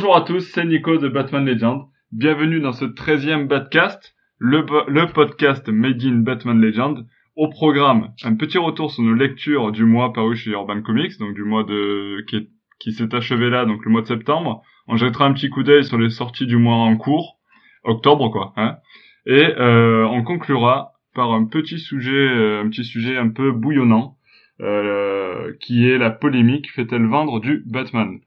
[0.00, 1.82] Bonjour à tous, c'est Nico de Batman Legend.
[2.10, 4.64] Bienvenue dans ce 13e Batcast, le,
[5.12, 7.06] podcast Made in Batman Legend.
[7.36, 11.34] Au programme, un petit retour sur nos lectures du mois paru chez Urban Comics, donc
[11.34, 14.62] du mois de qui, qui s'est achevé là, donc le mois de septembre.
[14.88, 17.36] On jettera un petit coup d'œil sur les sorties du mois en cours,
[17.84, 18.54] octobre quoi.
[18.56, 18.78] Hein
[19.26, 24.16] Et euh, on conclura par un petit sujet, euh, un petit sujet un peu bouillonnant,
[24.62, 28.18] euh, qui est la polémique fait-elle vendre du Batman?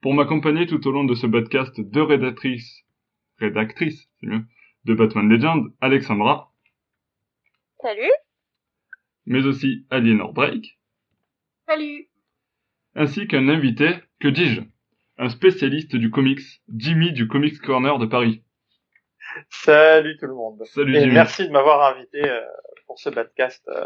[0.00, 2.84] Pour m'accompagner tout au long de ce podcast, deux rédactrices,
[3.38, 4.42] rédactrices, c'est mieux,
[4.84, 6.52] de Batman Legend, Alexandra.
[7.82, 8.12] Salut.
[9.26, 10.78] Mais aussi Aliénor Drake.
[11.66, 12.08] Salut.
[12.94, 14.60] Ainsi qu'un invité, que dis-je,
[15.18, 16.40] un spécialiste du comics,
[16.76, 18.44] Jimmy du Comics Corner de Paris.
[19.50, 20.64] Salut tout le monde.
[20.64, 21.12] Salut Et Jimmy.
[21.12, 22.40] merci de m'avoir invité euh,
[22.86, 23.68] pour ce podcast.
[23.68, 23.84] Euh,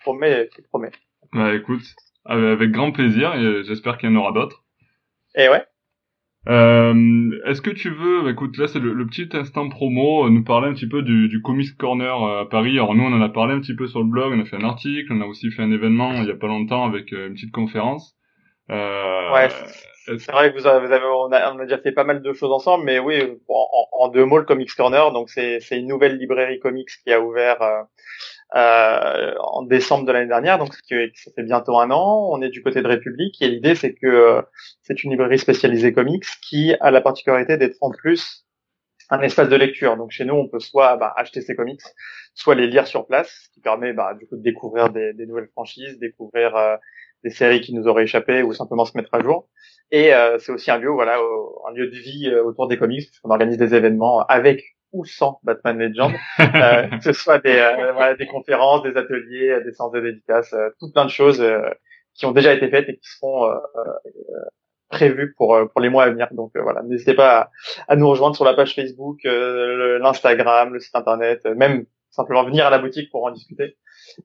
[0.00, 0.92] promet, qui promet.
[1.32, 1.82] Bah écoute,
[2.24, 4.64] avec avec grand plaisir et j'espère qu'il y en aura d'autres.
[5.36, 5.64] Et ouais.
[6.48, 10.30] Euh, Est-ce que tu veux, bah, écoute, là c'est le, le petit instant promo, euh,
[10.30, 12.72] nous parler un petit peu du, du Comics Corner euh, à Paris.
[12.78, 14.56] Alors nous on en a parlé un petit peu sur le blog, on a fait
[14.56, 17.26] un article, on a aussi fait un événement il y a pas longtemps avec euh,
[17.28, 18.16] une petite conférence.
[18.70, 19.48] Euh, Ouais,
[20.06, 22.22] C'est vrai que vous avez, vous avez- on, a, on a déjà fait pas mal
[22.22, 25.88] de choses ensemble, mais oui, en, deux mots, le Comics Corner, donc c'est c'est une
[25.88, 27.82] nouvelle librairie comics qui a ouvert euh,
[28.54, 32.28] euh, en décembre de l'année dernière, donc ça fait bientôt un an.
[32.30, 34.42] On est du côté de République et l'idée c'est que euh,
[34.82, 38.46] c'est une librairie spécialisée comics qui a la particularité d'être en plus
[39.10, 39.96] un espace de lecture.
[39.96, 41.82] Donc chez nous, on peut soit bah, acheter ses comics,
[42.34, 45.26] soit les lire sur place, ce qui permet bah, du coup de découvrir des, des
[45.26, 46.76] nouvelles franchises, découvrir euh,
[47.24, 49.48] des séries qui nous auraient échappé ou simplement se mettre à jour.
[49.90, 51.18] Et euh, c'est aussi un lieu, voilà,
[51.68, 55.38] un lieu de vie euh, autour des comics, puisqu'on organise des événements avec ou sans
[55.42, 59.92] Batman Legend, euh, que ce soit des, euh, voilà, des conférences, des ateliers, des séances
[59.92, 61.44] de dédicaces, euh, tout plein de choses
[62.14, 63.46] qui ont déjà été faites et qui seront
[64.88, 66.28] prévues pour pour les mois à venir.
[66.32, 67.50] Donc voilà, n'hésitez pas à,
[67.88, 72.70] à nous rejoindre sur la page Facebook, l'Instagram, le site internet, même simplement venir à
[72.70, 73.76] la boutique pour en discuter.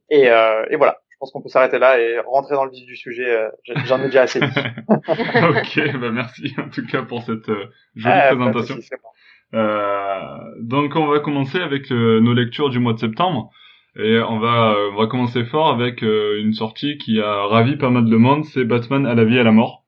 [0.09, 2.95] Et, et voilà, je pense qu'on peut s'arrêter là et rentrer dans le vif du
[2.95, 3.49] sujet.
[3.85, 4.45] J'en ai déjà assez dit.
[4.89, 8.75] ok, bah merci en tout cas pour cette jolie Ah, présentation.
[8.75, 8.81] bon.
[9.53, 13.51] Euh, donc on va commencer avec euh, nos lectures du mois de septembre
[13.97, 17.89] et on va euh, on va commencer fort avec une sortie qui a ravi pas
[17.89, 19.85] mal de monde, c'est Batman à la vie et à la mort.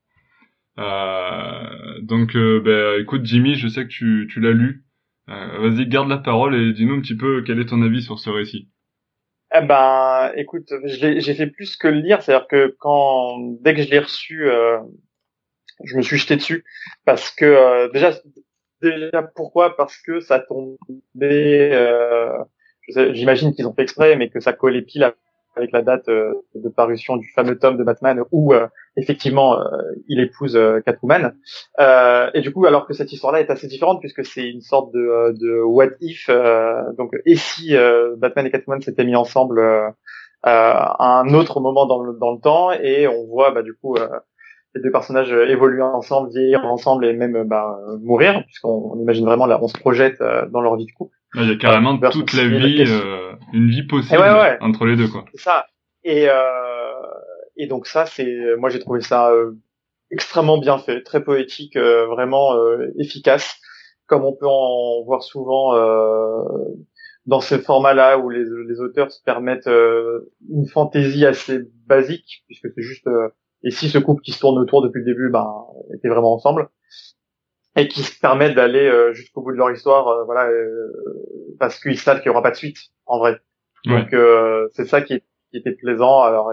[0.78, 4.84] Euh, donc euh, ben, écoute Jimmy, je sais que tu, tu l'as lu.
[5.26, 8.28] Vas-y, garde la parole et dis-nous un petit peu quel est ton avis sur ce
[8.28, 8.68] récit.
[9.56, 13.88] Eh ben, écoute, j'ai fait plus que le lire, c'est-à-dire que quand dès que je
[13.88, 14.46] l'ai reçu,
[15.82, 16.62] je me suis jeté dessus
[17.06, 18.12] parce que déjà,
[18.90, 19.76] déjà pourquoi?
[19.76, 21.70] Parce que ça tombait.
[21.72, 22.38] Euh,
[22.88, 25.10] J'imagine qu'ils ont fait exprès, mais que ça collait pile
[25.56, 29.58] avec la date euh, de parution du fameux tome de Batman où euh, effectivement
[30.08, 31.34] il épouse Catwoman.
[31.78, 35.32] Et du coup, alors que cette histoire-là est assez différente puisque c'est une sorte de,
[35.32, 36.28] de what if.
[36.98, 37.74] donc, et si
[38.18, 39.62] Batman et Catwoman s'étaient mis ensemble
[40.42, 43.96] à un autre moment dans le, dans le temps et on voit bah, du coup
[44.74, 49.00] les deux personnages euh, évoluer ensemble, vieillir ensemble et même euh, bah, mourir puisqu'on on
[49.00, 51.16] imagine vraiment là, on se projette euh, dans leur vie de couple.
[51.36, 54.56] Il y a carrément toute la vie, euh, une vie possible Et ouais, ouais.
[54.60, 55.24] entre les deux quoi.
[55.34, 55.66] C'est ça.
[56.04, 56.34] Et euh,
[57.56, 59.52] et donc ça, c'est moi j'ai trouvé ça euh,
[60.10, 63.56] extrêmement bien fait, très poétique, euh, vraiment euh, efficace,
[64.06, 66.42] comme on peut en voir souvent euh,
[67.26, 72.68] dans ces formats-là où les, les auteurs se permettent euh, une fantaisie assez basique, puisque
[72.74, 73.28] c'est juste euh,
[73.64, 75.50] et si ce couple qui se tourne autour depuis le début, ben
[75.94, 76.68] était vraiment ensemble
[77.76, 80.92] et qui se permettent d'aller euh, jusqu'au bout de leur histoire, euh, voilà, euh,
[81.58, 83.40] parce qu'ils savent qu'il y aura pas de suite en vrai.
[83.86, 84.02] Ouais.
[84.02, 85.20] Donc euh, c'est ça qui,
[85.50, 86.20] qui était plaisant.
[86.20, 86.52] Alors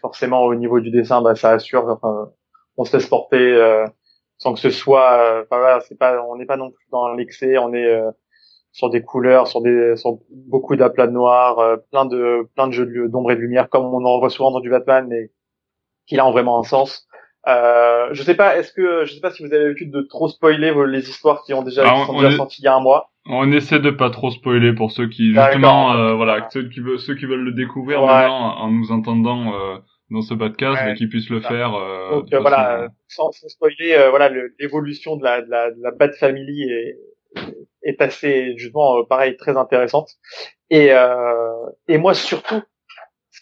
[0.00, 1.88] forcément au niveau du dessin, bah, ça assure.
[1.88, 2.30] Enfin,
[2.76, 3.84] on se laisse porter euh,
[4.38, 5.42] sans que ce soit.
[5.42, 7.58] Enfin voilà, c'est pas, on n'est pas non plus dans l'excès.
[7.58, 8.10] On est euh,
[8.72, 12.72] sur des couleurs, sur des, sur beaucoup d'aplats de noir, euh, plein de, plein de
[12.72, 15.30] jeux d'ombre et de lumière, comme on en voit souvent dans du Batman, mais
[16.06, 17.06] qui a vraiment un sens.
[17.48, 20.28] Euh, je sais pas, est-ce que, je sais pas si vous avez l'habitude de trop
[20.28, 22.68] spoiler vos- les histoires qui ont déjà, Ah, qui sont déjà est- sorties il y
[22.68, 23.10] a un mois.
[23.28, 26.98] On essaie de pas trop spoiler pour ceux qui justement euh, voilà ceux qui veulent
[27.00, 28.06] ceux qui veulent le découvrir Ouais.
[28.06, 29.78] maintenant en nous entendant euh,
[30.10, 31.48] dans ce podcast Ouais, mais qui puissent le ça.
[31.48, 34.30] faire euh, Donc euh, voilà, euh, sans, sans spoiler, euh, voilà,
[34.60, 36.98] l'évolution de la, de la, de la Bat Family est,
[37.82, 40.10] est assez, justement, pareil, très intéressante.
[40.70, 41.52] Et, euh,
[41.88, 42.62] et moi surtout,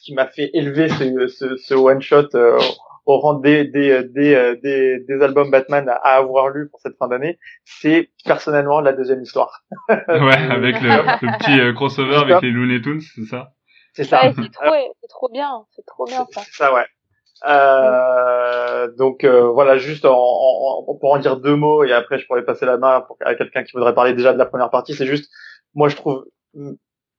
[0.04, 2.58] qui m'a fait élever ce, ce, ce one shot euh,
[3.06, 6.96] au rang des, des, des, euh, des, des albums Batman à, avoir lu pour cette
[6.96, 9.64] fin d'année, c'est personnellement la deuxième histoire.
[9.88, 9.96] ouais
[10.50, 13.52] avec le, le petit euh, crossover avec les Looney Tunes c'est ça?
[13.92, 14.24] C'est ça.
[14.26, 16.40] Ouais, c'est trop, c'est trop bien, c'est trop bien C'est ça.
[16.44, 16.86] c'est ça, ouais.
[17.46, 22.44] Euh, donc voilà, juste en, en, pour en dire deux mots et après je pourrais
[22.44, 24.94] passer la main pour, à quelqu'un qui voudrait parler déjà de la première partie.
[24.94, 25.30] C'est juste,
[25.74, 26.24] moi je trouve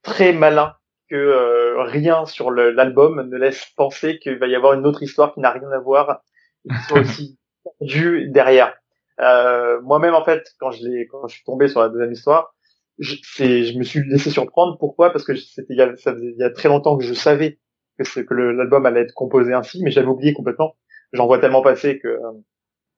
[0.03, 0.73] très malin
[1.09, 5.39] que rien sur l'album ne laisse penser qu'il va y avoir une autre histoire qui
[5.39, 6.21] n'a rien à voir
[6.65, 7.37] et qui soit aussi
[7.81, 8.73] due derrière.
[9.19, 12.53] Euh, Moi-même, en fait, quand je l'ai, quand je suis tombé sur la deuxième histoire,
[12.99, 14.77] je, je me suis laissé surprendre.
[14.77, 15.11] Pourquoi?
[15.11, 17.13] Parce que c'était il y a, ça faisait il y a très longtemps que je
[17.13, 17.59] savais
[17.97, 20.75] que, que l'album allait être composé ainsi, mais j'avais oublié complètement.
[21.13, 22.31] J'en vois tellement passer que euh,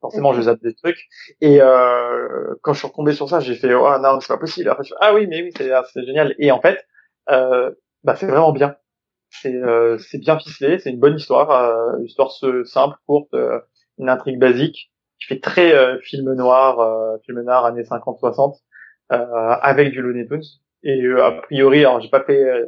[0.02, 1.08] forcément je zappe des trucs.
[1.42, 4.70] Et euh, quand je suis retombé sur ça, j'ai fait oh non c'est pas possible.
[4.70, 6.36] Après, ah oui mais oui c'est c'est génial.
[6.40, 6.86] Et en fait,
[7.30, 7.72] euh,
[8.08, 8.78] bah c'est vraiment bien.
[9.30, 12.32] C'est euh, bien ficelé, c'est une bonne histoire, euh, une histoire
[12.64, 13.60] simple, courte, euh,
[13.98, 18.56] une intrigue basique qui fait très euh, film noir, film noir années 50-60,
[19.12, 19.18] euh,
[19.62, 20.42] avec du Looney Tunes.
[20.84, 22.64] Et a priori, alors j'ai pas fait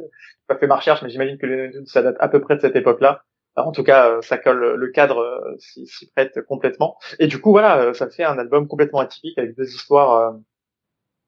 [0.46, 2.60] pas fait ma recherche, mais j'imagine que Looney Tunes ça date à peu près de
[2.60, 3.22] cette époque-là.
[3.56, 6.98] En tout cas, ça colle le cadre s'y prête complètement.
[7.18, 10.34] Et du coup, voilà, ça fait un album complètement atypique avec deux histoires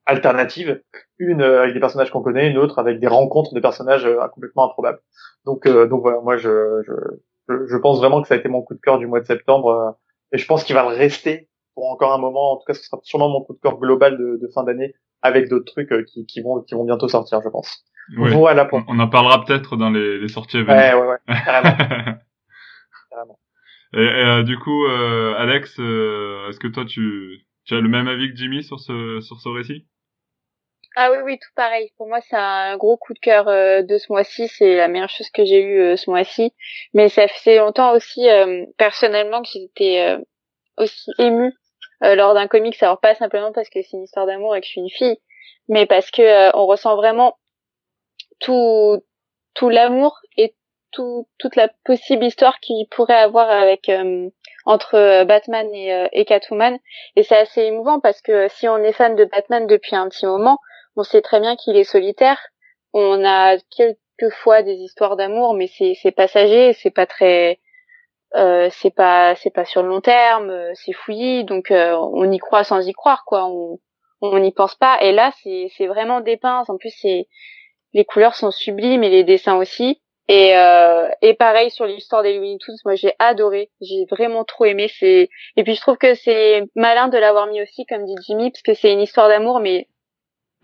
[0.05, 0.81] alternatives,
[1.17, 4.99] une avec des personnages qu'on connaît, une autre avec des rencontres de personnages complètement improbables.
[5.45, 8.73] Donc, donc voilà, moi je, je, je pense vraiment que ça a été mon coup
[8.73, 9.97] de cœur du mois de septembre
[10.33, 12.53] et je pense qu'il va le rester pour encore un moment.
[12.53, 14.93] En tout cas, ce sera sûrement mon coup de cœur global de, de fin d'année
[15.21, 17.83] avec d'autres trucs euh, qui, qui, vont qui vont bientôt sortir, je pense.
[18.17, 18.65] Voilà.
[18.65, 18.81] Pour...
[18.87, 20.75] On en parlera peut-être dans les, les sorties à venir.
[20.75, 21.77] Ouais, ouais, ouais, carrément.
[23.09, 23.39] carrément.
[23.93, 28.07] Et, euh, du coup, euh, Alex, euh, est-ce que toi tu, tu as le même
[28.07, 29.87] avis que Jimmy sur ce sur ce récit?
[30.95, 31.91] Ah oui, oui, tout pareil.
[31.97, 34.47] Pour moi, c'est un gros coup de cœur de ce mois-ci.
[34.47, 36.53] C'est la meilleure chose que j'ai eue ce mois-ci.
[36.93, 38.27] Mais ça fait longtemps aussi,
[38.77, 40.17] personnellement, que j'étais
[40.77, 41.51] aussi émue
[42.01, 42.81] lors d'un comics.
[42.83, 45.17] Alors pas simplement parce que c'est une histoire d'amour et que je suis une fille,
[45.67, 47.39] mais parce que on ressent vraiment
[48.39, 49.03] tout
[49.55, 50.53] tout l'amour et
[50.91, 53.89] tout, toute la possible histoire qu'il pourrait avoir avec
[54.65, 56.77] entre Batman et, et Catwoman.
[57.15, 60.25] Et c'est assez émouvant parce que si on est fan de Batman depuis un petit
[60.25, 60.57] moment,
[60.95, 62.39] on sait très bien qu'il est solitaire.
[62.93, 63.97] On a quelques
[64.31, 67.59] fois des histoires d'amour, mais c'est c'est passager, c'est pas très
[68.35, 72.31] euh, c'est pas c'est pas sur le long terme, euh, c'est fouillis, donc euh, on
[72.31, 73.45] y croit sans y croire quoi.
[73.45, 73.79] On
[74.21, 75.01] on n'y pense pas.
[75.01, 76.63] Et là c'est c'est vraiment dépeint.
[76.67, 77.27] En plus c'est
[77.93, 80.01] les couleurs sont sublimes et les dessins aussi.
[80.29, 84.65] Et euh, et pareil sur l'histoire des Looney Tunes, moi j'ai adoré, j'ai vraiment trop
[84.65, 84.89] aimé.
[84.99, 88.51] C'est et puis je trouve que c'est malin de l'avoir mis aussi comme dit Jimmy
[88.51, 89.87] parce que c'est une histoire d'amour mais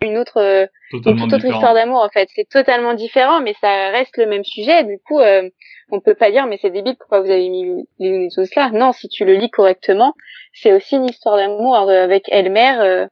[0.02, 2.30] une autre euh, une toute autre histoire d'amour en fait.
[2.34, 4.82] C'est totalement différent mais ça reste le même sujet.
[4.84, 5.50] Du coup euh,
[5.90, 8.70] on peut pas dire mais c'est débile pourquoi vous avez mis les Looney là?
[8.72, 10.14] Non si tu le lis correctement
[10.54, 13.06] c'est aussi une histoire d'amour euh, avec Elmer euh,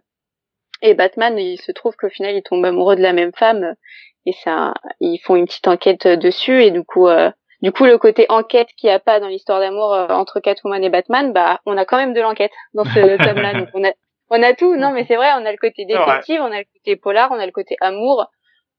[0.80, 3.74] et Batman il se trouve qu'au final ils tombent amoureux de la même femme
[4.26, 7.08] et ça ils font une petite enquête dessus et du coup
[7.60, 10.90] du coup, le côté enquête qu'il n'y a pas dans l'histoire d'amour entre Catwoman et
[10.90, 12.90] Batman, bah, on a quand même de l'enquête dans ce
[13.24, 13.54] tome-là.
[13.54, 13.92] Donc, on a,
[14.30, 16.66] on a tout, non mais c'est vrai, on a le côté détective, on a le
[16.72, 18.26] côté polar, on a le côté amour.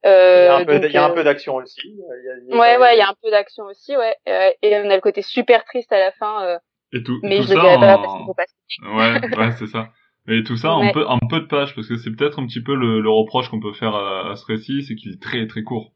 [0.06, 1.82] Euh, il y a un peu, il y a un peu d'action aussi.
[1.84, 4.16] Il y a, ouais, ouais, il y a un peu d'action aussi, ouais.
[4.30, 6.46] Euh, et on a le côté super triste à la fin.
[6.46, 6.58] Euh,
[6.94, 8.56] et tout, mais tout je ça le pas parce qu'il faut passer.
[8.82, 9.90] Ouais, ouais, c'est ça.
[10.30, 12.62] Et tout ça en peu, en peu de pages, parce que c'est peut-être un petit
[12.62, 15.48] peu le, le reproche qu'on peut faire à, à ce récit, c'est qu'il est très
[15.48, 15.92] très court.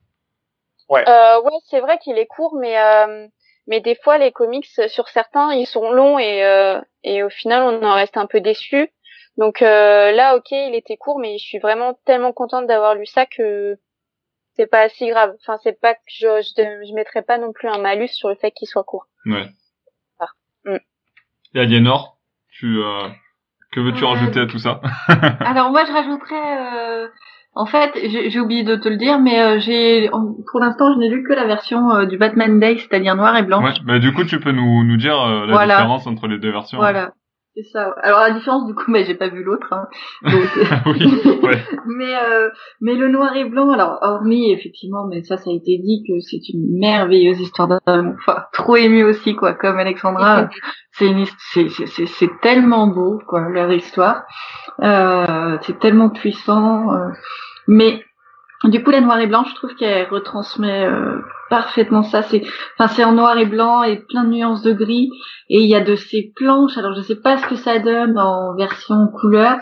[0.89, 1.07] Ouais.
[1.07, 3.27] Euh, ouais, c'est vrai qu'il est court, mais euh,
[3.67, 7.61] mais des fois les comics sur certains ils sont longs et euh, et au final
[7.63, 8.89] on en reste un peu déçu.
[9.37, 13.05] Donc euh, là, ok, il était court, mais je suis vraiment tellement contente d'avoir lu
[13.05, 13.77] ça que
[14.55, 15.35] c'est pas si grave.
[15.41, 18.35] Enfin, c'est pas que je, je, je mettrais pas non plus un malus sur le
[18.35, 19.07] fait qu'il soit court.
[19.25, 19.45] Ouais.
[20.19, 20.27] Ah.
[20.65, 20.77] Mm.
[21.55, 23.09] Et Aliénor, tu euh,
[23.73, 24.81] que veux-tu rajouter à tout ça?
[25.39, 26.57] Alors moi, je rajouterais.
[26.59, 27.07] Euh...
[27.55, 31.07] En fait, j'ai oublié de te le dire, mais euh, j'ai, pour l'instant, je n'ai
[31.07, 33.63] lu que la version euh, du Batman Day, c'est-à-dire noir et blanc.
[33.63, 36.51] Ouais, mais du coup, tu peux nous, nous dire euh, la différence entre les deux
[36.51, 36.79] versions.
[36.79, 37.11] Voilà.
[37.55, 37.93] C'est ça.
[38.01, 39.71] Alors la différence du coup, mais j'ai pas vu l'autre.
[39.71, 39.87] Hein.
[40.23, 41.63] oui, ouais.
[41.85, 42.49] mais euh,
[42.81, 46.19] mais le noir et blanc, alors hormis effectivement, mais ça ça a été dit que
[46.19, 48.15] c'est une merveilleuse histoire d'amour.
[48.19, 50.49] Enfin, trop ému aussi quoi, comme Alexandra.
[50.93, 54.23] c'est une c'est c'est c'est tellement beau quoi leur histoire.
[54.81, 56.91] Euh, c'est tellement puissant.
[56.91, 57.09] Euh,
[57.67, 58.03] mais
[58.69, 62.23] du coup, la noir et blanc, je trouve qu'elle retransmet euh, parfaitement ça.
[62.23, 62.43] C'est,
[62.79, 65.09] enfin, en noir et blanc et plein de nuances de gris.
[65.49, 66.77] Et il y a de ces planches.
[66.77, 69.57] Alors, je sais pas ce que ça donne en version couleur,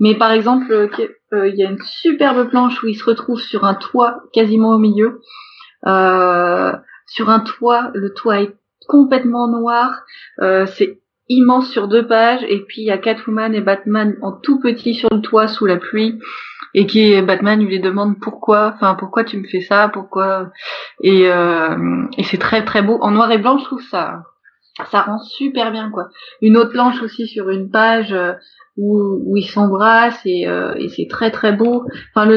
[0.00, 3.64] mais par exemple, euh, il y a une superbe planche où il se retrouve sur
[3.64, 5.20] un toit quasiment au milieu.
[5.86, 6.72] Euh,
[7.06, 8.56] sur un toit, le toit est
[8.88, 10.02] complètement noir.
[10.66, 12.44] c'est immense sur deux pages.
[12.48, 15.66] Et puis il y a Catwoman et Batman en tout petit sur le toit sous
[15.66, 16.18] la pluie
[16.74, 20.50] et qui Batman lui demande pourquoi, enfin pourquoi tu me fais ça, pourquoi
[21.02, 24.22] et, euh, et c'est très très beau en noir et blanc je trouve ça
[24.90, 26.08] ça rend super bien quoi.
[26.40, 28.32] Une autre planche aussi sur une page euh,
[28.76, 31.84] où, où ils s'embrassent et, euh, et c'est très très beau.
[32.14, 32.36] Enfin le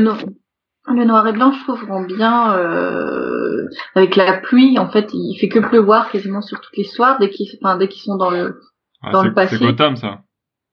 [0.93, 4.77] le noir et blanc, je trouve, rend bien euh, avec la pluie.
[4.77, 8.03] En fait, il fait que pleuvoir quasiment sur toute l'histoire dès qu'ils, enfin, dès qu'ils
[8.03, 8.59] sont dans le
[9.01, 9.57] Ah, dans le passé.
[9.57, 10.19] C'est Gotham, ça.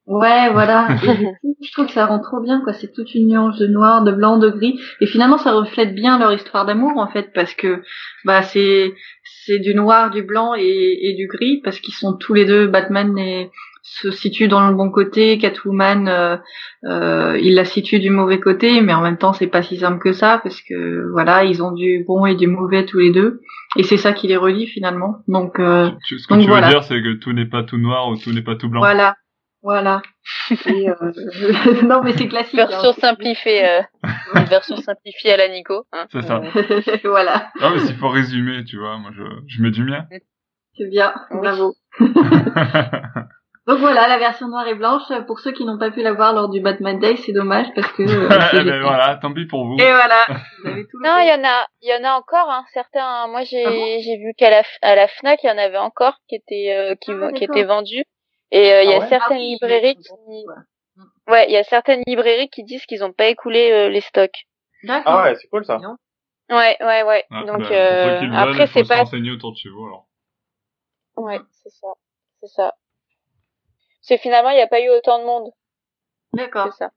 [0.06, 0.88] Ouais, voilà.
[1.02, 2.72] Et du coup, je trouve que ça rend trop bien, quoi.
[2.72, 4.80] C'est toute une nuance de noir, de blanc, de gris.
[5.00, 7.82] Et finalement, ça reflète bien leur histoire d'amour, en fait, parce que,
[8.24, 8.94] bah, c'est,
[9.44, 12.66] c'est du noir, du blanc et, et du gris, parce qu'ils sont tous les deux,
[12.66, 13.50] Batman et,
[13.82, 16.36] se situe dans le bon côté, Catwoman, euh,
[16.84, 19.98] euh, il la situe du mauvais côté, mais en même temps, c'est pas si simple
[19.98, 23.40] que ça, parce que, voilà, ils ont du bon et du mauvais tous les deux.
[23.76, 25.16] Et c'est ça qui les relie, finalement.
[25.26, 26.68] Donc, euh, ce que donc tu voilà.
[26.68, 28.80] veux dire, c'est que tout n'est pas tout noir ou tout n'est pas tout blanc.
[28.80, 29.16] voilà.
[29.62, 30.02] Voilà.
[30.66, 30.94] Et, euh,
[31.84, 32.56] non, mais c'est classique.
[32.56, 32.94] Version hein.
[33.00, 33.82] simplifiée, euh,
[34.34, 35.84] une version simplifiée à la Nico.
[35.92, 36.06] Hein.
[36.10, 36.40] C'est ça.
[37.04, 40.04] voilà, Ah, mais s'il faut résumer, tu vois, moi, je, je mets du mien.
[40.76, 41.38] c'est bien, Oui.
[41.40, 41.74] bravo.
[43.68, 46.32] Donc voilà, la version noire et blanche, pour ceux qui n'ont pas pu la voir
[46.32, 48.02] lors du Batman Day, c'est dommage parce que...
[48.02, 49.74] euh, Eh ben, voilà, tant pis pour vous.
[49.78, 50.26] Et voilà,
[50.64, 53.28] vous avez tout Non, il y en a, il y en a encore, hein, certains.
[53.28, 55.78] Moi, j'ai, Ah bon j'ai vu qu'à la, à la Fnac, il y en avait
[55.78, 58.02] encore qui étaient, euh, qui, Ah, qui étaient vendus.
[58.52, 59.08] Et euh, il y Ah a ouais?
[59.08, 60.10] certaines Ah oui, librairies qui,
[60.46, 60.54] ouais.
[61.28, 64.46] ouais, il y a certaines librairies qui disent qu'ils n'ont pas écoulé euh, les stocks.
[64.84, 65.12] D'accord.
[65.14, 65.78] Ah ouais, c'est cool ça.
[65.78, 65.96] Non.
[66.50, 67.24] Ouais, ouais, ouais.
[67.30, 70.06] Ah, Donc bah, euh, veulent, après, c'est se pas, renseigner autour de chez vous, alors.
[71.16, 71.88] ouais, c'est ça,
[72.40, 72.74] c'est ça.
[74.02, 75.50] C'est finalement, il n'y a pas eu autant de monde,
[76.34, 76.72] D'accord.
[76.72, 76.90] c'est ça.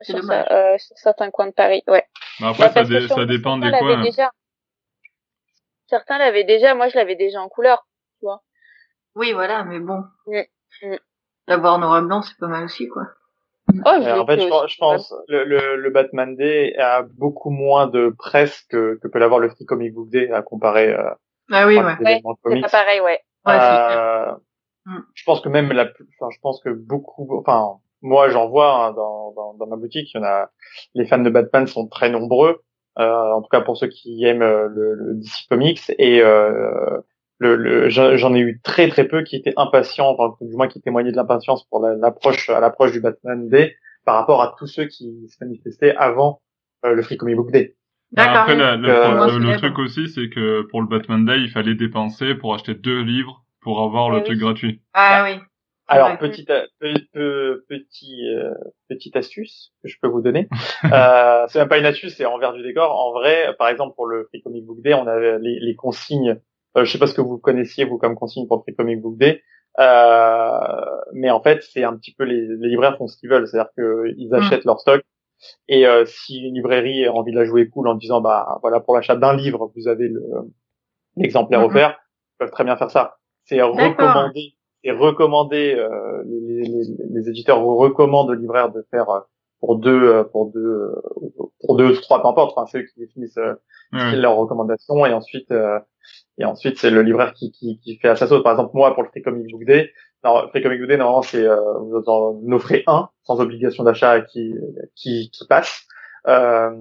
[0.00, 0.46] C'est Sur, dommage.
[0.48, 2.04] ça, euh, sur certains coins de Paris, ouais.
[2.40, 4.02] Mais après, Bah, ça, dé- dépend des certains l'avaient coins.
[4.02, 4.30] Déjà.
[5.88, 7.86] Certains l'avaient déjà, moi je l'avais déjà en couleur.
[9.14, 10.04] Oui, voilà, mais bon.
[11.48, 13.02] D'avoir noir et blanc, c'est pas mal aussi, quoi.
[13.68, 18.14] Oh, en fait, je, je pense le, le, le Batman Day a beaucoup moins de
[18.18, 21.10] presse que, que peut l'avoir le Free Comic Book Day à comparer euh,
[21.50, 21.96] Ah oui, à ouais.
[22.00, 23.20] événements C'est pas pareil, ouais.
[23.46, 24.32] Ouais, c'est Euh,
[24.84, 24.98] Mm.
[25.14, 28.74] Je pense que même la, plus- enfin, je pense que beaucoup, enfin, moi j'en vois
[28.86, 30.50] hein, dans, dans, dans ma boutique, il y en a,
[30.94, 32.62] les fans de Batman sont très nombreux,
[32.98, 37.00] euh, en tout cas pour ceux qui aiment euh, le, le DC Comics et euh,
[37.42, 40.80] le, le, j'en ai eu très très peu qui étaient impatients, enfin du moins qui
[40.80, 44.66] témoignaient de l'impatience pour la- l'approche à l'approche du Batman Day par rapport à tous
[44.66, 46.40] ceux qui se manifestaient avant
[46.84, 47.76] euh, le Free Comic Book Day.
[48.12, 48.40] Bah, D'accord.
[48.42, 51.50] Après, la- le, Euh, le- le truc aussi, c'est que pour le Batman Day, il
[51.50, 54.24] fallait dépenser pour acheter deux livres pour avoir Eh le oui.
[54.24, 54.80] truc gratuit.
[54.94, 55.38] Ah oui.
[55.88, 56.16] Alors Ouais.
[56.18, 58.54] petite petit euh,
[58.88, 60.48] petite astuce que je peux vous donner.
[60.92, 62.90] euh, c'est même pas une astuce, c'est envers du décor.
[62.98, 66.40] En vrai, par exemple pour le Free Comic Book Day, on avait les, les consignes.
[66.76, 69.00] Euh, je sais pas ce que vous connaissiez vous comme consigne pour le Free Comic
[69.00, 69.42] Book Day,
[69.78, 73.46] euh, mais en fait c'est un petit peu les, les libraires font ce qu'ils veulent,
[73.46, 75.02] c'est-à-dire qu'ils achètent leur stock.
[75.68, 78.80] Et euh, si une librairie a envie de la jouer cool en disant bah voilà
[78.80, 80.22] pour l'achat d'un livre vous avez le
[81.16, 81.66] l'exemplaire Mhm.
[81.66, 81.98] offert,
[82.34, 83.16] ils peuvent très bien faire ça.
[83.44, 89.20] C'est recommandé c'est recommandé euh, les, les, les éditeurs recommandent aux libraires de faire euh,
[89.62, 91.02] pour deux euh, pour deux euh,
[91.60, 93.54] pour deux ou trois peu importe enfin c'est eux qui définissent euh,
[93.92, 94.16] ouais.
[94.16, 95.78] leurs recommandations et ensuite euh,
[96.36, 98.42] et ensuite c'est le libraire qui, qui, qui fait à sa sauce.
[98.42, 99.92] Par exemple moi pour le Free Comic Book Day
[100.24, 104.20] non, Free Comic Book Day normalement c'est euh, vous en offrez un sans obligation d'achat
[104.20, 104.52] qui
[104.96, 105.86] qui qui passe.
[106.26, 106.72] Euh,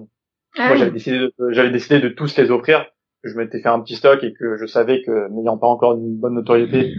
[0.58, 2.86] Ah moi j'avais décidé de, j'avais décidé de tous les offrir.
[3.24, 5.94] Que je m'étais fait un petit stock et que je savais que n'ayant pas encore
[5.94, 6.92] une bonne notoriété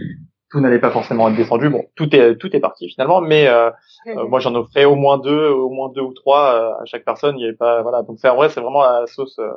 [0.53, 1.67] tout n'allait pas forcément être descendu.
[1.67, 3.71] Bon tout est tout est parti finalement mais euh,
[4.05, 7.03] euh, moi j'en offrais au moins deux au moins deux ou trois euh, à chaque
[7.03, 7.39] personne.
[7.39, 8.03] Il y avait pas voilà.
[8.03, 9.49] Donc c'est en vrai c'est vraiment la sauce euh,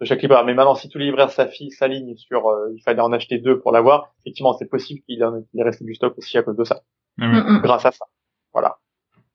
[0.00, 0.44] de chaque libraire.
[0.44, 3.58] Mais maintenant si tous les libraires s'affi- s'alignent sur euh, il fallait en acheter deux
[3.58, 6.64] pour l'avoir effectivement c'est possible qu'il en ait resté du stock aussi à cause de
[6.64, 6.82] ça.
[7.18, 7.40] Ouais, ouais.
[7.40, 7.60] Mm, mm.
[7.62, 8.04] grâce à ça.
[8.52, 8.76] Voilà.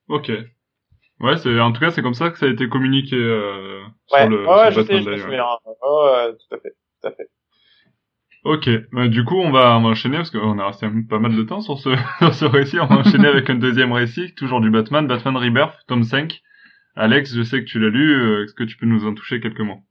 [0.07, 0.31] Ok.
[1.19, 3.81] Ouais, c'est en tout cas c'est comme ça que ça a été communiqué euh,
[4.13, 4.21] ouais.
[4.21, 5.17] sur le, ouais, sur je sais je me ouais.
[5.17, 5.45] souviens.
[5.65, 7.29] Ouais, tout à fait tout à fait
[8.43, 11.35] Ok, bah, du coup on va, on va enchaîner parce qu'on a resté pas mal
[11.35, 12.79] de temps sur ce, sur ce récit.
[12.79, 16.41] On va enchaîner avec un deuxième récit, toujours du Batman, Batman Rebirth, tome 5.
[16.95, 19.39] Alex, je sais que tu l'as lu, euh, est-ce que tu peux nous en toucher
[19.39, 19.81] quelques mots?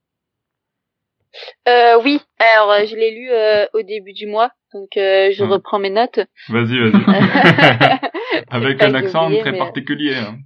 [1.68, 5.44] Euh, oui, alors euh, je l'ai lu euh, au début du mois, donc euh, je
[5.44, 5.50] Mhm.
[5.52, 6.18] reprends mes notes.
[6.48, 6.90] Vas-y, vas-y.
[8.50, 10.16] avec un accent oublié, très mais- particulier.
[10.16, 10.38] hein.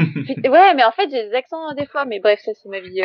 [0.00, 3.02] ouais, mais en fait j'ai des accents des fois, mais bref, ça c'est ma vie.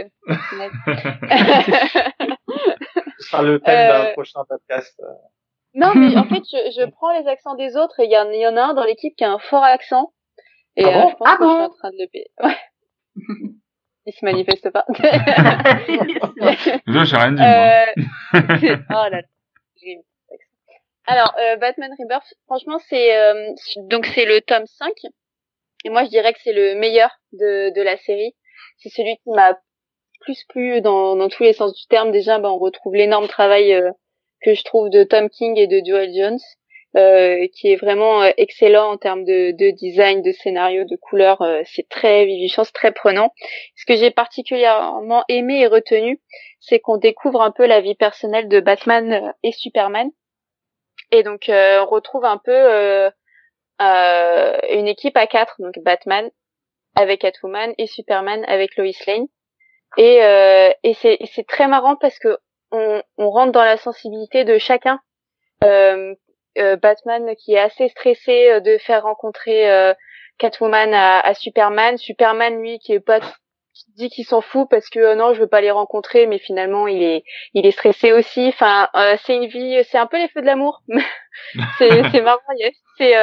[3.21, 5.05] Euh, ce sera le thème Euh, d'un prochain podcast euh.
[5.75, 8.29] non, mais en fait je, je prends les accents des autres et il y, en-
[8.31, 10.13] il y en a un dans l'équipe qui a un fort accent.
[10.77, 12.07] Et Ah euh, bon je pense Ah que je suis bon en train de le
[12.07, 12.31] payer.
[12.43, 12.57] Ouais.
[14.07, 14.83] Il se manifeste pas.
[16.87, 17.83] Déjà, j'ai rien dit, moi.
[18.33, 19.21] Euh, oh là là.
[21.05, 23.49] Alors, euh, Batman Rebirth, franchement, c'est euh,
[23.89, 24.91] donc c'est le tome 5.
[25.85, 28.33] Et moi, je dirais que c'est le meilleur de, de la série.
[28.77, 29.57] C'est celui qui m'a
[30.21, 32.11] plus plu dans, dans tous les sens du terme.
[32.11, 33.91] Déjà, ben, on retrouve l'énorme travail euh,
[34.41, 36.39] que je trouve de Tom King et de Joel Jones.
[36.97, 41.41] euh, qui est vraiment euh, excellent en termes de, de, design, de scénario, de couleurs.
[41.41, 43.33] Euh, c'est très vivifiant, c'est très prenant.
[43.75, 46.19] Ce que j'ai particulièrement aimé et retenu,
[46.59, 50.09] c'est qu'on découvre un peu la vie personnelle de Batman et Superman.
[51.11, 53.11] Et donc on retrouve un peu
[53.79, 56.29] une équipe à quatre, donc Batman
[56.95, 59.27] avec Catwoman et Superman avec Lois Lane.
[59.97, 60.17] Et,
[60.83, 62.37] et c'est très marrant parce que
[62.71, 64.99] on, on, rentre dans la sensibilité de chacun.
[65.63, 66.15] Euh,
[66.57, 69.93] euh, Batman qui est assez stressé euh, de faire rencontrer euh,
[70.37, 71.97] Catwoman à, à, Superman.
[71.97, 75.47] Superman lui qui est pas qui dit qu'il s'en fout parce que non je veux
[75.47, 78.47] pas les rencontrer mais finalement il est il est stressé aussi.
[78.49, 78.89] Enfin
[79.23, 80.81] c'est une vie c'est un peu les feux de l'amour.
[81.77, 82.39] c'est c'est marrant.
[82.97, 83.13] C'est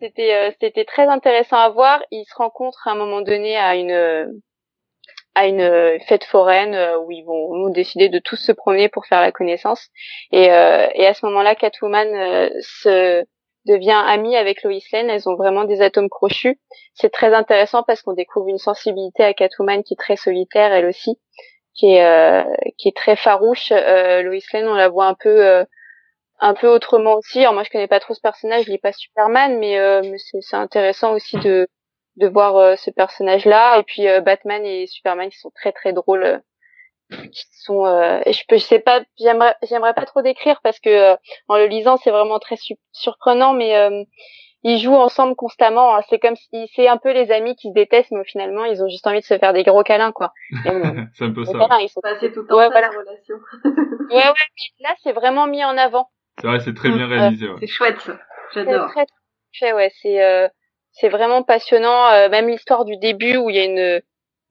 [0.00, 2.04] c'était c'était très intéressant à voir.
[2.12, 4.40] Ils se rencontrent à un moment donné à une
[5.34, 9.06] à une euh, fête foraine euh, où ils vont, décider de tous se promener pour
[9.06, 9.88] faire la connaissance.
[10.30, 12.08] Et, euh, et à ce moment-là, Catwoman
[12.60, 13.24] se
[13.66, 15.10] devient amie avec Lois Lane.
[15.10, 16.60] Elles ont vraiment des atomes crochus.
[16.92, 20.86] C'est très intéressant parce qu'on découvre une sensibilité à Catwoman qui est très solitaire, elle
[20.86, 21.18] aussi,
[21.74, 22.44] qui est
[22.76, 23.70] qui est très farouche.
[23.70, 25.64] Lois Lane, on la voit un peu
[26.38, 27.40] un peu autrement aussi.
[27.40, 30.56] Alors moi, je connais pas trop ce personnage, je lis pas Superman, mais, mais c'est
[30.56, 31.66] intéressant aussi de
[32.16, 33.78] de voir euh, ce personnage-là.
[33.78, 36.24] Et puis euh, Batman et Superman qui sont très très drôles.
[36.24, 36.38] Euh,
[37.10, 41.12] qui sont, je, peux, je sais pas, j'aimerais, j'aimerais pas trop décrire parce que
[41.48, 42.56] en le lisant c'est vraiment très
[42.92, 44.06] surprenant, mais
[44.64, 45.94] ils jouent ensemble constamment.
[45.94, 46.00] Hein.
[46.08, 48.88] C'est comme si c'est un peu les amis qui se détestent, mais finalement ils ont
[48.88, 50.32] juste envie de se faire des gros câlins, quoi.
[51.12, 51.52] c'est un peu ça.
[51.82, 52.88] ils sont passés tout le temps ouais, voilà.
[52.88, 53.36] la relation.
[54.10, 54.80] ouais, ouais.
[54.80, 56.08] Là, c'est vraiment mis en avant.
[56.40, 57.46] C'est vrai, c'est très bien réalisé.
[57.46, 57.56] Ouais.
[57.60, 58.10] C'est chouette,
[58.54, 58.88] j'adore.
[58.88, 59.06] C'est très,
[59.60, 59.92] très ouais.
[60.00, 60.50] C'est
[60.94, 62.08] c'est vraiment passionnant.
[62.12, 64.00] Euh, même l'histoire du début où il y a une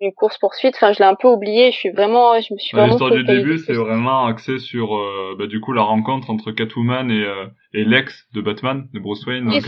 [0.02, 0.76] une course poursuite.
[0.76, 1.72] Enfin, je l'ai un peu oublié.
[1.72, 2.92] Je suis vraiment, je me suis vraiment.
[2.92, 7.10] L'histoire du début, c'est vraiment axé sur, euh, bah, du coup, la rencontre entre Catwoman
[7.10, 9.64] et euh, et l'ex de Batman, de Bruce Wayne, donc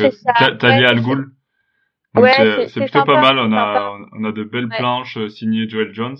[0.60, 1.32] Talia Al Ghul.
[2.14, 2.28] Donc
[2.68, 3.40] c'est plutôt pas mal.
[3.40, 6.18] On a on a de belles planches signées Joel Jones.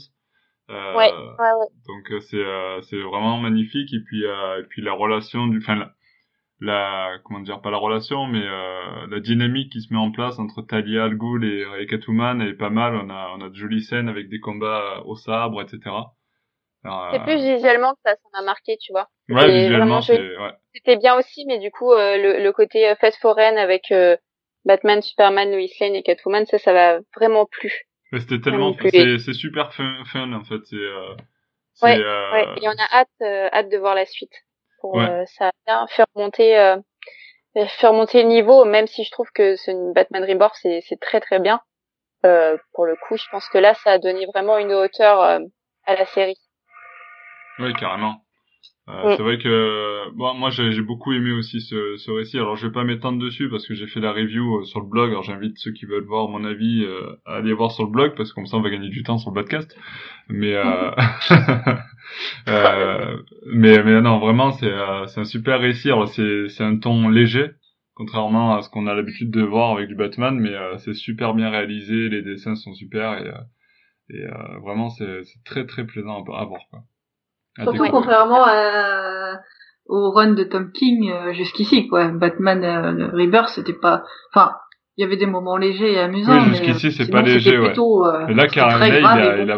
[0.72, 2.44] Euh, ouais, ouais, Donc c'est
[2.90, 5.95] c'est vraiment magnifique et puis et puis la relation du, enfin la
[7.24, 10.62] comment dire pas la relation mais euh, la dynamique qui se met en place entre
[10.62, 12.96] Talia Al Ghul et, et Catwoman est pas mal.
[12.96, 15.92] On a on a de jolies scènes avec des combats au sabre etc
[17.12, 19.08] c'est plus visuellement que ça ça m'a marqué tu vois.
[19.30, 20.38] Ouais visuellement c'était
[20.86, 20.98] ouais.
[20.98, 24.16] bien aussi mais du coup euh, le, le côté euh, fête foraine avec euh,
[24.66, 27.74] Batman Superman Lois Lane et Catwoman ça ça va vraiment plus
[28.14, 30.62] c'était tellement c'est c'est super fun, fun en fait.
[30.66, 30.76] C'est
[31.84, 32.48] ouais, ouais.
[32.62, 34.34] et on a hâte hâte de voir la suite
[34.94, 36.78] euh, ça a bien fait remonter, euh,
[37.54, 41.20] fait remonter le niveau, même si je trouve que ce Batman Rebirth c'est, c'est très
[41.20, 41.62] très bien.
[42.26, 45.96] Euh, pour le coup, je pense que là, ça a donné vraiment une hauteur à
[45.96, 46.40] la série.
[47.60, 48.25] Oui, carrément.
[48.88, 49.18] Euh, mm.
[49.18, 52.38] C'est vrai que bon, moi j'ai beaucoup aimé aussi ce, ce, récit.
[52.38, 55.10] Alors je vais pas m'étendre dessus parce que j'ai fait la review sur le blog.
[55.10, 58.16] Alors j'invite ceux qui veulent voir mon avis euh, à aller voir sur le blog
[58.16, 59.76] parce que comme ça on va gagner du temps sur le podcast.
[60.30, 60.92] Mais euh,
[62.48, 65.90] Euh, mais mais non, vraiment c'est euh, c'est un super récit.
[65.90, 67.52] Alors c'est c'est un ton léger,
[67.94, 71.34] contrairement à ce qu'on a l'habitude de voir avec du Batman, mais euh, c'est super
[71.34, 73.32] bien réalisé, les dessins sont super et
[74.16, 74.24] et
[74.62, 76.84] vraiment c'est c'est très très plaisant à, voir quoi.
[77.62, 79.40] Surtout contrairement à
[79.88, 82.08] au run de Tom King jusqu'ici quoi.
[82.08, 84.56] Batman euh, Rebirth c'était pas enfin
[84.98, 86.40] il y avait des moments légers et amusants.
[86.40, 87.68] Oui, jusqu'ici, c'est pas léger, ouais.
[87.68, 89.58] Plutôt, euh, là, carrément, il a, il a,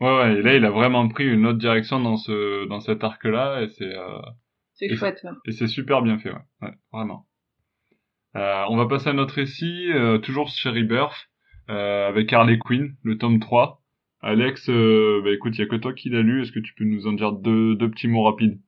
[0.00, 3.04] Ouais, ouais, et là, il a vraiment pris une autre direction dans ce, dans cet
[3.04, 4.20] arc-là, et c'est, euh,
[4.72, 5.30] c'est chouette, ouais.
[5.46, 7.26] Et c'est super bien fait, ouais, ouais vraiment.
[8.36, 11.28] Euh, on va passer à notre récit, euh, toujours chez Rebirth,
[11.70, 13.80] euh, avec Harley Quinn, le tome 3.
[14.26, 16.72] Alex, euh, bah écoute, il y a que toi qui l'as lu, est-ce que tu
[16.74, 18.58] peux nous en dire deux, deux petits mots rapides?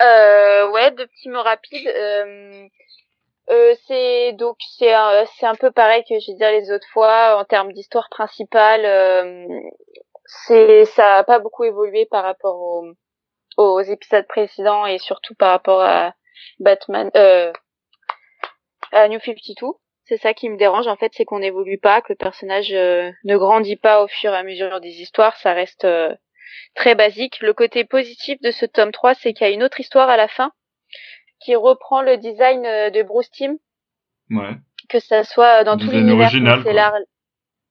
[0.00, 1.88] Euh, Ouais, deux petits mots rapides.
[1.88, 2.68] Euh,
[3.50, 7.36] euh, c'est donc c'est un, c'est un peu pareil que j'ai dit les autres fois
[7.40, 8.84] en termes d'histoire principale.
[8.84, 9.48] Euh,
[10.26, 12.84] c'est ça a pas beaucoup évolué par rapport
[13.56, 16.14] aux, épisodes précédents et surtout par rapport à
[16.60, 17.10] Batman
[18.92, 19.81] à New 52.
[20.04, 23.10] C'est ça qui me dérange en fait, c'est qu'on n'évolue pas, que le personnage euh,
[23.24, 26.14] ne grandit pas au fur et à mesure des histoires, ça reste euh,
[26.74, 27.40] très basique.
[27.40, 30.16] Le côté positif de ce tome 3, c'est qu'il y a une autre histoire à
[30.16, 30.52] la fin
[31.40, 33.58] qui reprend le design euh, de Bruce Timm.
[34.30, 34.54] Ouais.
[34.88, 36.30] Que ça soit dans tout l'univers.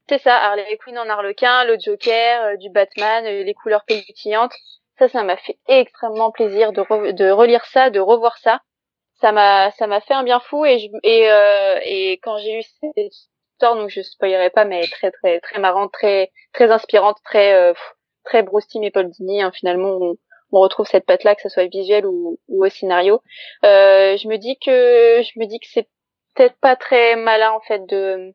[0.10, 4.54] C'est ça, Harley Quinn en Harlequin, le Joker, euh, du Batman, les couleurs pétillantes.
[4.98, 8.62] Ça, ça m'a fait extrêmement plaisir de, de relire ça, de revoir ça.
[9.22, 11.28] Ça m'a, ça m'a fait un bien fou et je, et,
[11.86, 13.14] et quand j'ai eu cette
[13.54, 17.74] histoire, donc je spoilerai pas, mais très très très marrante, très très inspirante, très
[18.26, 19.44] très Bruce Timm et Paul Dini.
[19.44, 20.16] Hein, finalement,
[20.52, 23.22] on retrouve cette patte là que ce soit visuel ou, ou au scénario
[23.64, 25.88] euh, je me dis que je me dis que c'est
[26.36, 28.34] peut-être pas très malin en fait de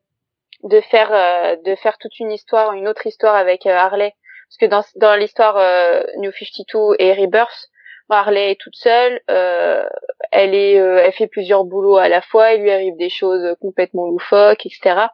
[0.63, 4.13] de faire euh, de faire toute une histoire une autre histoire avec euh, Harley
[4.49, 7.69] parce que dans dans l'histoire euh, New 52 et Rebirth
[8.09, 12.71] Harley est toute seule elle est elle fait plusieurs boulots à la fois il lui
[12.71, 15.07] arrive des choses complètement loufoques etc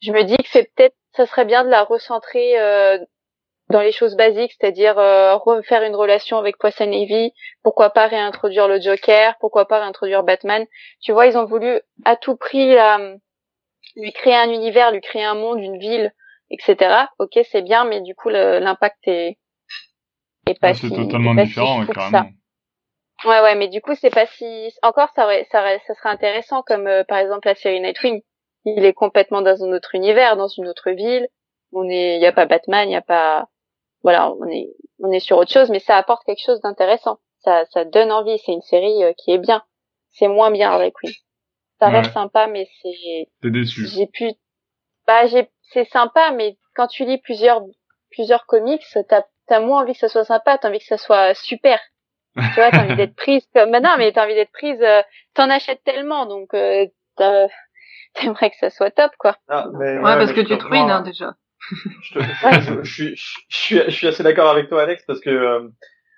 [0.00, 2.56] je me dis que c'est peut-être ça serait bien de la recentrer
[3.72, 7.32] dans les choses basiques, c'est-à-dire euh, refaire une relation avec Poison Ivy,
[7.64, 10.64] pourquoi pas réintroduire le Joker, pourquoi pas réintroduire Batman.
[11.00, 12.76] Tu vois, ils ont voulu à tout prix
[13.96, 16.12] lui créer un univers, lui créer un monde, une ville,
[16.50, 17.06] etc.
[17.18, 19.38] Ok, c'est bien, mais du coup l'impact est,
[20.46, 20.88] est pas si.
[20.88, 22.30] C'est totalement différent, carrément.
[23.24, 24.72] Ouais, ouais, mais du coup c'est pas si.
[24.82, 28.20] Encore, ça, aurait, ça, ça serait intéressant, comme euh, par exemple la série Nightwing.
[28.64, 31.28] Il est complètement dans un autre univers, dans une autre ville.
[31.72, 33.48] On est, il y a pas Batman, il y a pas
[34.02, 37.18] voilà, on est on est sur autre chose, mais ça apporte quelque chose d'intéressant.
[37.38, 38.38] Ça ça donne envie.
[38.44, 39.62] C'est une série euh, qui est bien.
[40.10, 41.12] C'est moins bien Harley Quinn.
[41.78, 43.28] Ça reste sympa, mais c'est.
[43.40, 43.86] T'es déçu.
[43.86, 44.32] J'ai pu.
[45.06, 45.48] Bah j'ai.
[45.62, 47.62] C'est sympa, mais quand tu lis plusieurs
[48.10, 50.58] plusieurs comics, t'as t'as moins envie que ça soit sympa.
[50.58, 51.78] T'as envie que ça soit super.
[52.36, 53.70] tu vois, t'as envie d'être prise comme.
[53.70, 54.80] Bah non, mais t'as envie d'être prise.
[54.82, 55.02] Euh,
[55.34, 56.86] t'en achètes tellement, donc euh,
[58.14, 59.36] t'aimerais que ça soit top, quoi.
[59.48, 61.34] Ah, mais, ouais, parce que tu te ruines hein, déjà
[62.82, 63.16] je, suis,
[63.48, 65.68] je, suis, assez d'accord avec toi, Alex, parce que euh,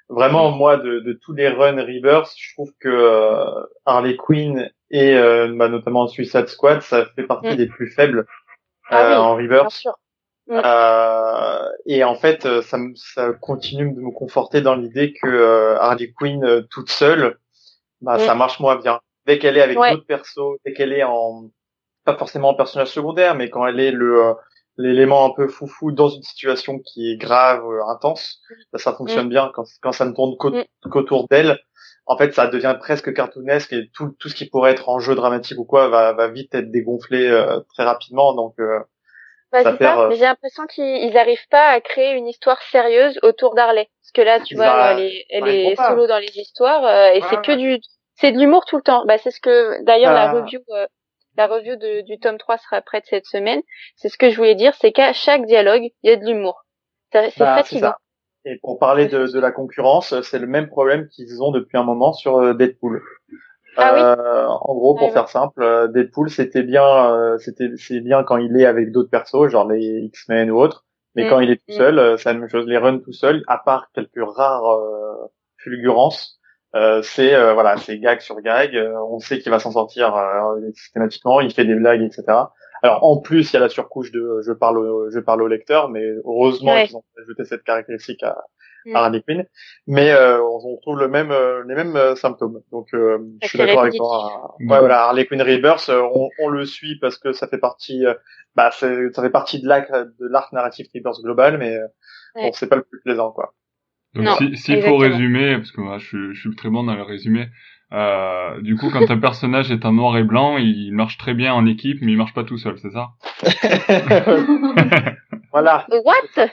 [0.08, 5.14] vraiment, moi, de, de, tous les runs Rebirth, je trouve que euh, Harley Quinn et
[5.14, 7.56] euh, bah, notamment Suicide Squad, ça fait partie mm.
[7.56, 8.26] des plus faibles
[8.88, 9.84] ah en Rebirth.
[10.46, 10.60] Mm.
[11.86, 16.90] et en fait, ça, ça continue de me conforter dans l'idée que Harley Quinn toute
[16.90, 17.38] seule,
[18.02, 18.38] bah, ça mm.
[18.38, 19.00] marche moins bien.
[19.26, 21.48] Dès qu'elle est avec d'autres persos, dès qu'elle est en
[22.04, 24.34] pas forcément en personnage secondaire, mais quand elle est le
[24.76, 28.40] l'élément un peu foufou dans une situation qui est grave, euh, intense,
[28.72, 29.30] ça, ça fonctionne mm.
[29.30, 29.50] bien.
[29.54, 30.88] Quand, quand ça ne tourne mm.
[30.90, 31.58] qu'autour d'elle,
[32.06, 35.14] en fait, ça devient presque cartoonesque et tout, tout ce qui pourrait être en jeu
[35.14, 38.34] dramatique ou quoi va, va vite être dégonflé euh, très rapidement.
[38.34, 38.80] Donc, euh,
[39.62, 43.88] ça perd, Mais j'ai l'impression qu'ils arrivent pas à créer une histoire sérieuse autour d'Harley.
[44.02, 47.42] Parce que là, tu vois, elle est, elle est solo dans les histoires et c'est
[47.42, 47.80] que du,
[48.14, 49.04] c'est de l'humour tout le temps.
[49.06, 50.40] Bah, c'est ce que d'ailleurs la bah.
[50.40, 50.60] review
[51.36, 53.60] la review de, du tome 3 sera prête cette semaine.
[53.96, 56.64] C'est ce que je voulais dire, c'est qu'à chaque dialogue, il y a de l'humour.
[57.12, 57.94] C'est bah, fatigant.
[58.44, 61.82] Et pour parler de, de la concurrence, c'est le même problème qu'ils ont depuis un
[61.82, 63.02] moment sur euh, Deadpool.
[63.76, 68.22] Ah euh, en gros, pour faire simple, euh, Deadpool c'était bien, euh, c'était c'est bien
[68.22, 70.84] quand il est avec d'autres persos, genre les X-Men ou autres.
[71.16, 71.28] Mais mm.
[71.28, 71.76] quand il est tout mm.
[71.76, 72.66] seul, c'est la même chose.
[72.66, 74.78] Les runs tout seul, à part quelques rares
[75.58, 76.38] fulgurances,
[76.74, 78.74] euh, c'est euh, voilà, c'est gag sur gag.
[78.74, 80.14] Euh, on sait qu'il va s'en sortir
[80.74, 81.40] systématiquement.
[81.40, 82.24] Il fait des blagues, etc.
[82.84, 85.48] Alors en plus, il y a la surcouche de je parle au, je parle au
[85.48, 88.36] lecteur, mais heureusement qu'ils ont ajouté cette caractéristique à,
[88.84, 88.94] mm.
[88.94, 89.46] Harley Quinn.
[89.86, 91.32] Mais on, retrouve le même
[91.66, 92.60] les mêmes symptômes.
[92.70, 94.54] Donc je suis d'accord avec toi.
[94.60, 98.04] Ouais, voilà, Harley Quinn Rebirth, on, on, le suit parce que ça fait partie
[98.54, 98.86] bah ça
[99.22, 101.78] fait partie de l'arc de l'arc narratif Rebirth global, mais
[102.34, 103.54] bon, c'est pas le plus plaisant quoi.
[104.14, 107.48] Donc s'il faut résumer, parce que moi je, je, suis très bon dans le résumé,
[107.94, 111.54] euh, du coup quand un personnage est en noir et blanc, il marche très bien
[111.54, 113.10] en équipe, mais il marche pas tout seul, c'est ça?
[115.54, 115.86] Voilà.
[116.04, 116.48] What?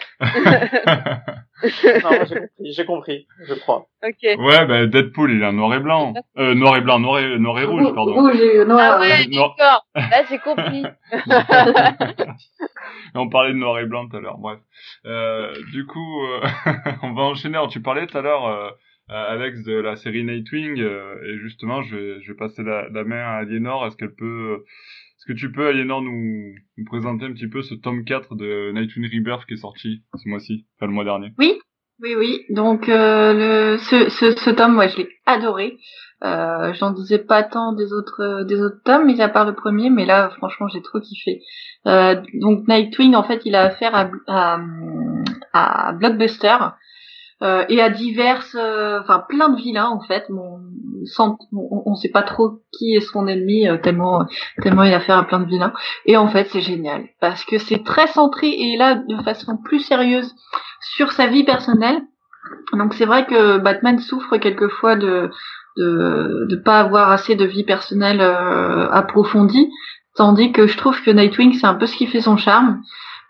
[2.63, 3.88] J'ai compris, je crois.
[4.04, 4.38] Ok.
[4.38, 6.13] Ouais, bah Deadpool, il est en noir et blanc.
[6.38, 8.13] Euh, noir et blanc, noir et, noir et rouge, pardon.
[8.13, 8.97] Rouge et noir.
[8.97, 9.88] Ah ouais, d'accord.
[9.95, 10.86] Là, j'ai compris.
[13.15, 14.60] on parlait de noir et blanc tout à l'heure, bref.
[15.06, 16.41] Euh, du coup, euh,
[17.01, 17.58] on va enchaîner.
[17.58, 18.69] Alors, tu parlais tout à l'heure, euh,
[19.15, 23.04] Alex, de la série Nightwing, euh, et justement, je vais, je vais passer la, la
[23.04, 23.86] main à Aliénor.
[23.86, 24.63] Est-ce qu'elle peut
[25.21, 28.71] est-ce que tu peux, Aliénor, nous, nous présenter un petit peu ce tome 4 de
[28.71, 31.28] Nightwing Rebirth qui est sorti ce mois-ci, enfin le mois dernier?
[31.38, 31.60] Oui,
[32.02, 32.41] oui, oui.
[32.50, 33.34] Donc euh,
[33.74, 35.78] le, ce, ce, ce, tome, moi, je l'ai adoré.
[36.24, 39.91] Euh, J'en disais pas tant des autres des autres tomes, mis à part le premier,
[39.91, 41.41] mais là, franchement, j'ai trop kiffé.
[41.86, 44.60] Euh, donc Nightwing, en fait, il a affaire à, à,
[45.54, 46.58] à Blockbuster,
[47.43, 50.25] euh, et à diverses, euh, enfin plein de vilains en fait.
[50.30, 50.60] on,
[51.51, 54.27] on, sait pas trop qui est son ennemi euh, tellement
[54.62, 55.73] tellement il a affaire à plein de vilains.
[56.06, 59.80] Et en fait c'est génial parce que c'est très centré et là de façon plus
[59.80, 60.36] sérieuse
[60.82, 62.01] sur sa vie personnelle.
[62.73, 65.32] Donc c'est vrai que Batman souffre quelquefois de
[65.77, 69.69] de de pas avoir assez de vie personnelle approfondie,
[70.15, 72.82] tandis que je trouve que Nightwing c'est un peu ce qui fait son charme.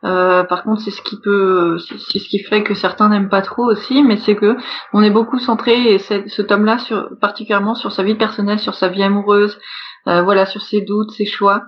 [0.04, 3.42] Euh, par contre, c'est ce qui peut, c'est ce qui fait que certains n'aiment pas
[3.42, 4.58] trop aussi, mais c'est que
[4.94, 6.78] on est beaucoup centré et ce tome-là
[7.20, 9.60] particulièrement sur sa vie personnelle, sur sa vie amoureuse,
[10.08, 11.64] euh, voilà, sur ses doutes, ses choix.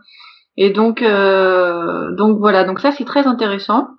[0.57, 3.89] Et donc, euh, donc voilà, donc ça c'est très intéressant.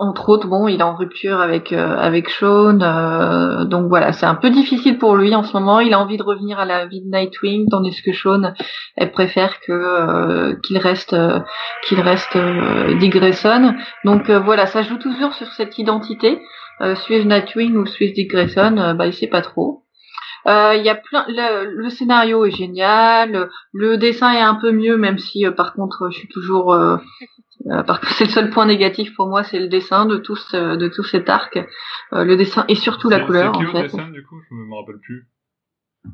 [0.00, 4.24] Entre autres, bon, il est en rupture avec euh, avec Sean, euh, donc voilà, c'est
[4.24, 5.78] un peu difficile pour lui en ce moment.
[5.78, 8.54] Il a envie de revenir à la vie de Nightwing, tandis que Sean,
[8.96, 11.14] elle préfère que euh, qu'il reste
[11.82, 12.38] qu'il reste
[12.98, 13.74] Dick Grayson.
[14.06, 16.40] Donc voilà, ça joue toujours sur cette identité.
[16.80, 18.94] suis-je Nightwing ou suis-je Dick Grayson?
[18.96, 19.84] Bah, il sait pas trop.
[20.46, 25.18] Il y a plein, le, scénario est génial, le dessin est un peu mieux, même
[25.18, 26.74] si par contre je suis toujours
[27.66, 30.36] euh, parce que c'est le seul point négatif pour moi, c'est le dessin de tout
[30.36, 31.56] ce, de tout cet arc.
[32.12, 33.54] Euh, le dessin et surtout la couleur.
[33.54, 33.82] C'est qui en fait.
[33.82, 34.36] dessin du coup?
[34.48, 35.26] Je me rappelle plus.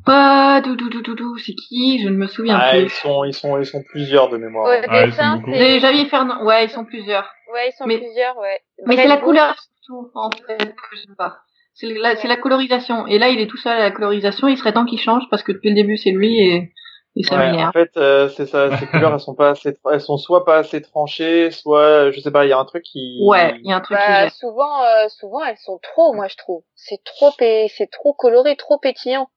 [0.04, 2.00] Pas doudou doudou c'est qui?
[2.02, 2.82] Je ne me souviens ah, plus.
[2.82, 4.66] Ils sont, ils sont, ils sont plusieurs de mémoire.
[4.66, 6.44] Ouais, ah, dessin, c'est Javier Fernand.
[6.44, 7.30] Ouais, ils sont plusieurs.
[7.52, 8.36] Ouais, ils sont plusieurs.
[8.38, 8.58] Ouais.
[8.86, 11.38] Mais c'est la couleur surtout en fait je sais pas.
[11.74, 13.06] C'est la, la colorisation.
[13.06, 14.48] Et là, il est tout seul à la colorisation.
[14.48, 16.72] Il serait temps qu'il change parce que depuis le début, c'est lui et
[17.16, 18.76] ouais, en fait, euh, c'est ça.
[18.78, 22.30] Ces couleurs, elles sont pas assez, elles sont soit pas assez tranchées, soit, je sais
[22.30, 23.18] pas, il y a un truc qui.
[23.22, 26.12] Ouais, il y a un truc bah, Souvent, euh, souvent, elles sont trop.
[26.12, 26.62] Moi, je trouve.
[26.74, 29.28] C'est trop, c'est trop coloré, trop pétillant.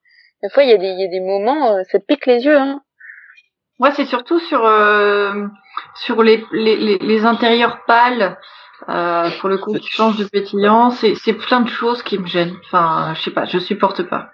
[0.43, 2.25] Des fois, il y a des, il y a des moments, euh, ça te pique
[2.25, 2.57] les yeux.
[2.57, 2.81] Hein.
[3.79, 5.45] Ouais, c'est surtout sur euh,
[5.95, 8.37] sur les, les, les, intérieurs pâles.
[8.87, 12.27] Euh, pour le coup, qui changent de pétillant, c'est c'est plein de choses qui me
[12.27, 12.55] gênent.
[12.65, 14.31] Enfin, je sais pas, je supporte pas.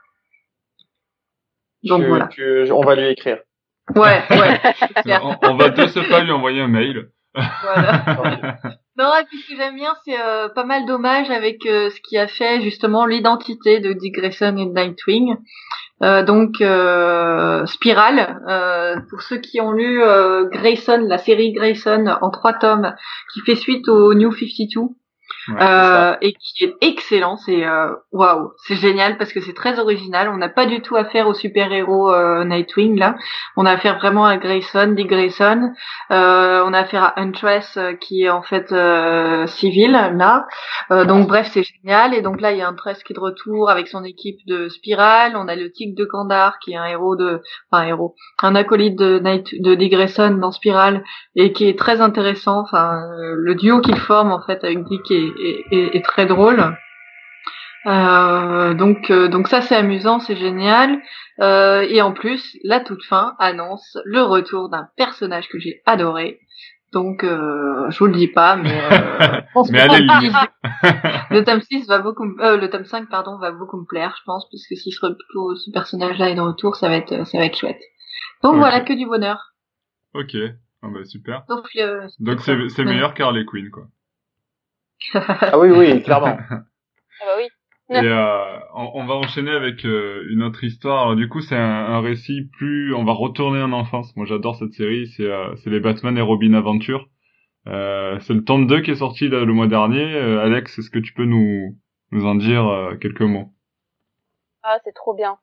[1.86, 2.30] Donc voilà.
[2.72, 3.38] on va lui écrire.
[3.96, 5.20] Ouais, ouais.
[5.44, 7.10] on, va de ce pas lui envoyer un mail.
[7.36, 8.04] Voilà.
[8.98, 12.00] non, et puis ce que j'aime bien, c'est euh, pas mal d'hommages avec euh, ce
[12.02, 15.36] qui a fait justement l'identité de Dick Grayson et de Nightwing.
[16.02, 18.40] Euh, donc euh, Spirale,
[19.10, 20.02] pour ceux qui ont lu
[20.52, 22.94] Grayson, la série Grayson en trois tomes,
[23.34, 24.96] qui fait suite au New 52.
[25.50, 27.38] Euh, et qui est excellent.
[27.38, 30.30] C'est euh, waouh, c'est génial parce que c'est très original.
[30.30, 33.16] On n'a pas du tout affaire au super héros euh, Nightwing là.
[33.56, 35.72] On a affaire vraiment à Grayson, Dick Grayson.
[36.10, 38.74] on a affaire à Huntress qui est en fait
[39.48, 40.46] civil là.
[41.06, 42.14] donc bref, c'est génial.
[42.14, 44.70] Et donc là, il y a Huntress qui est de retour avec son équipe de
[44.70, 45.34] Spirale.
[45.36, 48.56] On a le Tic de Kandar qui est un héros de, enfin un héros, un
[48.56, 51.04] acolyte de Night de Dick Grayson dans Spirale
[51.36, 52.60] et qui est très intéressant.
[52.62, 53.00] Enfin,
[53.36, 56.76] le duo qu'il forme en fait avec Dick et est, très drôle.
[57.86, 61.00] Euh, donc, euh, donc ça c'est amusant, c'est génial.
[61.40, 66.40] Euh, et en plus, la toute fin annonce le retour d'un personnage que j'ai adoré.
[66.94, 68.80] Donc, je vous le dis pas, mais
[69.54, 70.00] pense mais allez
[71.30, 74.48] le tome 6 va beaucoup, le tome 5 pardon va beaucoup me plaire, je pense,
[74.48, 77.82] puisque si ce, ce personnage-là est de retour, ça va être, ça va être chouette.
[78.44, 79.56] Donc voilà, que du bonheur.
[80.14, 80.38] Ok,
[80.82, 81.44] ah bah, super.
[81.50, 81.68] Donc,
[82.20, 83.88] donc c'est meilleur qu'Harley Quinn, quoi
[85.14, 86.38] ah oui, oui, clairement.
[86.50, 87.48] ah bah oui.
[87.92, 91.04] Et euh, on, va enchaîner avec euh, une autre histoire.
[91.04, 92.96] Alors, du coup, c'est un, un, récit plus.
[92.96, 94.16] On va retourner en enfance.
[94.16, 95.06] Moi, j'adore cette série.
[95.16, 97.08] C'est euh, les Batman et Robin Aventure.
[97.68, 100.14] Euh, c'est le tome 2 qui est sorti le mois dernier.
[100.16, 101.78] Euh, Alex, est-ce que tu peux nous
[102.12, 103.52] nous en dire euh, quelques mots?
[104.64, 105.38] Ah, c'est trop bien.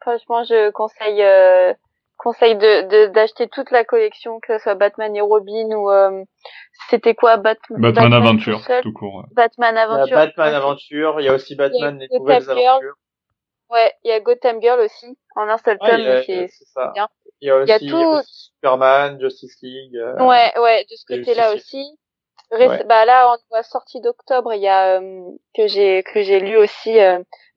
[0.00, 1.22] Franchement, je conseille
[2.20, 6.22] conseille de d'acheter toute la collection, que ce soit Batman et Robin ou euh,
[6.90, 9.24] c'était quoi Batman, Batman, Aventure, tout, court.
[9.32, 10.16] Batman Aventure.
[10.16, 12.94] Batman Aventure, il y a aussi Batman les nouvelles aventures.
[13.70, 16.48] Ouais, il y a Gotham Girl aussi en un seul tome, c'est
[16.92, 17.08] bien.
[17.40, 18.20] Il y a aussi, tout...
[18.26, 19.96] Superman, Justice League.
[19.96, 21.82] Euh, ouais, ouais, de ce côté-là aussi.
[22.86, 25.22] Bah là, en sortie d'octobre, il y a euh,
[25.54, 26.98] que j'ai que j'ai lu aussi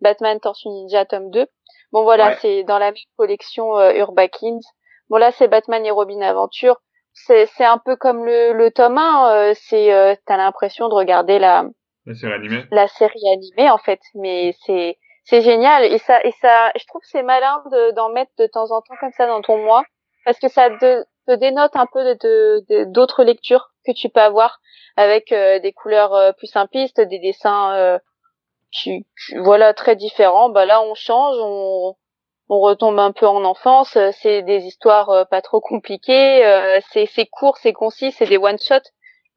[0.01, 1.47] Batman Tortue Ninja tome 2.
[1.93, 4.59] Bon voilà, c'est dans la même collection euh, Urbakins.
[5.09, 6.81] Bon là, c'est Batman et Robin Aventure.
[7.13, 9.31] C'est c'est un peu comme le le tome 1.
[9.31, 11.65] Euh, c'est euh, t'as l'impression de regarder la
[12.07, 12.65] la série animée.
[12.71, 17.03] La série animée en fait, mais c'est c'est génial et ça et ça je trouve
[17.03, 19.83] c'est malin de d'en mettre de temps en temps comme ça dans ton mois
[20.25, 24.59] parce que ça te, te dénote un peu de d'autres lectures que tu peux avoir
[24.95, 27.99] avec euh, des couleurs plus simplistes, des dessins
[29.37, 30.49] voilà très différent.
[30.49, 31.95] Bah là on change, on
[32.49, 33.97] on retombe un peu en enfance.
[34.21, 36.45] C'est des histoires euh, pas trop compliquées.
[36.45, 38.81] Euh, c'est c'est court, c'est concis, c'est des one shot.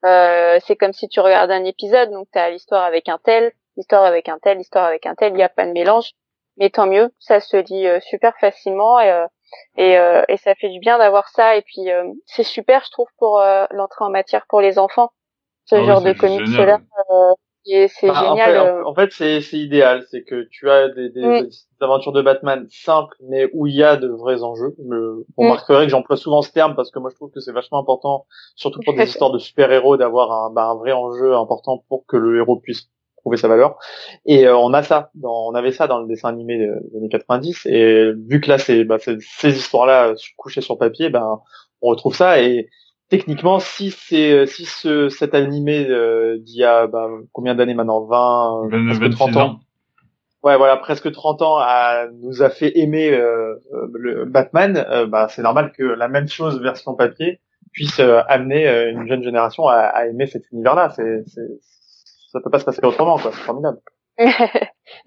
[0.05, 3.51] Euh, c'est comme si tu regardes un épisode, donc tu as l'histoire avec un tel,
[3.77, 5.33] l'histoire avec un tel, l'histoire avec un tel.
[5.33, 6.11] Il y a pas de mélange,
[6.57, 7.11] mais tant mieux.
[7.19, 9.25] Ça se lit super facilement et
[9.77, 9.93] et,
[10.27, 11.55] et ça fait du bien d'avoir ça.
[11.55, 11.87] Et puis
[12.25, 15.09] c'est super, je trouve, pour l'entrée en matière pour les enfants.
[15.65, 16.79] Ce ah genre de comics là
[17.67, 18.55] c'est bah, génial.
[18.55, 18.85] Euh.
[18.85, 21.49] En fait, c'est c'est idéal, c'est que tu as des, des,
[21.81, 24.75] aventures de Batman simples, mais où il y a de vrais enjeux.
[24.79, 25.23] on mm.
[25.37, 28.25] remarquerait que j'emploie souvent ce terme parce que moi je trouve que c'est vachement important,
[28.55, 32.17] surtout pour des histoires de super-héros, d'avoir un, bah, un vrai enjeu important pour que
[32.17, 33.77] le héros puisse prouver sa valeur.
[34.25, 37.09] Et euh, on a ça, dans, on avait ça dans le dessin animé des années
[37.09, 37.65] 90.
[37.65, 41.41] Et vu que là, c'est bah, ces histoires-là couchées sur papier, ben
[41.81, 42.69] on retrouve ça et
[43.09, 48.01] techniquement, si c'est si ce cet animé euh, d'il y a bah, combien d'années maintenant?
[48.05, 49.59] 20, 20 30 ans.
[50.43, 53.55] Ouais, voilà, presque 30 ans a, nous a fait aimer euh,
[53.93, 57.41] le Batman, bah, c'est normal que la même chose version papier
[57.73, 60.91] puisse amener une jeune génération à, à aimer cet univers-là.
[60.95, 61.23] C'est,
[62.31, 63.31] ça peut pas se passer autrement, quoi.
[63.33, 63.79] C'est formidable.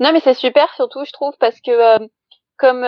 [0.00, 1.98] non, mais c'est super, surtout, je trouve, parce que
[2.58, 2.84] comme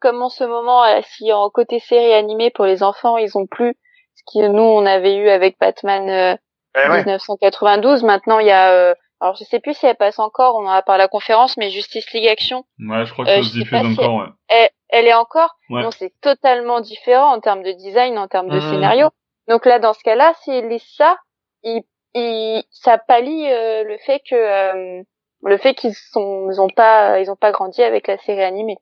[0.00, 3.76] comme en ce moment, si en côté série animée pour les enfants, ils ont plus
[4.24, 6.38] que nous on avait eu avec Batman
[6.74, 8.02] 1992.
[8.02, 10.66] Euh, Maintenant il y a euh, alors je sais plus si elle passe encore, on
[10.66, 12.64] en a parlé à la conférence, mais Justice League Action.
[12.78, 14.14] Ouais, je crois que ça euh, se diffuse encore.
[14.16, 14.26] ouais.
[14.48, 15.56] elle, elle, est encore.
[15.70, 18.70] Non, c'est totalement différent en termes de design, en termes de mmh.
[18.70, 19.08] scénario.
[19.48, 21.16] Donc là, dans ce cas-là, s'ils lisent ça,
[21.62, 21.82] il,
[22.14, 25.02] il, ça pallie le fait que
[25.42, 28.78] le fait qu'ils sont, ils ont pas, ils ont pas grandi avec la série animée,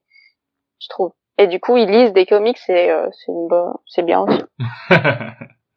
[0.81, 1.12] je trouve.
[1.38, 3.33] Et du coup, ils lisent des comics et euh, c'est
[3.87, 4.42] c'est bien aussi.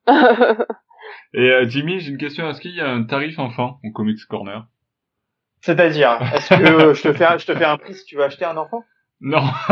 [1.33, 2.49] et euh, Jimmy, j'ai une question.
[2.49, 4.65] Est-ce qu'il y a un tarif enfant au Comics Corner?
[5.61, 8.45] C'est-à-dire, est-ce que je te fais, je te fais un prix si tu veux acheter
[8.45, 8.83] un enfant?
[9.19, 9.41] Non.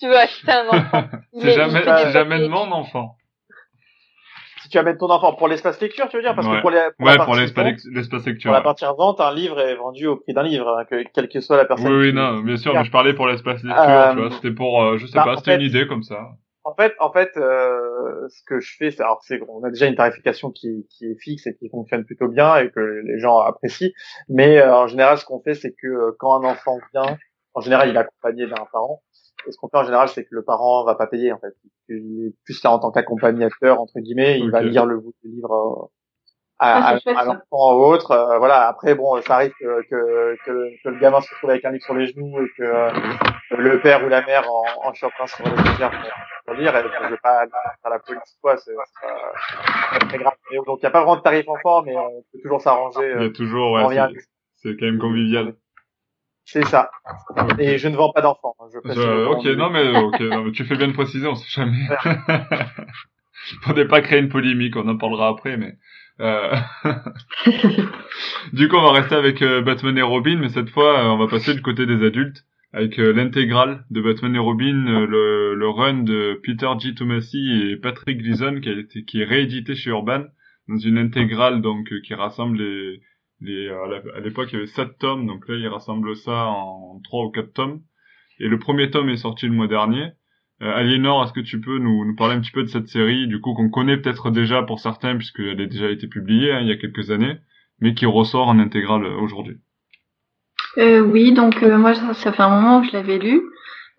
[0.00, 1.04] tu veux acheter un enfant?
[1.32, 3.16] C'est jamais, jamais de mon enfant
[4.70, 6.34] tu amènes ton enfant pour l'espace lecture, tu veux dire?
[6.34, 8.50] Parce que pour, les, pour, ouais, pour l'espace lecture.
[8.50, 11.28] Pour la partie vente, un livre est vendu au prix d'un livre, hein, que, quelle
[11.28, 11.92] que soit la personne.
[11.92, 14.50] Oui, oui, non, bien sûr, mais je parlais pour l'espace lecture, euh, tu vois, c'était
[14.50, 16.30] pour, euh, je sais bah, pas, c'était une idée comme ça.
[16.64, 19.86] En fait, en fait, euh, ce que je fais, c'est, alors c'est, on a déjà
[19.86, 23.38] une tarification qui, qui est fixe et qui fonctionne plutôt bien et que les gens
[23.38, 23.90] apprécient.
[24.28, 27.16] Mais euh, en général, ce qu'on fait, c'est que quand un enfant vient,
[27.54, 29.02] en général, il est accompagné d'un parent.
[29.46, 31.54] Et ce qu'on fait en général, c'est que le parent va pas payer en fait.
[31.88, 34.38] Il est plus là en tant qu'accompagnateur entre guillemets.
[34.40, 35.86] Il va lire le, livre euh,
[36.58, 38.10] à, ah, à, l'enfant ou autre.
[38.10, 38.66] Euh, voilà.
[38.66, 41.94] Après, bon, ça arrive que, que, que, le gamin se retrouve avec un livre sur
[41.94, 42.90] les genoux et que euh,
[43.56, 45.62] le père ou la mère en, en chopin sur les pour,
[46.46, 46.76] pour lire.
[46.76, 48.56] Et je vais pas faire la police quoi.
[48.56, 50.34] C'est pas, très grave.
[50.66, 53.14] donc il n'y a pas vraiment de tarif enfant, mais on peut toujours s'arranger.
[53.16, 53.72] Il y a toujours.
[53.72, 54.08] Ouais,
[54.56, 55.54] c'est quand même convivial.
[56.50, 56.90] C'est ça.
[57.58, 58.54] Et je ne vends pas d'enfants.
[58.58, 61.86] Hein, ok, non mais, ok, non mais tu fais bien de préciser, on sait jamais.
[63.62, 65.74] Faudrait pas créer une polémique, on en parlera après, mais.
[66.20, 66.56] Euh...
[68.54, 71.18] du coup, on va rester avec euh, Batman et Robin, mais cette fois, euh, on
[71.18, 75.68] va passer du côté des adultes avec euh, l'intégrale de Batman et Robin, le, le,
[75.68, 76.94] run de Peter G.
[76.94, 80.24] Tomasi et Patrick Gleason qui a été qui est réédité chez Urban
[80.66, 83.00] dans une intégrale donc qui rassemble les
[83.40, 87.24] les, à l'époque, il y avait sept tomes, donc là, il rassemble ça en trois
[87.24, 87.80] ou quatre tomes.
[88.40, 90.12] Et le premier tome est sorti le mois dernier.
[90.60, 93.28] Euh, Aliénor, est-ce que tu peux nous, nous parler un petit peu de cette série,
[93.28, 96.68] du coup, qu'on connaît peut-être déjà pour certains, puisqu'elle a déjà été publiée hein, il
[96.68, 97.36] y a quelques années,
[97.80, 99.58] mais qui ressort en intégrale aujourd'hui?
[100.78, 103.42] Euh, Oui, donc euh, moi, ça, ça, fait un moment que je l'avais lu.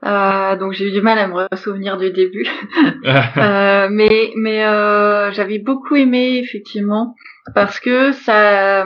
[0.06, 2.48] Euh, donc j'ai eu du mal à me souvenir du début,
[3.06, 7.16] euh, mais mais euh, j'avais beaucoup aimé effectivement
[7.54, 8.86] parce que ça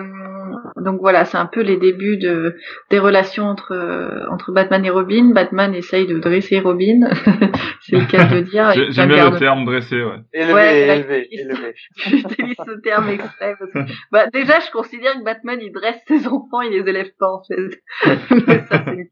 [0.77, 2.55] donc voilà c'est un peu les débuts de
[2.89, 5.31] des relations entre entre Batman et Robin.
[5.33, 7.09] Batman essaye de dresser Robin,
[7.81, 8.71] c'est le cas de dire.
[8.89, 10.19] J'aime bien le terme dresser, ouais.
[10.33, 11.73] Élevé, ouais, élevé, élevé.
[11.95, 16.27] J'utilise ce terme exprès parce que bah déjà je considère que Batman il dresse ses
[16.27, 17.81] enfants, il les élève pas en fait.
[18.47, 19.11] mais ça c'est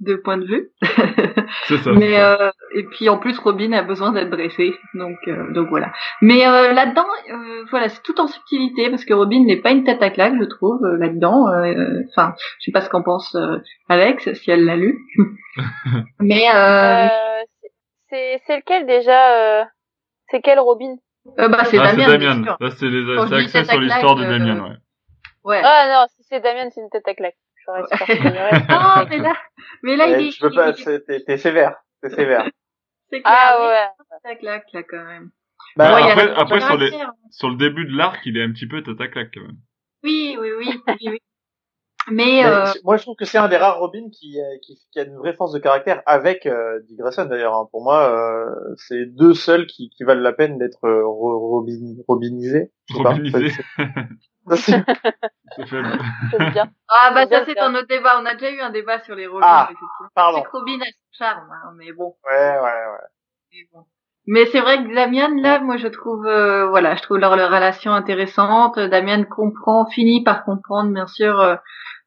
[0.00, 0.70] de point de vue.
[1.64, 1.92] C'est ça.
[1.92, 5.92] Mais euh, et puis en plus Robin a besoin d'être dressé, donc euh, donc voilà.
[6.20, 9.84] Mais euh, là-dedans, euh, voilà, c'est tout en subtilité parce que Robin n'est pas une
[9.84, 11.46] tête à claque, je trouve là-dedans.
[12.10, 13.36] Enfin, je sais pas ce qu'en pense
[13.88, 14.98] Alex si elle l'a lu.
[16.20, 16.44] Mais
[18.10, 19.66] c'est c'est lequel déjà
[20.30, 20.96] C'est quel Robin?
[21.36, 22.18] Bah c'est ah, Damien.
[22.18, 22.56] Damien.
[22.60, 24.76] Là c'est les axés sur l'histoire de Damien, ouais.
[25.44, 25.62] Ouais.
[25.64, 27.36] Ah non, si c'est Damien, c'est une tête à claque.
[28.68, 29.36] non, mais là,
[29.82, 30.30] mais là, il est.
[30.30, 32.48] Je peux pas, t'es sévère, t'es sévère.
[33.10, 33.34] C'est clair.
[33.34, 34.06] Ah ouais.
[34.22, 35.30] Ça claque, là, quand même.
[35.76, 36.90] Bah, après, après sur, les,
[37.30, 39.56] sur le début de l'arc, il est un petit peu tata claque, quand même.
[40.02, 41.18] Oui, oui, oui, oui, oui.
[42.10, 42.66] Mais, euh...
[42.84, 45.16] moi, je trouve que c'est un des rares Robin qui, euh, qui, qui, a une
[45.16, 47.54] vraie force de caractère avec euh, Dick Grayson d'ailleurs.
[47.54, 47.68] Hein.
[47.70, 52.72] Pour moi, euh, c'est deux seuls qui, qui valent la peine d'être euh, robin, robinisés.
[52.94, 53.52] Robinisés.
[54.56, 54.84] c'est
[56.52, 56.70] bien.
[56.90, 58.18] Ah bah ça c'est un autre débat.
[58.20, 59.46] On a déjà eu un débat sur les Robins.
[59.46, 59.68] Ah,
[60.14, 60.42] pardon.
[60.42, 62.16] C'est Robin a son charme, hein, mais bon.
[62.26, 63.08] Ouais, ouais, ouais.
[63.52, 63.84] Mais, bon.
[64.26, 67.92] mais c'est vrai que Damien, là, moi je trouve, euh, voilà, je trouve leur, relation
[67.92, 68.78] intéressante.
[68.78, 71.56] Damien comprend, finit par comprendre, bien sûr, euh,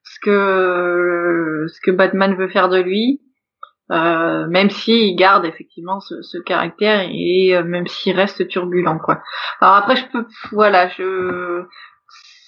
[0.04, 3.20] ce que ce que Batman veut faire de lui.
[3.90, 9.20] Euh, même s'il garde effectivement ce, ce caractère et euh, même s'il reste turbulent quoi.
[9.60, 11.66] Alors après je peux voilà je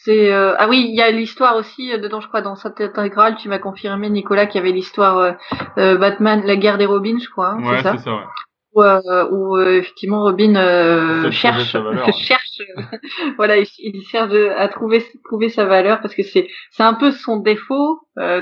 [0.05, 2.79] c'est euh, ah oui, il y a l'histoire aussi euh, dedans, je crois, dans cette
[2.79, 3.37] intégrale.
[3.37, 5.35] Tu m'as confirmé, Nicolas, qu'il y avait l'histoire
[5.79, 7.53] euh, Batman, la guerre des Robins, je crois.
[7.53, 8.15] Hein, ouais, c'est ça.
[8.15, 8.23] ouais.
[8.75, 11.73] Où, euh, où euh, effectivement Robin euh, cherche,
[12.19, 12.63] cherche,
[13.37, 17.39] voilà, il, cherche à trouver trouver sa valeur parce que c'est c'est un peu son
[17.39, 18.01] défaut,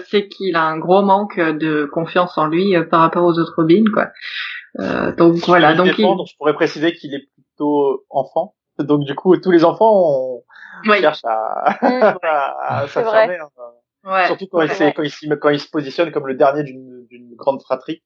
[0.08, 3.84] c'est qu'il a un gros manque de confiance en lui par rapport aux autres Robins,
[3.92, 4.08] quoi.
[5.16, 9.64] donc voilà, donc je pourrais préciser qu'il est plutôt enfant, donc du coup tous les
[9.64, 10.42] enfants
[10.84, 12.18] on cherche à, mmh.
[12.22, 13.38] à, s'affirmer.
[13.38, 13.48] Hein.
[14.04, 17.06] Ouais, Surtout quand, il, quand, il, quand il se positionne comme le dernier d'une
[17.36, 18.02] grande fratrie.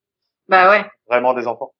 [0.49, 0.85] Bah ouais.
[1.09, 1.73] Vraiment des enfants.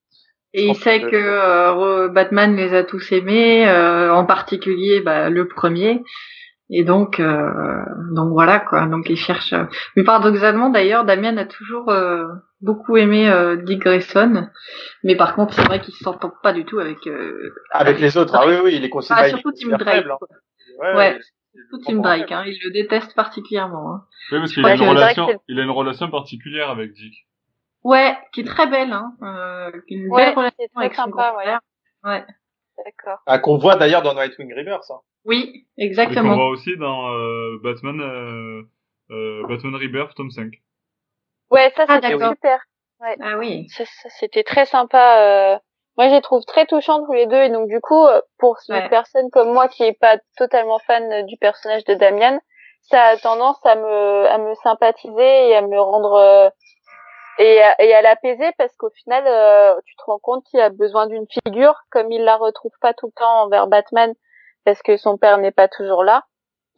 [0.53, 5.47] Et il sait que, euh, Batman les a tous aimés, euh, en particulier bah, le
[5.47, 6.03] premier.
[6.69, 7.49] Et donc, euh,
[8.13, 8.85] donc voilà quoi.
[8.87, 9.53] Donc il cherche.
[9.95, 11.93] Mais paradoxalement d'ailleurs, Damien a toujours
[12.59, 13.31] beaucoup aimé
[13.63, 14.49] Dick Grayson,
[15.03, 16.97] mais par contre c'est vrai qu'il s'entend pas du tout avec.
[17.71, 18.35] avec les autres.
[18.35, 19.21] Ah oui oui, il est considéré.
[19.25, 20.05] Ah, surtout Tim Drake.
[20.05, 20.17] Hein.
[20.79, 20.95] Ouais.
[20.95, 21.19] ouais.
[21.69, 23.93] Surtout Tim Drake, hein, il le déteste particulièrement.
[23.93, 24.03] Hein.
[24.31, 27.26] Oui, parce qu'il a une relation, il a une relation particulière avec Dick.
[27.83, 29.13] Ouais, qui est très belle, hein.
[29.21, 31.55] Euh, une ouais, belle relation avec sympa, ouais.
[32.03, 32.25] Ouais.
[32.85, 33.19] D'accord.
[33.25, 34.95] Ah, qu'on voit d'ailleurs dans Nightwing Rebirth, ça.
[35.25, 36.21] Oui, exactement.
[36.21, 38.61] Et qu'on voit aussi dans euh, Batman, euh,
[39.11, 40.51] euh, Batman Rebirth, tome 5.
[41.49, 42.59] Ouais, ça ah, c'était super.
[42.99, 43.15] Ouais.
[43.21, 43.67] Ah oui.
[44.19, 45.21] C'était très sympa.
[45.21, 45.57] Euh...
[45.97, 48.57] Moi, je les trouve très touchants tous les deux, et donc du coup, euh, pour
[48.69, 52.39] une personne comme moi qui est pas totalement fan du personnage de Damian,
[52.83, 56.49] ça a tendance à me à me sympathiser et à me rendre euh,
[57.39, 61.07] et, et à l'apaiser parce qu'au final, euh, tu te rends compte qu'il a besoin
[61.07, 64.13] d'une figure, comme il la retrouve pas tout le temps envers Batman
[64.65, 66.25] parce que son père n'est pas toujours là.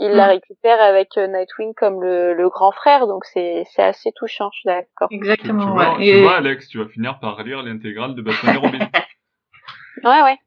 [0.01, 0.29] Il la mm.
[0.29, 4.59] récupère avec euh, Nightwing comme le, le grand frère, donc c'est c'est assez touchant, je
[4.59, 5.09] suis d'accord.
[5.11, 5.65] Exactement.
[5.65, 8.79] Tu, vois, tu vois, Alex, tu vas finir par lire l'intégrale de Batman et Robin.
[10.03, 10.37] ouais, ouais.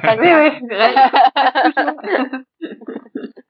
[0.00, 0.50] Pas oui, oui.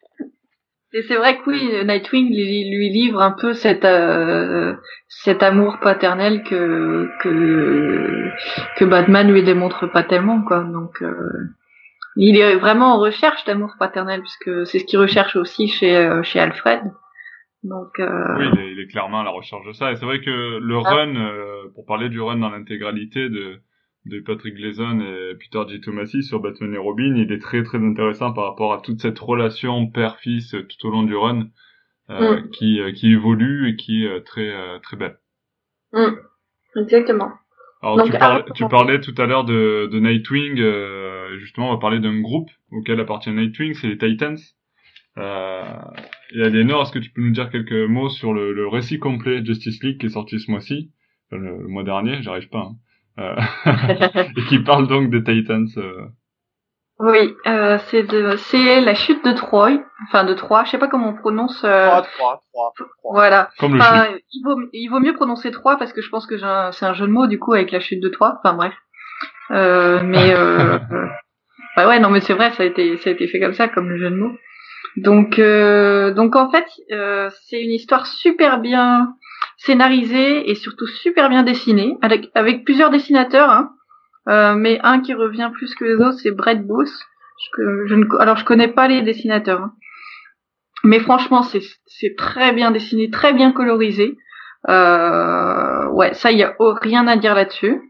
[0.97, 4.75] Et c'est vrai que oui, Nightwing lui, livre un peu cet euh,
[5.09, 8.31] cet amour paternel que que
[8.79, 10.65] que Batman lui démontre pas tellement quoi.
[10.65, 11.15] Donc euh,
[12.17, 16.23] il est vraiment en recherche d'amour paternel puisque c'est ce qu'il recherche aussi chez euh,
[16.23, 16.81] chez Alfred.
[17.63, 19.93] Donc oui, il est, clairement à la recherche de ça.
[19.93, 20.95] Et c'est vrai que le ah.
[20.95, 23.61] run, pour parler du run dans l'intégralité de
[24.07, 25.81] de Patrick Gleason et Peter G.
[25.81, 29.19] Tomasi sur Batman et Robin, il est très très intéressant par rapport à toute cette
[29.19, 31.49] relation père-fils tout au long du run
[32.11, 32.51] euh, mm.
[32.51, 35.19] qui, euh, qui évolue et qui est très euh, très belle.
[35.93, 36.15] Mm.
[36.77, 37.33] Exactement.
[37.83, 41.79] Alors tu, parlais, tu parlais tout à l'heure de, de Nightwing, euh, justement on va
[41.79, 44.39] parler d'un groupe auquel appartient Nightwing, c'est les Titans.
[45.19, 45.63] Euh,
[46.35, 49.45] et Aliénor, est-ce que tu peux nous dire quelques mots sur le, le récit complet
[49.45, 50.91] Justice League qui est sorti ce mois-ci,
[51.31, 52.61] le, le, mois dernier, j'arrive pas.
[52.71, 52.77] Hein.
[53.19, 53.35] Euh,
[54.37, 55.69] et qui parle donc des Titans.
[55.77, 56.07] Euh.
[56.99, 60.89] Oui, euh, c'est de, c'est la chute de Troy, enfin de Troie, je sais pas
[60.89, 61.63] comment on prononce.
[61.65, 61.89] Euh...
[61.89, 62.73] Troie, Troie,
[63.05, 63.51] Voilà.
[63.61, 66.95] enfin, il vaut, il vaut mieux prononcer Troie parce que je pense que c'est un
[66.95, 68.39] jeu de mots du coup avec la chute de Troie.
[68.43, 68.73] Enfin bref.
[69.51, 70.79] Euh, mais euh,
[71.77, 73.69] bah ouais, non mais c'est vrai, ça a été, ça a été fait comme ça,
[73.69, 74.33] comme le jeu de mots.
[74.97, 79.15] Donc, euh, donc en fait, euh, c'est une histoire super bien
[79.57, 83.71] scénarisé et surtout super bien dessiné, avec, plusieurs dessinateurs, hein.
[84.29, 86.93] euh, mais un qui revient plus que les autres, c'est Brett Booth.
[87.59, 89.73] Je, je ne, alors je connais pas les dessinateurs, hein.
[90.85, 94.17] mais franchement c'est très bien dessiné, très bien colorisé.
[94.69, 97.81] Euh, ouais, ça il y a rien à dire là-dessus.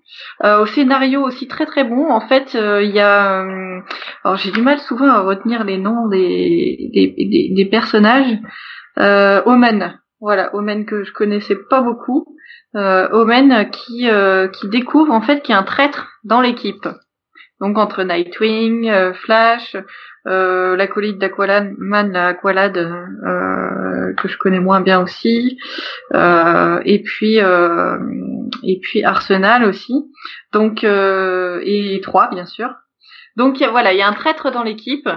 [0.45, 2.11] Euh, au scénario aussi très très bon.
[2.11, 3.47] En fait, euh, il y a,
[4.25, 6.91] alors j'ai du mal souvent à retenir les noms des,
[7.55, 8.37] des personnages.
[8.99, 12.25] Euh, Omen, voilà, Omen que je connaissais pas beaucoup.
[12.75, 16.87] Euh, Omen qui euh, qui découvre en fait qu'il y a un traître dans l'équipe.
[17.61, 19.77] Donc entre Nightwing, euh, Flash,
[20.27, 25.59] euh, l'acolyte d'Aqualad, Man Aqualad, euh, que je connais moins bien aussi,
[26.13, 29.95] et puis et puis Arsenal aussi.
[30.53, 32.75] Donc et trois bien sûr.
[33.37, 35.09] Donc voilà, il y a un traître dans l'équipe.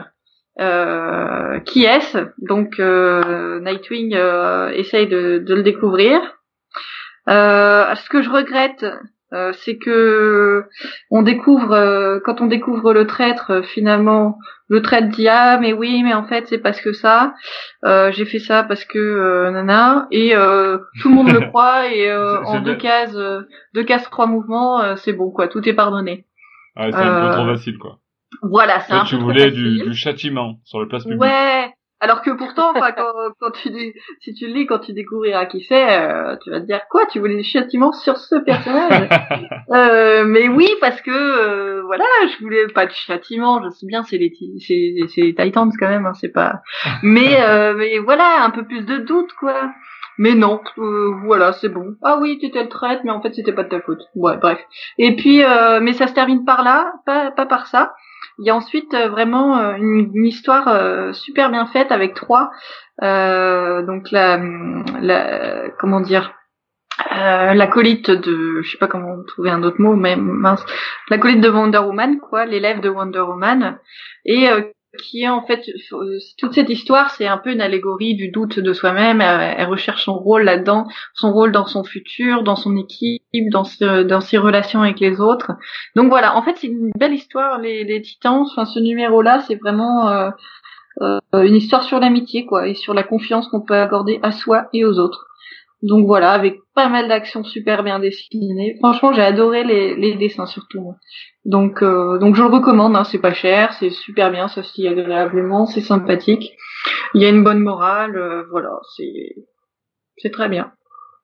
[0.60, 6.20] Euh, qui est-ce Donc euh, Nightwing euh, essaye de, de, le découvrir.
[7.28, 8.86] ce que je regrette,
[9.54, 10.66] c'est que
[11.12, 14.38] on découvre quand on découvre le traître, finalement,
[14.68, 17.36] le traître dit ah mais oui mais en fait c'est parce que ça,
[17.86, 20.32] j'ai fait ça parce que nana et
[21.02, 23.16] tout le monde le croit et en deux cases,
[23.74, 26.26] deux cases trois mouvements, c'est bon quoi, tout est pardonné.
[26.76, 28.00] Ah, c'est un peu trop facile quoi.
[28.42, 31.22] Voilà, un tu voulais du, du, châtiment sur le place publique.
[31.22, 31.74] Ouais.
[32.02, 33.70] Alors que pourtant, quand, quand tu
[34.22, 37.20] si tu lis, quand tu découvriras qui c'est, euh, tu vas te dire quoi Tu
[37.20, 39.10] voulais du châtiment sur ce personnage?
[39.72, 43.62] Euh, Mais oui, parce que euh, voilà, je voulais pas de châtiment.
[43.64, 44.34] Je sais bien, c'est les
[44.66, 46.62] c'est c'est Titans quand même, hein, c'est pas.
[47.04, 49.72] Mais euh, mais voilà, un peu plus de doute quoi.
[50.20, 51.96] Mais non, euh, voilà, c'est bon.
[52.04, 54.02] Ah oui, tu étais le traître, mais en fait c'était pas de ta faute.
[54.16, 54.60] Ouais, bref.
[54.98, 57.94] Et puis, euh, mais ça se termine par là, pas, pas par ça.
[58.40, 62.52] Il y a ensuite euh, vraiment une, une, histoire super bien faite avec trois.
[63.02, 64.40] donc la,
[65.02, 66.34] la, comment dire,
[67.12, 70.66] euh, l'acolyte de, je sais pas comment trouver un autre mot, mais mince,
[71.10, 73.80] l'acolyte de Wonder Woman, quoi, l'élève de Wonder Woman,
[74.26, 74.62] et euh,
[74.98, 75.64] qui est en fait
[76.38, 79.22] toute cette histoire, c'est un peu une allégorie du doute de soi-même.
[79.22, 83.22] Elle, recherche son rôle là-dedans, son rôle dans son futur, dans son équipe,
[83.52, 85.52] dans, ses relations avec les autres.
[85.96, 87.60] Donc voilà, en fait, c'est une belle histoire.
[87.60, 90.30] Les, Titans, enfin ce numéro-là, c'est vraiment euh,
[91.02, 94.68] euh, une histoire sur l'amitié, quoi, et sur la confiance qu'on peut accorder à soi
[94.74, 95.29] et aux autres.
[95.82, 98.76] Donc voilà, avec pas mal d'actions super bien dessinées.
[98.80, 100.82] Franchement, j'ai adoré les, les dessins surtout.
[100.82, 100.96] Moi.
[101.46, 102.96] Donc euh, donc je le recommande.
[102.96, 106.52] Hein, c'est pas cher, c'est super bien, ça se lit agréablement, c'est sympathique.
[107.14, 109.36] Il y a une bonne morale, euh, voilà, c'est
[110.18, 110.74] c'est très bien.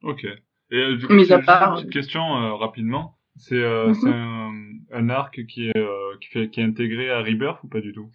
[0.04, 0.24] Ok.
[0.24, 2.24] Et euh, du coup, Mis à part, une petite question
[2.58, 3.16] rapidement.
[3.38, 4.52] C'est mm un,
[4.94, 5.86] un, arc qui est
[6.22, 8.08] qui, fait, qui est intégré à Rebirth ou pas du tout?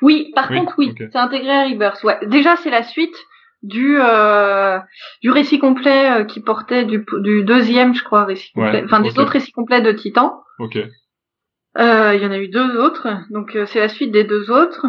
[0.00, 2.02] Oui, par contre oui, c'est intégré à Rebirth.
[2.02, 3.14] Ouais, déjà c'est la suite
[3.64, 4.78] du euh,
[5.22, 9.18] du récit complet euh, qui portait du, du deuxième, je crois, récit complet, enfin des
[9.18, 10.42] autres récits complets de Titan.
[10.58, 10.76] Ok.
[11.76, 14.86] Euh, il y en a eu deux autres, donc c'est la suite des deux autres.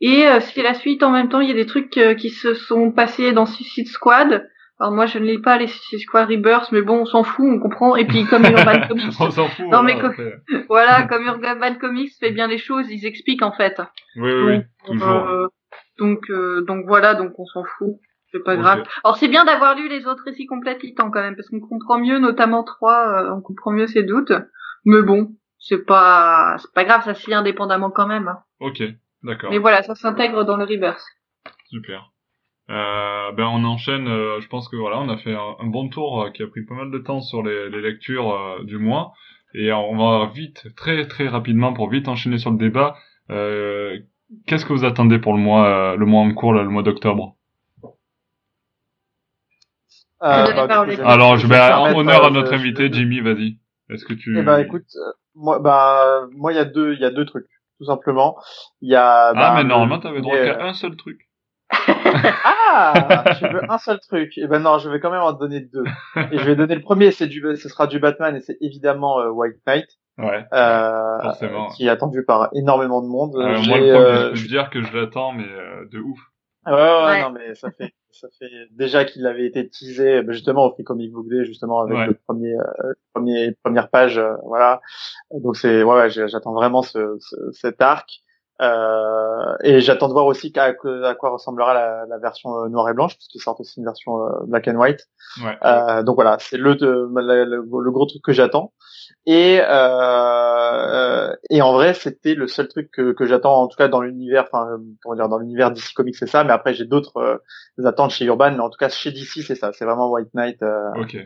[0.00, 1.40] Et c'est la suite en même temps.
[1.40, 4.46] Il y a des trucs qui se sont passés dans Suicide Squad.
[4.78, 7.46] Alors moi je ne lis pas les Suicide Squad Rebirth, mais bon on s'en fout,
[7.48, 7.96] on comprend.
[7.96, 9.66] Et puis comme Urban Comics, on s'en fout.
[9.70, 9.96] Non mais
[10.68, 13.80] voilà, comme Urban Comics fait bien les choses, ils expliquent en fait.
[14.16, 15.50] Oui oui, oui toujours.
[15.98, 17.96] Donc euh, donc voilà, donc on s'en fout.
[18.32, 18.84] C'est pas grave.
[19.04, 20.48] Alors c'est bien d'avoir lu les autres récits
[20.80, 24.32] Titan quand même, parce qu'on comprend mieux, notamment trois, euh, on comprend mieux ses doutes.
[24.84, 28.28] Mais bon, c'est pas c'est pas grave, ça se lit indépendamment quand même.
[28.28, 28.38] Hein.
[28.60, 28.82] Ok,
[29.22, 29.50] d'accord.
[29.50, 31.06] Mais voilà, ça s'intègre dans le reverse.
[31.70, 32.10] Super.
[32.68, 34.08] Euh, ben on enchaîne.
[34.08, 36.74] Euh, je pense que voilà, on a fait un, bon tour qui a pris pas
[36.74, 39.12] mal de temps sur les, les lectures du mois,
[39.54, 42.96] et on va vite, très très rapidement pour vite enchaîner sur le débat.
[44.46, 47.36] Qu'est-ce que vous attendez pour le mois, euh, le mois en cours, le mois d'octobre?
[50.22, 53.58] Euh, bah, Alors, je vais en honneur à notre invité, Jimmy, vas-y.
[53.90, 57.00] Est-ce que tu Eh ben, écoute, euh, moi, bah, moi, il y a deux, il
[57.00, 57.46] y a deux trucs,
[57.78, 58.36] tout simplement.
[58.80, 59.28] Il y a.
[59.28, 61.20] ah, bah, mais normalement, t'avais droit qu'à un seul truc.
[61.70, 64.32] ah, tu veux un seul truc?
[64.36, 65.84] Eh ben non, je vais quand même en donner deux.
[66.32, 69.18] Et je vais donner le premier, c'est du, ce sera du Batman et c'est évidemment
[69.28, 69.88] White Knight.
[70.18, 70.46] Ouais.
[70.52, 71.68] Euh, forcément.
[71.68, 73.36] Qui est attendu par énormément de monde.
[73.36, 76.18] Euh, moi, le premier, euh, je peux dire que je l'attends, mais euh, de ouf.
[76.66, 80.32] Ouais, ouais, ouais, non, mais ça fait, ça fait déjà qu'il avait été teasé, bah,
[80.32, 84.80] justement au Free Comic Book Day, justement avec le premier, euh, premier, première page, voilà.
[85.30, 88.22] Donc c'est, ouais, ouais j'attends vraiment ce, ce, cet arc.
[88.62, 92.94] Euh, et j'attends de voir aussi à, à quoi ressemblera la, la version noire et
[92.94, 95.06] blanche, puisqu'il sort aussi une version black and white.
[95.42, 95.56] Ouais.
[95.64, 98.72] Euh, donc voilà, c'est le, le, le, gros truc que j'attends.
[99.26, 103.88] Et euh, et en vrai, c'était le seul truc que, que j'attends, en tout cas
[103.88, 106.44] dans l'univers, enfin comment dire, dans l'univers DC Comics, c'est ça.
[106.44, 109.54] Mais après, j'ai d'autres euh, attentes chez Urban, mais en tout cas chez DC, c'est
[109.54, 109.72] ça.
[109.72, 110.62] C'est vraiment White Knight.
[110.62, 111.16] Euh, ok.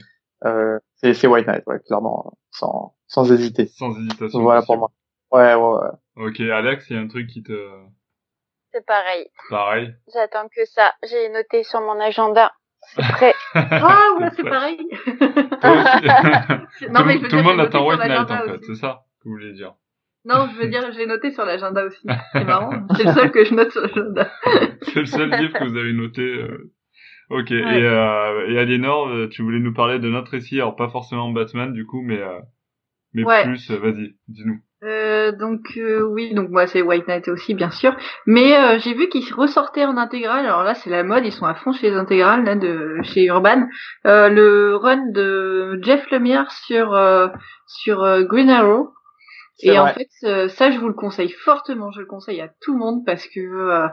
[0.47, 3.67] Euh, c'est White Knight, ouais, clairement, sans sans hésiter.
[3.67, 4.41] Sans hésitation.
[4.41, 4.91] Voilà pour moi.
[5.31, 5.91] Ouais, ouais, ouais.
[6.21, 7.71] Ok, Alex, il y a un truc qui te.
[8.73, 9.27] C'est pareil.
[9.49, 9.95] Pareil.
[10.13, 10.93] J'attends que ça.
[11.09, 12.53] J'ai noté sur mon agenda.
[12.83, 13.35] C'est prêt.
[13.55, 14.77] ah ouais, c'est pareil.
[16.91, 19.55] non, mais tout le monde attend White Knight en fait, c'est ça que vous voulez
[19.55, 19.75] dire.
[20.27, 22.07] Non, je veux dire, j'ai noté sur l'agenda aussi.
[22.33, 22.87] C'est marrant.
[22.97, 24.31] C'est le seul que je note sur l'agenda.
[24.83, 26.21] c'est le seul livre que vous avez noté.
[26.21, 26.71] Euh...
[27.31, 27.51] Ok.
[27.51, 31.31] Et, euh, et Aliénor, euh, tu voulais nous parler de notre récit, alors pas forcément
[31.31, 32.41] Batman du coup, mais euh,
[33.15, 33.71] mais plus.
[33.71, 34.61] Vas-y, dis-nous.
[34.83, 38.95] Euh, donc euh, oui, donc moi c'est White Knight aussi bien sûr, mais euh, j'ai
[38.95, 40.47] vu qu'ils ressortaient en intégrale.
[40.47, 43.25] Alors là c'est la mode, ils sont à fond chez les intégrales là de chez
[43.27, 43.67] Urban.
[44.05, 46.99] le run de Jeff Lemire sur
[47.67, 48.95] sur Green Arrow.
[49.63, 50.09] Et en fait
[50.49, 53.87] ça je vous le conseille fortement, je le conseille à tout le monde parce que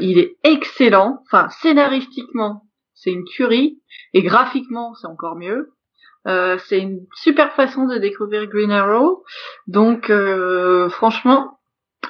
[0.00, 1.20] il est excellent.
[1.26, 2.62] Enfin scénaristiquement
[2.94, 3.80] c'est une tuerie
[4.14, 5.72] et graphiquement c'est encore mieux.
[6.26, 9.24] Euh, c'est une super façon de découvrir Green Arrow.
[9.66, 11.58] Donc euh, franchement,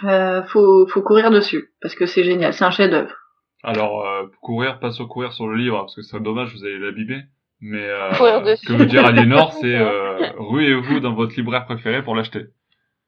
[0.04, 3.14] euh, faut, faut courir dessus parce que c'est génial, c'est un chef-d'œuvre.
[3.62, 6.78] Alors euh, courir, pas sur courir sur le livre parce que c'est dommage, vous allez
[6.78, 7.22] l'abîmer.
[7.60, 9.78] Mais euh, ce que veut dire Aliénor, c'est
[10.36, 12.46] ruez-vous dans votre libraire préféré pour l'acheter.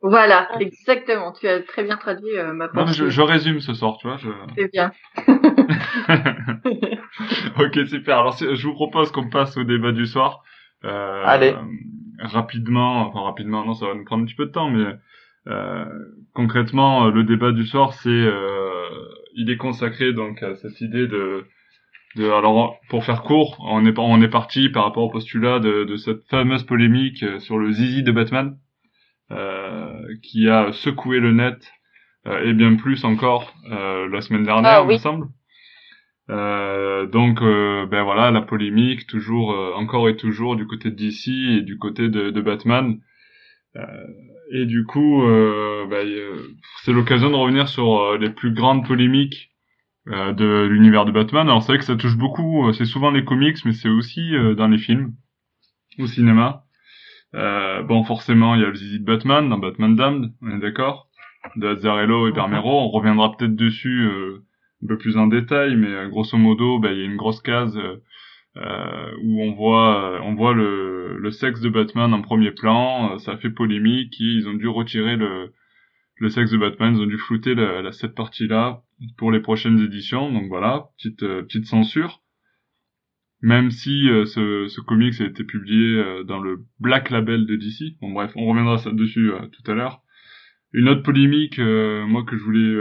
[0.01, 1.33] Voilà, exactement.
[1.33, 2.79] Tu as très bien traduit ma pensée.
[2.79, 4.19] Non, mais je, je, résume ce soir, tu vois.
[4.19, 4.29] Je...
[4.57, 4.93] C'est bien.
[7.59, 8.19] ok, super.
[8.19, 10.43] Alors, je vous propose qu'on passe au débat du soir.
[10.85, 11.55] Euh, Allez.
[12.21, 14.87] Rapidement, enfin rapidement, non, ça va nous prendre un petit peu de temps, mais
[15.49, 15.85] euh,
[16.33, 18.89] concrètement, le débat du soir, c'est, euh,
[19.35, 21.45] il est consacré donc à cette idée de
[22.17, 25.83] De, alors, pour faire court, on est, on est parti par rapport au postulat de,
[25.85, 28.57] de cette fameuse polémique sur le zizi de Batman,
[29.33, 29.91] euh,
[30.23, 31.73] qui a secoué le net,
[32.27, 35.27] euh, et bien plus encore euh, la semaine dernière, Ah, il me semble.
[36.31, 40.97] Euh, donc, euh, ben voilà, la polémique, toujours, euh, encore et toujours du côté de
[40.97, 42.99] DC et du côté de, de Batman.
[43.77, 43.83] Euh,
[44.53, 46.07] et du coup, euh, ben,
[46.83, 49.51] c'est l'occasion de revenir sur les plus grandes polémiques
[50.07, 51.49] de l'univers de Batman.
[51.49, 54.69] Alors c'est vrai que ça touche beaucoup, c'est souvent les comics, mais c'est aussi dans
[54.69, 55.15] les films,
[55.99, 56.65] au cinéma.
[57.33, 61.09] Bon, forcément, il y a le zizi de Batman dans Batman Damned, on est d'accord
[61.57, 64.45] De Azzarello et Bermero, on reviendra peut-être dessus euh,
[64.85, 67.41] un peu plus en détail, mais euh, grosso modo, ben, il y a une grosse
[67.43, 67.97] case euh,
[68.57, 73.19] euh, où on voit euh, on voit le, le sexe de Batman en premier plan,
[73.19, 75.53] ça fait polémique, ils ont dû retirer le,
[76.17, 78.83] le sexe de Batman, ils ont dû flouter la, la- cette partie-là
[79.19, 82.21] pour les prochaines éditions, donc voilà, petite petite censure.
[83.43, 87.97] Même si euh, ce, ce comics a été publié dans le Black Label de DC.
[88.01, 90.01] Bon bref, on reviendra ça dessus tout à l'heure.
[90.73, 92.75] Une autre polémique, moi que je voulais...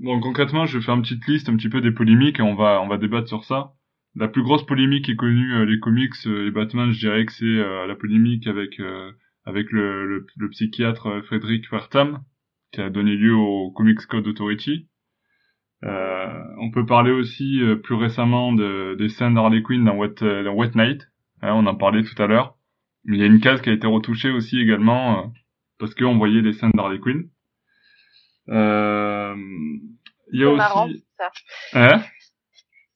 [0.00, 2.42] euh, Bon, concrètement, je vais faire une petite liste un petit peu des polémiques et
[2.42, 3.72] on va on va débattre sur ça.
[4.14, 7.24] La plus grosse polémique qui est connue euh, les comics euh, et Batman, je dirais
[7.24, 9.12] que c'est euh, la polémique avec euh,
[9.44, 12.20] avec le, le, le psychiatre euh, Frédéric Wertham,
[12.72, 14.88] qui a donné lieu au Comics Code Authority.
[15.84, 20.22] Euh, on peut parler aussi euh, plus récemment de, des scènes d'Harley Quinn dans Wet,
[20.22, 21.08] euh, Wet Night.
[21.40, 22.56] Hein, on en parlait tout à l'heure.
[23.04, 25.28] Il y a une case qui a été retouchée aussi également euh,
[25.78, 27.24] parce qu'on voyait les scènes d'Harley Quinn.
[28.48, 29.34] Euh,
[30.32, 30.56] il y a C'est aussi...
[30.56, 30.88] marrant,
[31.18, 31.30] ça.
[31.74, 32.00] Hein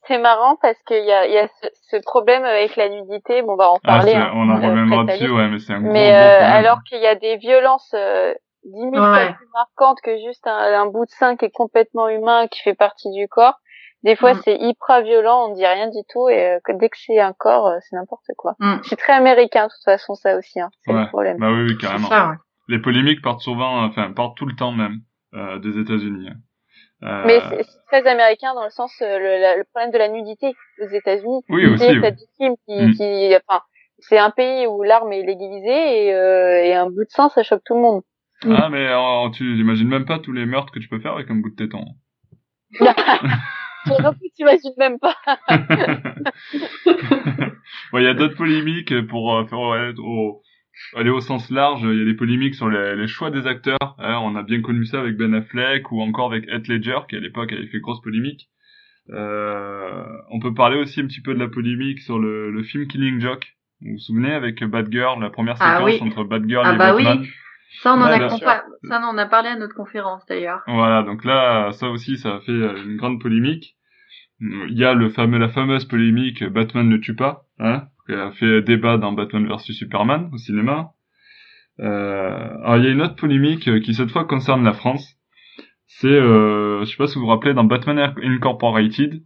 [0.08, 3.42] C'est marrant parce qu'il y a, il y a ce, ce problème avec la nudité.
[3.42, 4.12] Bon, on va en Ah, parler.
[4.12, 6.40] c'est- hein, on en euh, reviendra dessus, ouais, mais c'est un gros, Mais gros euh,
[6.58, 8.32] alors qu'il y a des violences euh,
[8.64, 9.34] dix mille fois Ouais.
[9.34, 12.74] plus marquantes que juste un, un bout de sein qui est complètement humain, qui fait
[12.74, 13.58] partie du corps.
[14.02, 14.40] Des fois, Mm.
[14.44, 17.66] c'est hyper violent, on dit rien du tout, et euh, dès que c'est un corps,
[17.66, 18.54] euh, c'est n'importe quoi.
[18.60, 18.76] Mm.
[18.84, 20.60] C'est très américain, de toute façon, ça aussi.
[20.60, 20.70] Hein.
[20.82, 21.00] C'est Ouais.
[21.02, 21.38] le problème.
[21.38, 22.06] Bah oui, oui, carrément.
[22.08, 22.34] ça, ouais.
[22.68, 24.98] Les polémiques partent souvent, enfin, partent tout le temps même
[25.32, 26.28] des États-Unis.
[26.28, 26.36] hein.
[27.02, 30.08] Euh, Mais c'est très américain dans le sens euh, le, la- le problème de la
[30.08, 31.42] nudité aux États-Unis.
[31.50, 32.00] Oui, aussi, oui.
[32.38, 32.48] qui,
[32.80, 32.92] Mm.
[32.94, 33.60] qui enfin,
[33.98, 37.42] c'est un pays où l'arme est légalisée et, euh, et un bout de sang, ça
[37.42, 38.02] choque tout le monde.
[38.50, 41.30] Ah, mais euh, tu imagines même pas tous les meurtres que tu peux faire avec
[41.30, 41.84] un bout de téton.
[42.80, 45.16] Non plus, tu imagines même pas.
[47.92, 50.42] Bon, il y a d'autres polémiques pour euh, faire ouais, au,
[50.94, 51.80] aller au sens large.
[51.82, 53.78] Il y a des polémiques sur les, les choix des acteurs.
[53.98, 54.18] hein.
[54.22, 57.20] on a bien connu ça avec Ben Affleck ou encore avec Heath Ledger qui à
[57.20, 58.48] l'époque avait fait grosse polémique.
[59.10, 62.86] Euh, on peut parler aussi un petit peu de la polémique sur le, le film
[62.86, 63.46] Killing Joke.
[63.82, 66.08] Vous vous souvenez avec Batgirl, la première Ah séquence oui.
[66.08, 67.04] entre Batgirl Ah et bah oui.
[67.04, 67.26] Batman.
[67.82, 70.62] Ça, on en a compa- ça, on en a parlé à notre conférence, d'ailleurs.
[70.66, 73.76] Voilà, donc là, ça aussi, ça a fait euh, une grande polémique.
[74.40, 78.30] Il y a le fameux, la fameuse polémique Batman ne tue pas, hein, qui a
[78.32, 80.90] fait débat dans Batman vs Superman au cinéma.
[81.80, 85.14] Euh, alors il y a une autre polémique qui cette fois concerne la France.
[85.86, 89.22] C'est, euh, je sais pas si vous vous rappelez, dans Batman Incorporated,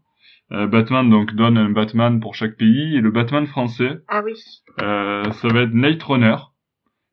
[0.53, 4.35] euh, Batman donc donne un Batman pour chaque pays et le Batman français, Ah oui.
[4.83, 6.37] euh, ça va être Night Runner.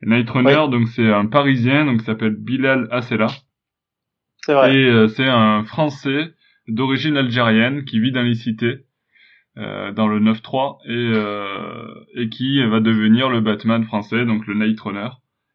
[0.03, 3.27] Night Runner, donc c'est un Parisien, donc il s'appelle Bilal Assela.
[4.45, 4.75] C'est vrai.
[4.75, 6.33] Et euh, c'est un Français
[6.67, 8.85] d'origine algérienne qui vit dans les cités,
[9.57, 14.55] euh, dans le 9-3, et, euh, et qui va devenir le Batman français, donc le
[14.55, 15.09] Night Runner.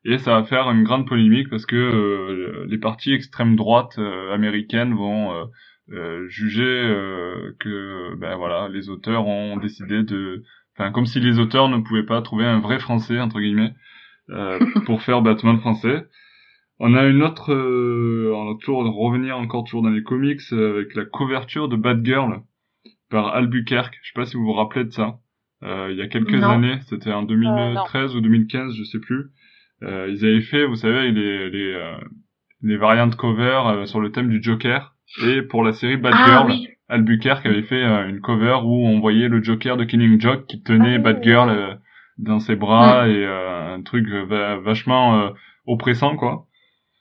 [0.04, 4.34] Et ça va faire une grande polémique parce que euh, les partis extrême droite euh,
[4.34, 5.44] américaines vont euh,
[5.92, 6.62] euh, juger
[7.60, 10.42] que ben voilà les auteurs ont décidé de,
[10.76, 13.74] enfin comme si les auteurs ne pouvaient pas trouver un vrai Français entre guillemets
[14.86, 16.06] pour faire Batman français.
[16.84, 20.74] On a une autre, euh, on va toujours revenir encore toujours dans les comics euh,
[20.74, 22.40] avec la couverture de Batgirl
[23.08, 23.98] par Albuquerque.
[24.02, 25.18] Je sais pas si vous vous rappelez de ça.
[25.62, 26.48] Euh, il y a quelques Non.
[26.50, 29.26] années, c'était en 2013 ou 2015, je sais plus.
[29.84, 31.94] Euh, ils avaient fait, vous savez, les les, euh,
[32.62, 34.94] les variantes cover euh, sur le thème du Joker.
[35.24, 36.68] Et pour la série Ah Batgirl, oui.
[36.88, 40.62] Albuquerque avait fait euh, une cover où on voyait le Joker de Killing Joke qui
[40.64, 41.02] tenait Ah oui.
[41.02, 41.74] Batgirl euh,
[42.18, 45.30] dans ses bras et euh, un truc euh, va- vachement euh,
[45.66, 46.46] oppressant quoi.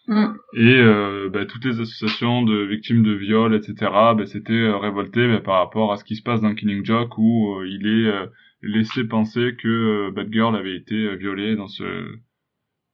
[0.08, 0.34] Mm.
[0.54, 5.28] Et euh, bah, toutes les associations de victimes de viol, etc., bah, s'étaient euh, révoltées
[5.28, 8.08] bah, par rapport à ce qui se passe dans Killing Joke où euh, il est
[8.10, 8.26] euh,
[8.62, 11.84] laissé penser que euh, Batgirl avait été violée dans ce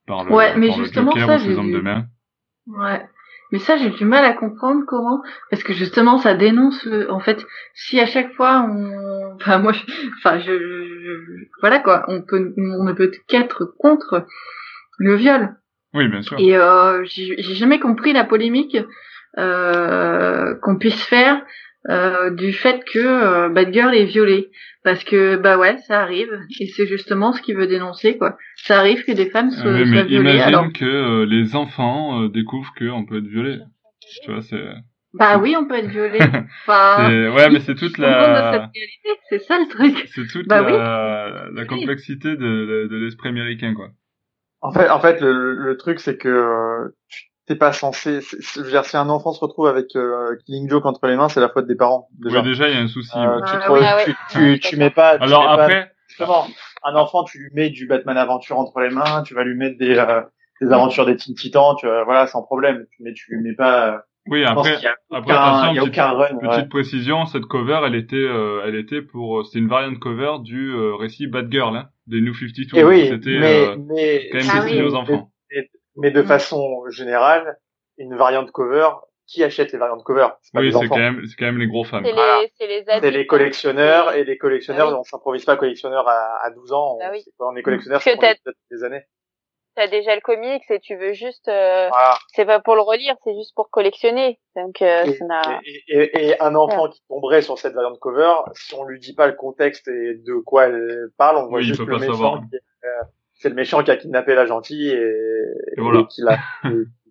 [0.05, 2.05] par le, Ouais, mais par le Joker ça, ou ses hommes de main.
[2.68, 3.01] Ouais.
[3.53, 7.22] Mais ça, j'ai du mal à comprendre comment, parce que justement, ça dénonce, le- en
[7.22, 9.82] fait, si à chaque fois on, enfin, moi, je...
[10.18, 14.26] enfin, je, je- voilà quoi, on peut, on ne peut qu'être contre
[14.97, 15.55] le viol.
[15.94, 16.38] Oui, bien sûr.
[16.40, 18.78] Et euh, j'ai jamais compris la polémique
[19.38, 21.42] euh, qu'on puisse faire
[21.90, 24.50] euh, du fait que euh, Bad Girl est violée.
[24.84, 26.30] Parce que bah ouais, ça arrive
[26.62, 28.38] et c'est justement ce qu'il veut dénoncer quoi.
[28.56, 30.32] Ça arrive que des femmes soient, Oui, mais soient violées.
[30.36, 33.60] imagine Alors que euh, les enfants euh, découvrent qu'on peut être violé.
[34.24, 34.64] Tu vois, c'est...
[35.14, 36.20] bah oui, on peut être violé.
[36.68, 38.70] Enfin, c'est- Ouais, mais c'est toute la...
[39.30, 40.08] c'est ça le truc.
[40.16, 41.48] C'est toute Bah la...
[41.54, 43.90] la complexité de, de, de l'esprit américain, quoi.
[44.68, 48.20] En fait, en fait, le, le truc c'est que euh, tu t'es pas censé.
[48.22, 51.30] je veux dire, si un enfant se retrouve avec euh, Killing Joke entre les mains,
[51.30, 52.09] c'est la faute des parents.
[52.20, 52.38] Déjà.
[52.39, 53.18] Ouais, déjà, il y a un souci.
[53.18, 53.80] Euh, tu, Ah te- oui.
[53.84, 54.05] Ah ouais.
[54.05, 55.18] tu, tu, tu mets pas.
[55.18, 56.47] tu Alors mets pas- après, justement,
[56.84, 59.78] un enfant, tu lui mets du Batman Aventure entre les mains, tu vas lui mettre
[59.78, 60.22] des, euh,
[60.61, 62.86] des aventures des Teen Titans, tu vois, voilà, sans problème.
[62.99, 64.03] Mais tu lui mets pas.
[64.28, 66.38] Euh, oui, après, qu'il y a après, aucun, attention, il y a petite- aucun run.
[66.38, 66.67] Petite ouais.
[66.69, 70.95] précision, cette cover, elle était, euh, elle était pour, c'était une variante cover du euh,
[70.95, 72.78] récit Bad Girl, hein, des New 52.
[72.78, 74.88] Et oui, C'était mais, euh, mais, quand même Ah destiné oui.
[74.88, 75.32] aux enfants.
[75.97, 76.25] mais de Mm.
[76.28, 77.57] façon générale,
[77.97, 78.89] une variante cover,
[79.30, 80.28] qui achète les variantes cover?
[80.53, 82.01] Pas Oui, c'est quand même, c'est quand même les gros fans.
[82.03, 82.39] C'est Voilà.
[82.61, 83.13] les, les C'est adultes.
[83.13, 84.97] les collectionneurs et les collectionneurs, Ah oui.
[84.99, 86.97] on s'improvise pas collectionneur à, à 12 ans.
[86.99, 87.21] Bah on- oui.
[87.25, 89.01] c'est- On est collectionneur, peut-être des années.
[89.78, 92.17] T'as déjà le comics et tu veux juste, euh, Voilà.
[92.34, 94.39] c'est pas pour le relire, c'est juste pour collectionner.
[94.55, 97.99] Donc, euh, Et, ça n'a, et, et- et un enfant qui tomberait sur cette variante
[97.99, 101.59] cover, si on lui dit pas le contexte et de quoi elle parle, on voit
[101.59, 102.39] Oui, il juste peut le pas méchant.
[102.49, 102.89] qui euh,
[103.36, 105.11] c'est le méchant qui a kidnappé la gentille et,
[105.78, 106.05] Et voilà.
[106.09, 106.39] qui, l'a-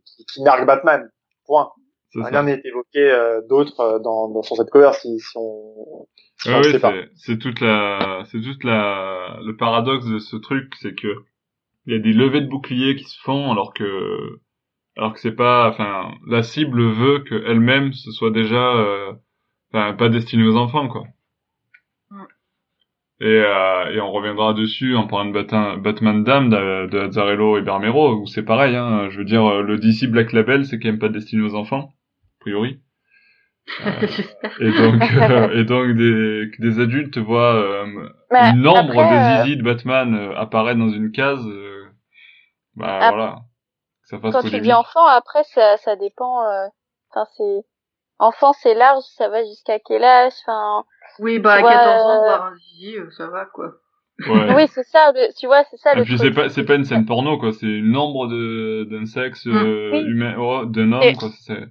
[0.04, 1.08] qui, qui nargue Batman.
[1.46, 1.70] Point.
[2.10, 2.26] C'est ça.
[2.30, 6.08] Rien n'est évoqué euh, d'autre euh, dans, dans sur cette cover si, si on,
[6.42, 6.90] si ouais, sait pas.
[6.90, 11.06] c'est, c'est toute la, c'est toute la, le paradoxe de ce truc, c'est que
[11.86, 14.40] il y a des levées de boucliers qui se font alors que,
[14.96, 19.12] alors que c'est pas, enfin, la cible veut que elle-même ce soit déjà, euh,
[19.72, 21.04] enfin, pas destiné aux enfants, quoi.
[22.10, 22.22] Mm.
[23.20, 27.56] Et, euh, et on reviendra dessus en parlant de Batman, Batman Dame de, de Azzarello
[27.58, 29.08] et Bermero, où c'est pareil, hein.
[29.10, 31.94] Je veux dire, euh, le DC Black Label, c'est quand même pas destiné aux enfants,
[32.40, 32.80] a priori.
[33.84, 34.06] Euh,
[34.60, 39.10] et donc, euh, et donc des, que des adultes voient euh, Bah, une ombre après,
[39.10, 41.75] de euh, zizi de Batman euh, apparaître dans une case, euh,
[42.76, 43.36] bah Ap- voilà,
[44.02, 46.66] que ça fasse quand tu dis enfant, après, ça, ça dépend, euh,
[47.10, 47.64] enfin, c'est,
[48.18, 50.84] enfant, c'est large, ça va jusqu'à quel âge, enfin,
[51.18, 53.72] Oui, bah à Ouais, 14 ans, euh, voir un zizi, euh, ça va quoi.
[54.28, 54.54] Ouais.
[54.54, 56.28] oui, c'est ça, le, tu vois, c'est ça Et le puis truc.
[56.28, 59.90] c'est pas c'est pas une scène porno quoi, c'est une ombre de d'un sexe euh,
[59.92, 60.00] Oui.
[60.06, 61.64] humain oh, d'un homme Et- quoi, c'est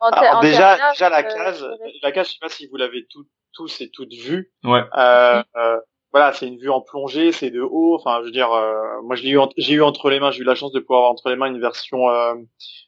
[0.00, 2.68] Alors en déjà, déjà la euh, case, je dirais- la case, je sais pas si
[2.68, 4.52] vous l'avez tout- tous et toutes vu.
[4.62, 4.82] ouais.
[4.96, 5.80] Euh, euh,
[6.12, 7.94] voilà, c'est une vue en plongée, c'est de haut.
[7.94, 10.54] Enfin, je veux dire, euh, moi, eu, j'ai eu entre les mains, j'ai eu la
[10.54, 12.34] chance de pouvoir avoir entre les mains une version euh,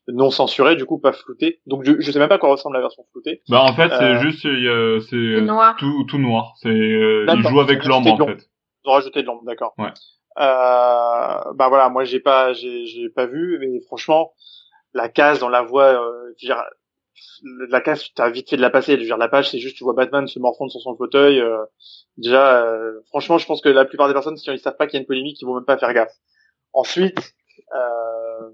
[0.08, 1.60] non censurée, du coup pas floutée.
[1.66, 3.42] Donc, je, je sais même pas à quoi ressemble la version floutée.
[3.48, 7.26] Bah en fait, c'est Euh, juste il y a- c'est tout tout noir, c'est euh,
[7.28, 7.50] il D'accord.
[7.50, 8.48] joue avec l'ombre en fait.
[8.84, 9.74] Ils ont rajouté de l'ombre, d'accord.
[9.78, 9.92] Ouais.
[10.38, 14.32] Euh, bah voilà, moi j'ai pas, j'ai, j'ai pas vu, mais franchement,
[14.94, 16.62] la case, on la voit, euh, je veux dire,
[17.68, 18.94] la case, t'as vite fait de la passer.
[18.94, 21.40] Je veux dire, la page, c'est juste, tu vois Batman se morfondre sur son fauteuil.
[21.40, 21.64] euh,
[22.16, 24.94] déjà, euh, franchement, je pense que la plupart des personnes, si ils savent pas qu'il
[24.94, 26.14] y a une polémique, ils vont même pas faire gaffe.
[26.72, 27.34] Ensuite,
[27.74, 28.50] euh,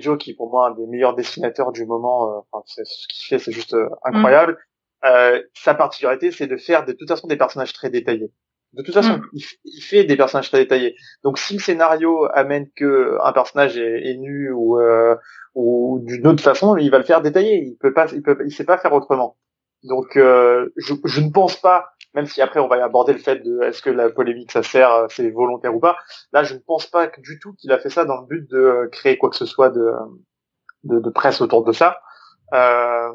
[0.00, 3.06] Joe, qui est pour moi un des meilleurs dessinateurs du moment, euh, enfin, c'est- ce
[3.08, 4.58] qu'il fait, c'est juste euh, incroyable.
[5.04, 8.32] Euh, sa particularité, c'est de faire de toute façon des personnages très détaillés.
[8.76, 9.28] De toute façon, Mm.
[9.64, 10.96] il, fait des personnages très détaillés.
[11.24, 15.16] Donc, si le scénario amène que un personnage est, est nu ou euh,
[15.54, 17.62] ou d'une autre façon, il va le faire détaillé.
[17.64, 19.36] Il peut pas, il peut, il sait pas faire autrement.
[19.82, 23.36] Donc, euh, je, je ne pense pas, même si après on va aborder le fait
[23.36, 25.96] de est-ce que la polémique ça sert, euh, c'est volontaire ou pas.
[26.32, 28.88] Là, je ne pense pas du tout qu'il a fait ça dans le but de
[28.92, 29.92] créer quoi que ce soit de
[30.84, 31.98] de, de presse autour de ça.
[32.54, 33.12] Euh,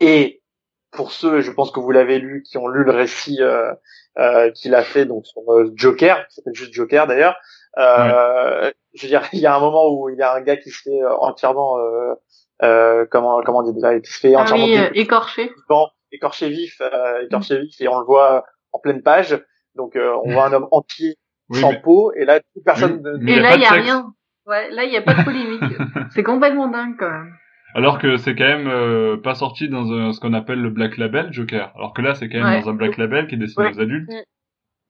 [0.00, 0.42] et
[0.90, 3.72] pour ceux, je pense que vous l'avez lu, qui ont lu le récit euh,
[4.18, 7.36] euh, qu'il a fait donc sur euh, Joker, qui s'appelle juste Joker d'ailleurs.
[7.78, 10.56] Euh, Je veux dire, il y a un moment où il y a un gars
[10.56, 12.14] qui se fait euh, entièrement, euh,
[12.62, 15.44] euh, comment comment on dit déjà, qui se fait Ah entièrement oui, euh, dé- écorché.
[15.68, 19.38] vivant, écorché vif, euh, écorché vif, et on le voit en pleine page.
[19.76, 21.16] Donc euh, on voit un homme entier
[21.50, 23.00] Oui, sans mais- peau, et là toute personne.
[23.20, 23.82] Mais- Et y a là, pas il y a sexe.
[23.84, 24.12] rien.
[24.46, 25.60] Ouais, là, il y a pas de polémique.
[26.14, 27.32] c'est complètement dingue quand même.
[27.74, 30.96] Alors que c'est quand même euh, pas sorti dans un- ce qu'on appelle le Black
[30.96, 31.70] Label Joker.
[31.76, 32.60] Alors que là, c'est quand même Ouais.
[32.62, 33.74] dans un Black Label qui est destiné Ouais.
[33.76, 34.08] aux adultes.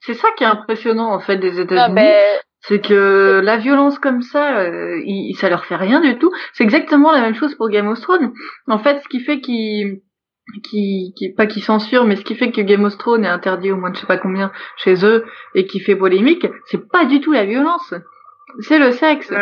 [0.01, 2.01] C'est ça qui est impressionnant en fait des États-Unis.
[2.61, 6.31] C'est que la violence comme ça, euh, il- ça leur fait rien du tout.
[6.53, 8.33] C'est exactement la même chose pour Game of Thrones.
[8.69, 10.01] En fait, ce qui fait qu'ils
[10.65, 13.71] qui, qui pas qu'ils censurent, mais ce qui fait que Game of Thrones est interdit
[13.71, 15.25] au moins de je sais pas combien chez eux
[15.55, 17.93] et qui fait polémique, c'est pas du tout la violence,
[18.61, 19.33] c'est le sexe.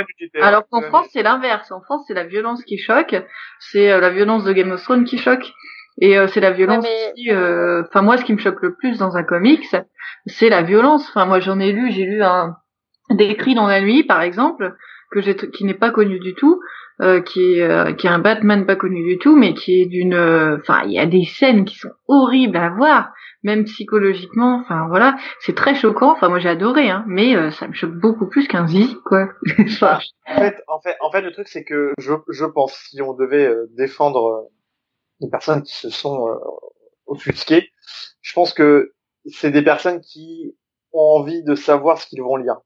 [0.41, 1.71] Alors qu'en France, c'est l'inverse.
[1.73, 3.15] En France, c'est la violence qui choque.
[3.61, 5.53] C'est euh, la violence de Game of Thrones qui choque.
[6.01, 7.31] Et euh, c'est la violence Ouais, mais- aussi.
[7.31, 9.67] euh, Enfin, moi, ce qui me choque le plus dans un comics,
[10.27, 11.09] c'est la violence.
[11.09, 11.91] Enfin, moi, j'en ai lu.
[11.91, 12.57] J'ai lu un
[13.11, 14.75] des cris dans la nuit, par exemple.
[15.13, 16.61] que j'ai qui n'est pas connu du tout,
[17.03, 19.87] euh, qui est euh, qui est un Batman pas connu du tout, mais qui est
[19.87, 20.15] d'une,
[20.61, 24.61] enfin il y a des scènes qui sont horribles à voir, même psychologiquement.
[24.63, 26.13] Enfin voilà, c'est très choquant.
[26.13, 29.29] Enfin moi j'ai adoré, hein, mais euh, ça me choque beaucoup plus qu'un zizi quoi.
[30.27, 33.13] en fait, en fait, en fait le truc c'est que je je pense si on
[33.13, 34.49] devait défendre
[35.21, 36.29] les personnes qui se sont
[37.07, 37.71] offusquées,
[38.23, 38.95] je pense que
[39.27, 40.57] c'est des personnes qui
[40.93, 42.57] ont envie de savoir ce qu'ils vont lire.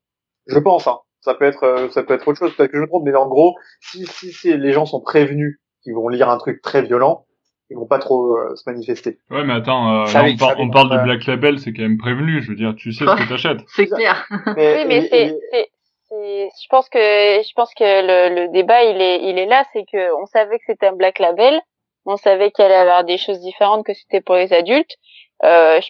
[0.47, 1.01] Je pense, hein.
[1.21, 3.14] Ça peut être, euh, ça peut être autre chose, peut-être que je me trompe, mais
[3.14, 7.27] en gros, si, si, les gens sont prévenus qu'ils vont lire un truc très violent,
[7.68, 9.18] ils vont pas trop euh, se manifester.
[9.31, 10.23] Ouais, mais attends, euh,
[10.59, 12.43] on, parle du Black Label, c'est quand même prévenu.
[12.43, 13.61] Je veux dire, tu sais ce que t'achètes.
[13.68, 14.27] C'est clair.
[14.47, 15.39] oui, mais c'est,
[16.11, 19.85] je pense que, je pense que le, le débat, il est, il est là, c'est
[19.85, 21.61] que on savait que c'était un Black Label,
[22.07, 24.97] on savait qu'il allait avoir des choses différentes que c'était pour les adultes.
[25.45, 25.81] Euh,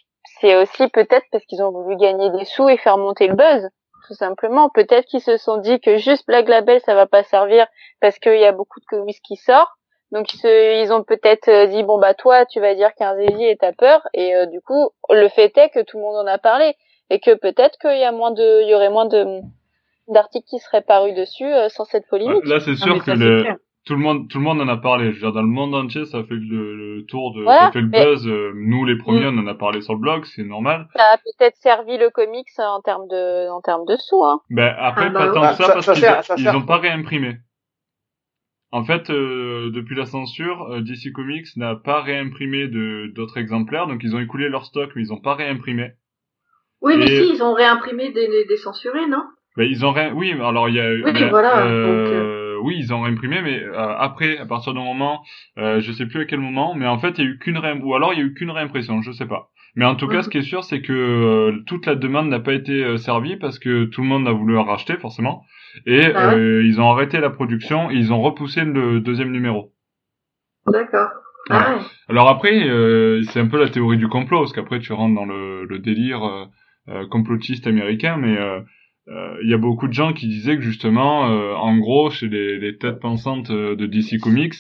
[0.41, 3.69] c'est aussi peut-être parce qu'ils ont voulu gagner des sous et faire monter le buzz
[4.11, 4.69] tout simplement.
[4.69, 7.67] Peut-être qu'ils se sont dit que juste Black Label ça va pas servir
[8.01, 9.71] parce qu'il y a beaucoup de comics qui sortent.
[10.11, 13.61] Donc ils, ont peut-être euh, dit bon bah toi tu vas dire qu'un Zizi est
[13.61, 16.39] ta peur et euh, du coup le fait est que tout le monde en a
[16.39, 16.75] parlé
[17.11, 19.41] et que peut-être qu'il y a moins de il y aurait moins de
[20.09, 22.45] d'articles qui seraient parus dessus euh, sans cette polémique.
[22.45, 23.45] Là c'est sûr que le
[23.91, 25.07] tout le monde tout le monde en a parlé.
[25.07, 27.89] Je veux dire dans le monde entier ça fait le, tour de ça fait le
[27.89, 28.25] buzz.
[28.29, 29.39] Euh, nous les premiers mm.
[29.39, 30.87] on en a parlé sur le blog c'est normal.
[30.95, 34.43] Ça a peut-être servi le comics en termes de en termes de sous hein.
[34.49, 37.39] Ben après ah, pas bah tant que ça, parce qu'ils ont pas réimprimé.
[38.71, 43.89] En fait euh, depuis la censure euh, DC Comics n'a pas réimprimé de d'autres exemplaires.
[43.89, 45.95] Donc ils ont écoulé leur stock mais ils ont pas réimprimé.
[46.81, 49.25] Oui mais si ils ont réimprimé des, des, censurés non?
[49.57, 53.03] Ben ils ont rien oui alors il y a oui, voilà, donc, oui, ils ont
[53.03, 55.23] réimprimé, mais euh, après, à partir d'un moment,
[55.59, 57.59] euh, je sais plus à quel moment, mais en fait, il y a eu qu'une
[57.59, 59.51] réim ou alors il y a eu qu'une réimpression, je sais pas.
[59.77, 62.41] Mais en tout cas, ce qui est sûr, c'est que euh, toute la demande n'a
[62.41, 65.45] pas été euh, servie parce que tout le monde a voulu en racheter, forcément,
[65.87, 69.73] et bah ils ont arrêté la production, et ils ont repoussé le deuxième numéro.
[70.67, 71.11] D'accord.
[71.49, 72.61] Ah alors après,
[73.29, 76.49] c'est un peu la théorie du complot, parce qu'après tu rentres dans le, le délire
[77.11, 78.37] complotiste américain, mais
[79.11, 82.29] il euh, y a beaucoup de gens qui disaient que justement, euh, en gros, chez
[82.29, 84.55] les, les têtes pensantes euh, de DC Comics,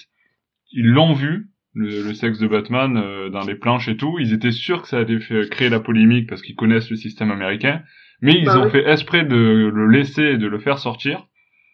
[0.73, 4.19] ils l'ont vu, le, sexe de Batman dans les planches et tout.
[4.19, 5.21] Ils étaient sûrs que ça allait
[5.51, 7.83] créer la polémique parce qu'ils connaissent le système américain,
[8.21, 11.29] mais ils bah ont fait esprit de le laisser et de le faire sortir.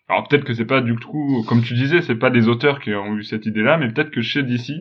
[0.09, 2.95] Alors peut-être que c'est pas du coup, comme tu disais, c'est pas les auteurs qui
[2.95, 4.73] ont eu cette idée-là, mais peut-être que chez DC,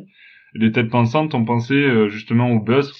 [0.53, 2.93] les têtes pensantes ont pensé justement au buzz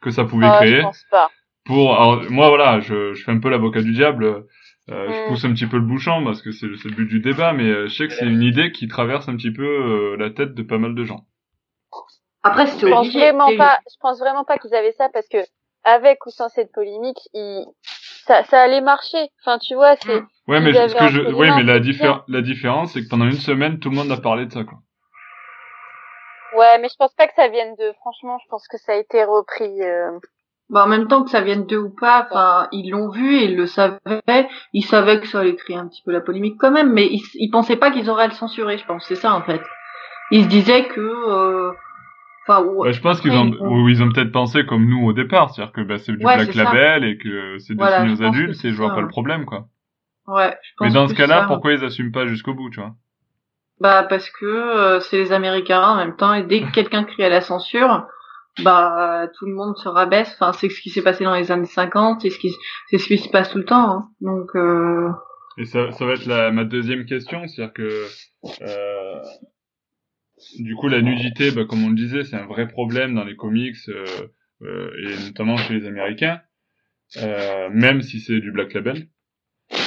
[0.00, 0.78] que ça pouvait ah, créer.
[0.78, 1.30] Je pense pas
[1.70, 4.42] pour alors, moi voilà je, je fais un peu l'avocat du diable euh,
[4.88, 5.28] je mm.
[5.28, 7.86] pousse un petit peu le bouchon parce que c'est le but du débat mais euh,
[7.86, 10.62] je sais que c'est une idée qui traverse un petit peu euh, la tête de
[10.64, 11.20] pas mal de gens.
[12.42, 15.38] Après je pense vraiment pas je pense vraiment pas qu'ils avaient ça parce que
[15.84, 17.64] avec ou sans cette polémique ils...
[18.26, 19.28] ça, ça allait marcher.
[19.40, 21.78] Enfin tu vois c'est ouais mais ce que je ouais mais la,
[22.26, 24.78] la différence c'est que pendant une semaine tout le monde a parlé de ça quoi.
[26.56, 28.96] Ouais mais je pense pas que ça vienne de franchement je pense que ça a
[28.96, 29.70] été repris
[30.70, 33.44] bah, en même temps que ça vienne d'eux ou pas, enfin, ils l'ont vu et
[33.44, 34.48] ils le savaient.
[34.72, 37.22] Ils savaient que ça allait créer un petit peu la polémique quand même, mais ils,
[37.34, 39.04] ils pensaient pas qu'ils auraient à le censurer, je pense.
[39.06, 39.60] C'est ça, en fait.
[40.30, 41.72] Ils se disaient que, euh,
[42.46, 45.72] enfin, ouais, je pense qu'ils ont, ils ont peut-être pensé comme nous au départ, c'est-à-dire
[45.72, 48.94] que bah, c'est du Black Label et que c'est destiné aux adultes et je vois
[48.94, 49.66] pas le problème, quoi.
[50.28, 50.56] Ouais.
[50.62, 52.94] Je pense mais dans ce cas-là, pourquoi ils assument pas jusqu'au bout, tu vois?
[53.80, 57.24] Bah parce que euh, c'est les Américains en même temps et dès que quelqu'un crie
[57.24, 58.06] à la censure
[58.62, 60.30] bah tout le monde se rabaisse.
[60.34, 62.52] Enfin, c'est ce qui s'est passé dans les années 50, c'est ce qui
[62.88, 63.90] c'est ce qui se passe tout le temps.
[63.90, 64.08] Hein.
[64.20, 65.10] Donc euh...
[65.58, 68.06] et ça, ça va être la, ma deuxième question, c'est-à-dire que
[68.62, 69.20] euh,
[70.58, 73.36] du coup la nudité, bah, comme on le disait, c'est un vrai problème dans les
[73.36, 74.04] comics euh,
[74.62, 76.40] euh et notamment chez les Américains,
[77.18, 79.08] euh, même si c'est du black label.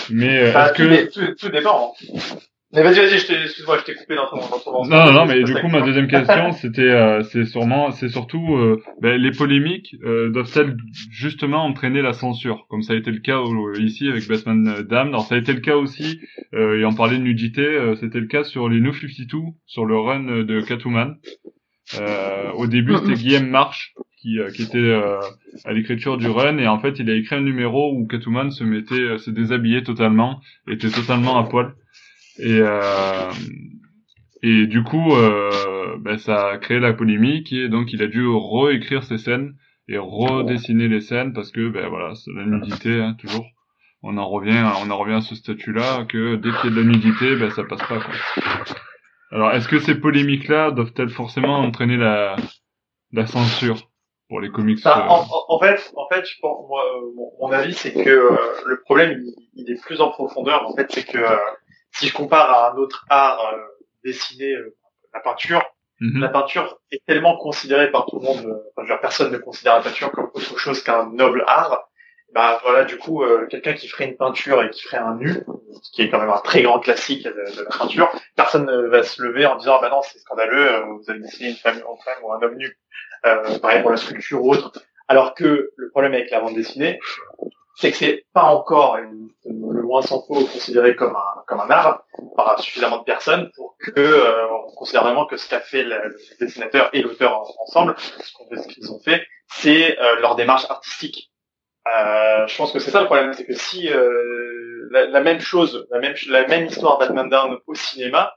[0.09, 1.93] Mais bah, est-ce que tout, tout dépend.
[2.73, 5.43] Mais vas-y, vas-y, excuse-moi, je t'ai coupé dans ton, dans ton Non, non, non, mais
[5.43, 9.95] du coup, ma deuxième question, c'était, euh, c'est sûrement, c'est surtout, euh, ben, les polémiques
[10.03, 10.75] euh, doivent-elles
[11.11, 13.39] justement entraîner la censure, comme ça a été le cas
[13.79, 15.13] ici avec Batman Damned.
[15.13, 16.19] Alors ça a été le cas aussi,
[16.53, 20.43] et en parlait de nudité, c'était le cas sur les New 52, sur le run
[20.43, 21.17] de Catwoman.
[22.55, 24.99] au début, c'était Guillaume March qui, qui était
[25.63, 28.63] à l'écriture du run, et en fait, il a écrit un numéro où Catwoman se
[28.63, 31.75] mettait, se déshabillait totalement, était totalement à poil.
[32.39, 33.31] Et, euh,
[34.41, 38.25] et du coup, euh, ben, ça a créé la polémique et donc il a dû
[38.27, 39.55] réécrire ses scènes
[39.87, 43.45] et redessiner les scènes parce que ben voilà, c'est la nudité hein, toujours.
[44.01, 46.81] On en revient, on en revient à ce statut-là que dès qu'il y a de
[46.81, 47.99] la nudité, ben ça passe pas.
[47.99, 48.13] Quoi.
[49.31, 52.35] Alors, est-ce que ces polémiques-là doivent-elles forcément entraîner la,
[53.13, 53.89] la censure
[54.27, 56.83] pour les comics bah, euh, en, fait, en fait, je pense, moi,
[57.39, 58.29] mon, avis, c'est que
[58.65, 60.67] le problème, il, il, est plus en profondeur.
[60.67, 61.17] En fait, c'est que
[61.93, 63.41] si je compare à un autre art
[64.03, 64.55] dessiné,
[65.13, 65.63] la peinture,
[65.99, 66.21] mhm.
[66.21, 70.11] la peinture est tellement considérée par tout le monde, enfin, personne ne considère la peinture
[70.11, 71.87] comme autre chose qu'un noble art.
[72.33, 75.45] Bah voilà, du coup, quelqu'un qui ferait une peinture et qui ferait un nu,
[75.83, 78.87] ce qui est quand même un très grand classique de, de la peinture, personne ne
[78.87, 81.95] va se lever en disant bah non c'est scandaleux, vous avez dessiné une femme en
[81.97, 82.75] femme ou un homme nu.
[83.25, 84.71] Euh, pareil pour la sculpture ou autre.
[85.07, 86.99] Alors que le problème avec la bande dessinée,
[87.75, 92.03] c'est que c'est pas encore le loin s'en faut considéré comme un comme un art
[92.35, 96.15] par suffisamment de personnes pour que euh, on considère vraiment que ce qu'a fait le,
[96.39, 101.31] dessinateur et l'auteur ensemble, ce qu'ils ont fait, c'est euh, leur démarche artistique.
[101.93, 105.39] Euh, je pense que c'est ça le problème, c'est que si euh, la, la, même
[105.39, 108.33] chose, la même la même histoire Batman Down au cinéma,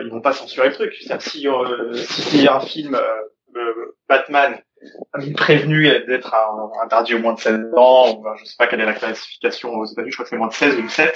[0.00, 0.94] ils vont pas censurer le truc.
[0.94, 2.98] Si si c'est un film
[4.08, 4.60] Batman
[5.36, 6.34] prévenu d'être
[6.84, 9.84] interdit au moins de 16 ans, ou je sais pas quelle est la classification aux
[9.84, 11.14] États-Unis, je crois que c'est moins de 16 ou 17,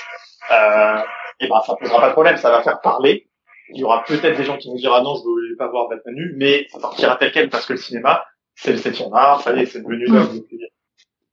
[0.51, 0.99] euh,
[1.41, 3.29] et ben ça posera pas de problème, ça va faire parler.
[3.69, 5.89] Il y aura peut-être des gens qui vont dire ah non je veux pas voir
[5.89, 8.25] Batman nu, mais ça partira tel quel parce que le cinéma
[8.55, 10.23] c'est le septième art, ça y est c'est devenu là.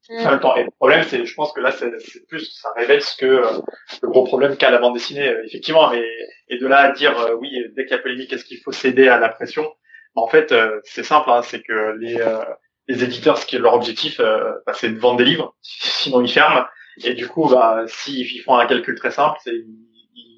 [0.10, 0.26] Mm.
[0.26, 3.02] En même temps, et le problème, c'est, je pense que là, c'est plus, ça révèle
[3.02, 3.62] ce que euh,
[4.02, 6.04] le gros problème qu'a la bande dessinée, euh, effectivement, mais
[6.48, 8.72] et de là à dire euh, oui, dès qu'il y a polémique, est-ce qu'il faut
[8.72, 9.72] céder à la pression
[10.16, 12.44] en fait, euh, c'est simple, hein, c'est que les, euh,
[12.88, 16.22] les éditeurs, ce qui est leur objectif, euh, bah, c'est de vendre des livres, sinon
[16.22, 16.66] ils ferment.
[17.04, 19.54] Et du coup, bah, s'ils font un calcul très simple, c'est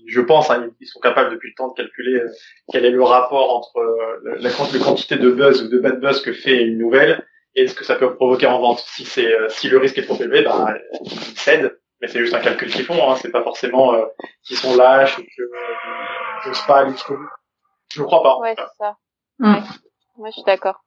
[0.08, 2.22] je pense, hein, ils sont capables depuis le temps de calculer
[2.70, 3.82] quel est le rapport entre
[4.24, 7.86] la, quantité de buzz ou de bad buzz que fait une nouvelle et ce que
[7.86, 8.80] ça peut provoquer en vente.
[8.80, 10.74] Si c'est si le risque est trop élevé, bah,
[11.06, 11.80] ils cèdent.
[12.02, 13.10] Mais c'est juste un calcul qu'ils font.
[13.10, 13.16] Hein.
[13.22, 13.96] C'est pas forcément
[14.44, 17.30] qu'ils sont lâches ou qu'ils n'osent pas aller jusqu'au bout.
[17.94, 18.38] Je ne crois pas.
[18.40, 18.98] Ouais, c'est ça.
[19.42, 19.60] Ouais.
[20.18, 20.84] Moi, je suis d'accord.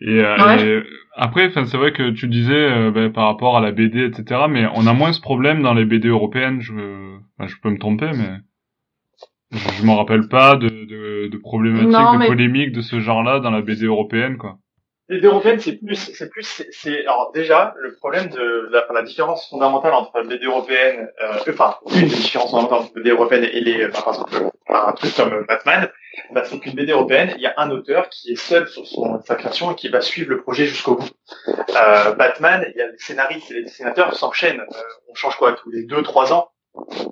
[0.00, 0.82] Et, euh,
[1.16, 4.42] après, c'est vrai que tu disais euh, ben, par rapport à la BD, etc.
[4.48, 6.60] Mais on a moins ce problème dans les BD européennes.
[6.60, 8.38] Je, je peux me tromper, mais
[9.52, 13.50] je, je m'en rappelle pas de, de, de problématiques, de polémiques de ce genre-là dans
[13.50, 14.58] la BD européenne, quoi.
[15.10, 19.50] BD européenne, c'est plus, c'est plus, c'est, alors déjà le problème de la, la différence
[19.50, 23.88] fondamentale entre BD européenne, euh, enfin une des différences fondamentales entre BD européenne et les,
[23.88, 25.90] par exemple, un truc comme Batman,
[26.30, 29.20] bah, c'est qu'une BD européenne, il y a un auteur qui est seul sur son,
[29.22, 31.10] sa création et qui va suivre le projet jusqu'au bout.
[31.48, 34.60] Euh, Batman, il y a les scénaristes et les dessinateurs s'enchaînent.
[34.60, 36.50] Euh, on change quoi tous les deux, trois ans.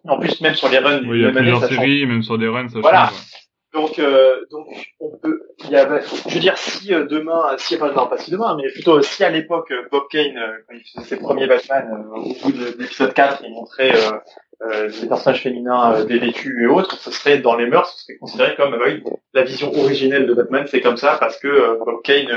[0.05, 2.47] En plus, même sur les runs, oui, il y a plusieurs séries, même sur des
[2.47, 3.09] runs, ça voilà.
[3.09, 3.48] change.
[3.75, 4.67] Donc, euh, donc,
[4.99, 5.43] on peut.
[5.65, 8.57] Il y a, je veux dire, si euh, demain, si enfin, non, pas si demain,
[8.57, 12.53] mais plutôt si à l'époque Bob Kane, quand il faisait ses premiers Batman, au bout
[12.53, 13.93] de, l'épisode 4, il montrait
[14.63, 18.19] euh, des personnages féminins euh, dévêtus et autres, ce serait dans les mœurs, ce serait
[18.19, 21.79] considéré comme euh, oui, la vision originelle de Batman, c'est comme ça parce que euh,
[21.79, 22.29] Bob Kane,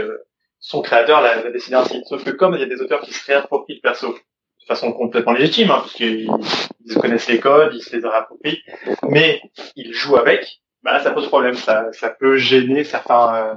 [0.60, 2.04] son créateur, l'a décidé ainsi.
[2.06, 4.94] Sauf que comme il y a des auteurs qui se réapproprient le perso de façon
[4.94, 6.30] complètement légitime, hein, parce qu'ils
[7.00, 8.62] connaissent les codes, ils se les réapproprient,
[9.10, 9.42] mais
[9.76, 13.54] ils jouent avec, bah là, ça pose problème, ça, ça peut gêner certains, euh,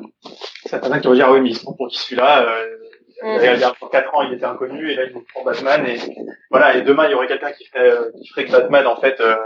[0.66, 2.76] certains qui vont dire oui mais ils sont pour qui celui-là, euh,
[3.22, 3.38] Mm.
[3.40, 5.98] Il y a 4 ans, il était inconnu, et là, il nous prend Batman, et
[6.50, 9.00] voilà, et demain, il y aurait quelqu'un qui ferait, euh, qui ferait que Batman, en
[9.00, 9.36] fait, euh,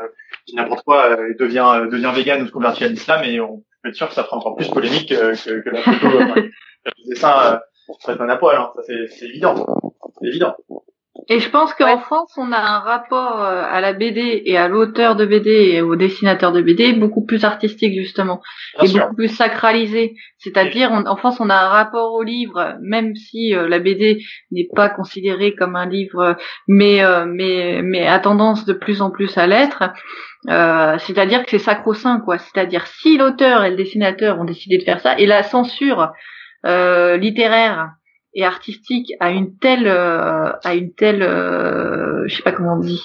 [0.54, 3.90] n'importe quoi, euh, devient, euh, devient vegan ou se convertit à l'islam, et on peut
[3.90, 6.18] être sûr que ça fera encore plus polémique que, que la photo,
[6.84, 7.60] le dessin,
[8.06, 8.72] Batman à poil, hein.
[8.74, 9.66] ça c'est évident.
[10.20, 10.56] C'est évident.
[11.26, 14.68] Et je pense qu'en France, on a un rapport euh, à la BD et à
[14.68, 18.40] l'auteur de BD et au dessinateur de BD beaucoup plus artistique justement
[18.80, 20.14] et beaucoup plus sacralisé.
[20.38, 24.68] C'est-à-dire, en France, on a un rapport au livre, même si euh, la BD n'est
[24.74, 26.36] pas considérée comme un livre,
[26.68, 29.82] mais euh, mais mais a tendance de plus en plus à l'être.
[30.44, 32.38] C'est-à-dire que c'est sacro-saint, quoi.
[32.38, 36.12] C'est-à-dire si l'auteur et le dessinateur ont décidé de faire ça, et la censure
[36.64, 37.97] littéraire
[38.38, 42.80] et artistique à une telle euh, à une telle euh, je sais pas comment on
[42.80, 43.04] dit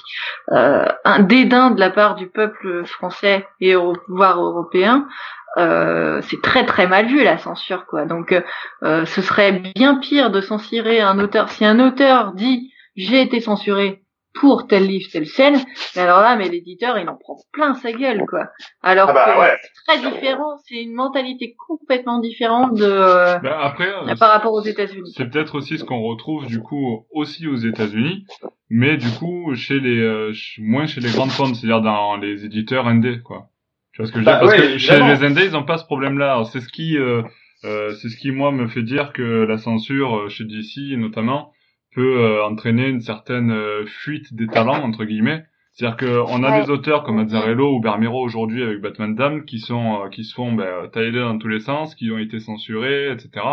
[0.52, 5.08] euh, un dédain de la part du peuple français et au pouvoir européen
[5.56, 8.04] euh, c'est très très mal vu la censure quoi.
[8.04, 8.34] Donc
[8.82, 11.48] ce serait bien pire de censurer un auteur.
[11.48, 14.03] Si un auteur dit j'ai été censuré
[14.34, 15.56] pour tel livre, telle scène.
[15.94, 18.48] Mais alors là, mais l'éditeur, il en prend plein sa gueule, quoi.
[18.82, 23.88] Alors ah bah que c'est très différent, c'est une mentalité complètement différente de bah après,
[23.88, 25.14] euh, par rapport aux États-Unis.
[25.16, 28.26] C'est peut-être aussi ce qu'on retrouve du coup aussi aux États-Unis,
[28.68, 32.86] mais du coup chez les euh, moins chez les grandes fonds, c'est-à-dire dans les éditeurs
[32.88, 33.48] indés, quoi.
[33.92, 34.40] Tu vois ce que je veux dire?
[34.40, 36.42] Bah Parce que chez les indés, ils n'ont pas ce problème-là.
[36.52, 37.22] C'est ce qui euh,
[37.62, 41.53] c'est ce qui moi me fait dire que la censure chez DC notamment
[41.94, 45.44] peut euh, entraîner une certaine euh, fuite des talents entre guillemets.
[45.72, 50.02] C'est-à-dire qu'on a des auteurs comme Azzarello ou Bermero aujourd'hui avec Batman Dam qui sont
[50.02, 53.44] euh, qui se font ben, tailler dans tous les sens, qui ont été censurés, etc.,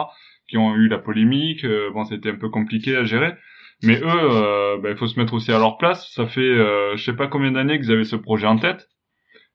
[0.47, 1.65] qui ont eu la polémique.
[1.93, 3.33] bon, c'était un peu compliqué à gérer.
[3.83, 6.11] Mais eux, euh, bah, il faut se mettre aussi à leur place.
[6.13, 8.87] Ça fait, euh, je sais pas combien d'années qu'ils avaient ce projet en tête.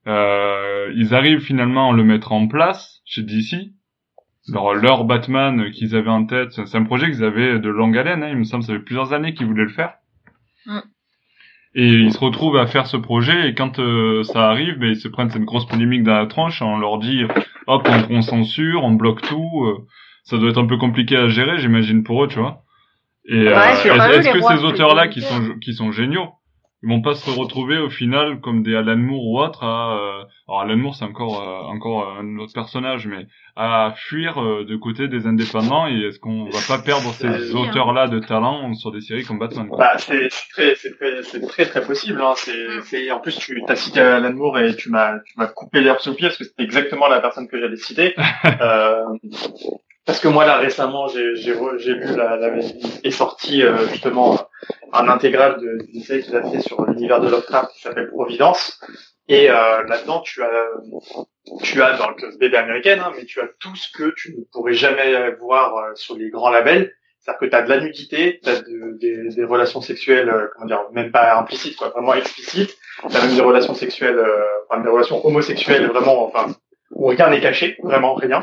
[0.05, 3.71] Euh, ils arrivent finalement à le mettre en place chez DC.
[4.51, 8.23] Leur, leur Batman qu'ils avaient en tête, c'est un projet qu'ils avaient de longue haleine.
[8.23, 9.93] Hein, il me semble, ça fait plusieurs années qu'ils voulaient le faire.
[10.65, 10.79] Mm.
[11.75, 14.95] Et ils se retrouvent à faire ce projet et quand euh, ça arrive, ben, ils
[14.95, 16.61] se prennent cette grosse polémique dans la tronche.
[16.61, 17.23] On leur dit,
[17.67, 19.65] hop, on, on censure, on bloque tout.
[19.65, 19.85] euh,
[20.23, 22.63] ça doit être un peu compliqué à gérer, j'imagine pour eux, tu vois.
[23.29, 26.29] Et Ouais, euh, est-ce que ces auteurs-là qui sont qui sont géniaux,
[26.83, 30.23] ils vont pas se retrouver au final comme des Alan Moore ou autres à euh,
[30.47, 33.25] alors Alan Moore c'est encore euh, encore un autre personnage mais
[33.55, 37.51] à fuir euh, de côté des indépendants et est-ce qu'on va pas perdre ces Euh,
[37.55, 37.57] hein.
[37.69, 39.77] auteurs-là de talent sur des séries comme Batman quoi?
[39.79, 42.21] Bah, c'est c'est très, c'est très, c'est très, très possible.
[42.21, 42.33] Hein.
[42.35, 45.81] C'est, c'est, en plus, tu as cité Alan Moore et tu m'as, tu m'as coupé
[45.81, 48.13] l'herbe sous le pied parce que c'était exactement la personne que j'allais citer.
[50.07, 51.53] euh, parce que moi là récemment, j'ai,
[51.93, 52.57] lu la, la
[53.03, 54.49] est sorti euh, justement
[54.93, 58.79] un intégral de, d'une série qu'il a fait sur l'univers de Lovecraft qui s'appelle Providence.
[59.29, 60.49] Et euh, là-dedans, tu as,
[61.61, 64.43] tu as dans le BD américaine, hein, mais tu as tout ce que tu ne
[64.51, 66.93] pourrais jamais voir euh, sur les grands labels.
[67.19, 70.67] C'est-à-dire que tu as de la nudité, tu as des, des relations sexuelles, euh, comment
[70.67, 72.77] dire, même pas implicites, quoi, vraiment explicites.
[73.09, 76.47] Tu as même des relations sexuelles, euh, enfin des relations homosexuelles, vraiment, enfin,
[76.97, 78.39] où rien n'est caché, vraiment rien.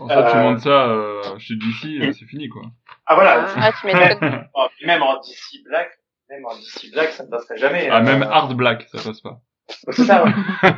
[0.00, 2.62] En fait, tu euh, montes ça euh, chez DC, euh, c'est fini quoi.
[3.06, 4.48] Ah voilà, Ah, tu m'étonnes.
[4.54, 5.90] Oh, même en DC Black,
[6.28, 7.88] même en DC Black, ça ne passerait jamais.
[7.88, 9.40] Ah Euh, même Hard Black, ça passe pas.
[9.68, 10.32] C'est ça, ouais.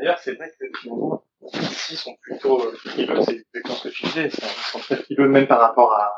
[0.00, 4.04] D'ailleurs, c'est vrai que finalement, ici sont plutôt euh, frileux, c'est exactement ce que tu
[4.04, 6.12] disais, ils sont, ils sont très frileux même par rapport à,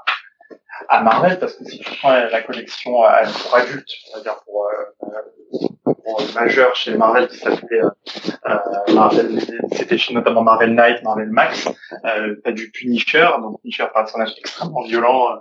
[0.89, 5.93] à Marvel, parce que si tu prends la collection pour adultes, c'est-à-dire pour, euh, euh,
[6.05, 7.91] pour majeurs chez Marvel qui s'appelait euh,
[8.49, 9.41] euh, Marvel,
[9.73, 11.69] c'était chez notamment Marvel Knight, Marvel Max,
[12.05, 15.37] euh, du Punisher, donc Punisher un personnage extrêmement violent, euh,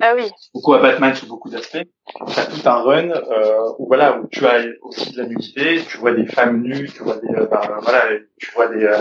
[0.00, 0.30] Ah oui.
[0.54, 1.86] beaucoup à Batman sur beaucoup d'aspects.
[2.34, 5.98] T'as tout un run euh, où voilà où tu as aussi de la nudité, tu
[5.98, 8.04] vois des femmes nues, tu vois des bah, voilà
[8.38, 8.98] tu vois des euh,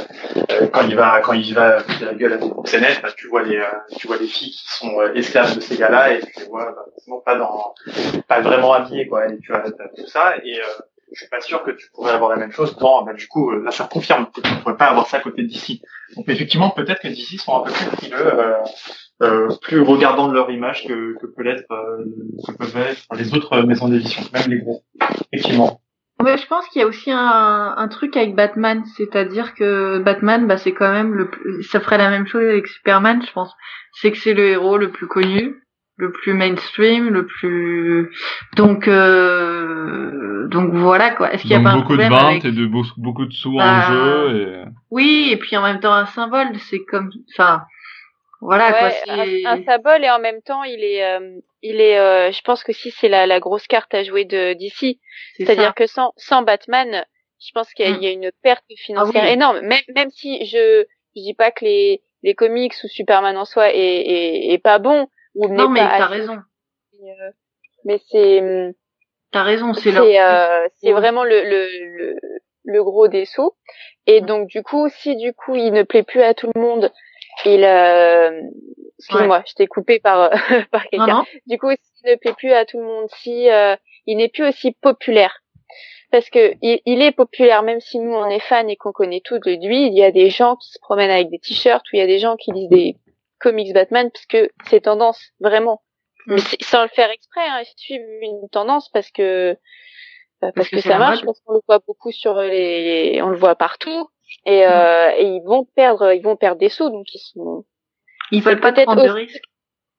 [0.51, 3.27] euh, quand il va quand il va foutre la gueule à des proxénètes, bah, tu
[3.27, 3.65] vois les euh,
[3.97, 6.85] tu vois les filles qui sont esclaves de ces gars-là et tu les vois bah,
[6.97, 7.73] sinon pas dans
[8.27, 10.59] pas vraiment habillées quoi et tu as tout ça et
[11.13, 13.51] je suis pas sûr que tu pourrais avoir la même chose dans bah, du coup
[13.51, 15.81] là ça confirme que tu pourrais pas avoir ça à côté d'ici.
[16.15, 18.39] Donc effectivement peut-être que d'ici sont un peu plus frileux.
[18.39, 18.57] Euh,
[19.61, 22.03] plus regardant de leur image que, que peut l'être euh,
[22.47, 24.81] que peuvent être les autres maisons d'édition, même les gros.
[25.31, 25.79] Effectivement.
[26.23, 30.45] Mais je pense qu'il y a aussi un, un truc avec Batman, c'est-à-dire que Batman,
[30.47, 33.51] bah, c'est quand même le plus, ça ferait la même chose avec Superman, je pense.
[33.93, 35.55] C'est que c'est le héros le plus connu,
[35.97, 38.11] le plus mainstream, le plus,
[38.55, 40.47] donc, euh...
[40.47, 41.33] donc voilà quoi.
[41.33, 42.45] Est-ce qu'il y a Donc pas un beaucoup de problème ventes avec...
[42.45, 45.79] et de beau- beaucoup de sous Bah, en jeu et Oui, et puis en même
[45.79, 47.63] temps un symbole, c'est comme, enfin,
[48.41, 48.87] voilà quoi.
[48.89, 52.41] Ouais, un, un symbole et en même temps il est euh, il est euh, je
[52.41, 54.99] pense que si c'est la, la grosse carte à jouer de d'ici
[55.35, 57.05] c'est c'est-à-dire que sans sans Batman
[57.39, 57.97] je pense qu'il y, a- Mm.
[57.97, 59.33] il y a une perte financière Ah oui.
[59.33, 60.85] énorme même même si je
[61.15, 64.79] je dis pas que les les comics ou Superman en soi est est, est pas
[64.79, 66.39] bon ou Non mais t'as raison,
[67.03, 67.31] euh,
[67.85, 68.73] mais c'est
[69.31, 70.03] t'as raison, c'est c'est leur.
[70.05, 70.99] euh, c'est Ouais.
[70.99, 71.67] vraiment le, le
[71.97, 72.15] le
[72.63, 73.53] le gros des sous
[74.07, 74.25] et Mm.
[74.25, 76.91] donc du coup si du coup il ne plaît plus à tout le monde
[77.45, 78.41] il euh,
[78.99, 80.29] excuse-moi je t'ai coupé par
[80.71, 83.75] par Non quelqu'un du coup s'il ne plaît plus à tout le monde si euh,
[84.05, 85.41] il n'est plus aussi populaire
[86.11, 89.21] parce que il, il est populaire même si nous on est fans et qu'on connaît
[89.23, 91.95] tout de lui il y a des gens qui se promènent avec des t-shirts ou
[91.95, 92.97] il y a des gens qui lisent des
[93.39, 95.81] comics Batman parce que c'est tendance vraiment.
[96.27, 96.35] Mm.
[96.35, 99.57] mais sans le faire exprès hein, ils suivent une tendance parce que
[100.43, 103.29] euh, parce, que que, c'est ça marche parce qu'on le voit beaucoup sur les on
[103.29, 104.07] le voit partout
[104.45, 107.65] et, euh, et ils vont perdre ils vont perdre des sous donc ils sont
[108.31, 109.43] Ils veulent pas peut-être prendre de risques.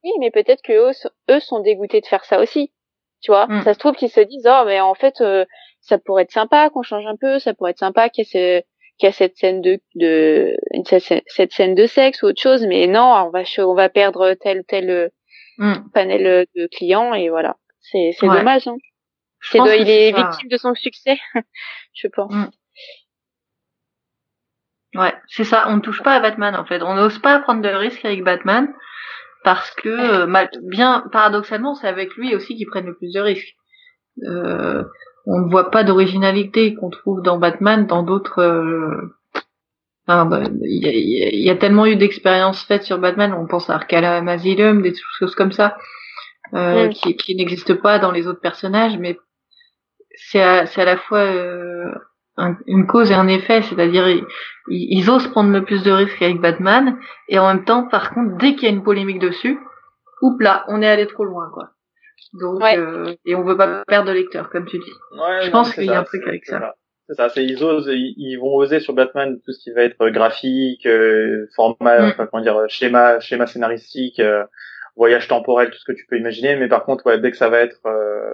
[0.04, 2.72] oui, mais peut-être que eux, sont- eux sont dégoûtés de faire ça aussi.
[3.20, 3.62] Tu vois, Mm.
[3.62, 5.44] ça se trouve qu'ils se disent oh mais en fait euh,
[5.80, 8.60] ça pourrait être sympa qu'on change un peu, ça pourrait être sympa qu'il y ait,
[8.62, 8.66] ce-
[8.98, 12.66] qu'il y a cette scène de de cette, cette scène de sexe ou autre chose,
[12.66, 15.09] mais non, on va on va perdre tel tel euh,
[15.59, 15.90] Mm.
[15.92, 17.56] panel euh, de clients et voilà.
[17.80, 18.36] C'est c'est Ouais.
[18.38, 18.66] dommage.
[18.66, 18.76] Hein.
[19.42, 20.16] C'est il est ça.
[20.22, 21.18] victime de son succès,
[21.94, 22.32] je pense.
[24.94, 25.66] Ouais, c'est ça.
[25.69, 26.82] On ne touche pas à Batman en fait.
[26.82, 28.69] On n'ose pas prendre de risques avec Batman
[29.44, 33.20] parce que, euh, mal- bien paradoxalement, c'est avec lui aussi qu'ils prennent le plus de
[33.20, 33.55] risques.
[34.24, 34.85] Euh,
[35.27, 38.40] on ne voit pas d'originalité qu'on trouve dans Batman dans d'autres.
[38.40, 39.14] euh,
[40.06, 40.93] enfin, bah, Il y, a,
[41.31, 43.32] il y tellement eu d'expériences faites sur Batman.
[43.32, 45.77] On pense à Arkham Asylum, des choses comme ça,
[46.55, 49.19] euh, qui, qui n'existent pas dans les autres personnages, mais
[50.16, 51.93] c'est à, à la fois euh,
[52.36, 54.06] un- une cause et un effet, c'est-à-dire
[54.68, 56.98] ils, osent prendre le plus de risques avec Batman,
[57.28, 59.59] et en même temps, par contre, dès qu'il y a une polémique dessus,
[60.22, 61.70] oups là, on est allé trop loin, quoi.
[62.34, 64.92] Donc, euh, et on veut pas perdre de lecteur, comme tu dis.
[65.12, 66.74] Ouais, je pense qu'il y a un truc avec ça.
[67.09, 70.09] C'est ça, c'est ils osent, ils, vont oser sur Batman tout ce qui va être
[70.09, 72.04] graphique, euh, format, mm.
[72.04, 74.44] enfin, comment dire, schéma, schéma scénaristique, euh,
[74.96, 76.56] voyage temporel, tout ce que tu peux imaginer.
[76.56, 78.32] Mais par contre, ouais, dès que ça va être, euh,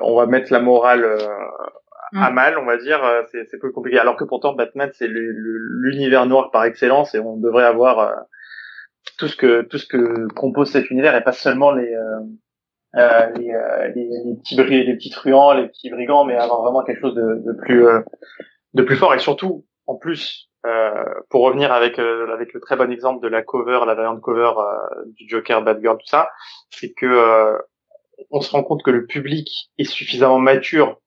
[0.00, 1.06] on va mettre la morale
[2.14, 2.34] à mm.
[2.34, 3.00] mal, on va dire,
[3.30, 3.98] c'est, c'est plus compliqué.
[3.98, 8.26] Alors que pourtant, Batman, c'est l'univers noir par excellence et on devrait avoir
[9.18, 11.94] tout ce que tout ce que compose cet univers et pas seulement les
[12.96, 16.84] euh, les, euh, les, les, petits les petits truands, les petits brigands, mais avoir vraiment
[16.84, 18.00] quelque chose de, de plus euh,
[18.74, 20.48] de plus fort et surtout en plus
[21.28, 24.52] pour revenir avec avec le très bon exemple de la cover, la variante cover
[25.08, 26.30] du Joker, Batgirl, tout ça,
[26.70, 27.58] c'est que
[28.30, 29.46] on se rend compte que le public
[29.76, 31.02] est suffisamment mature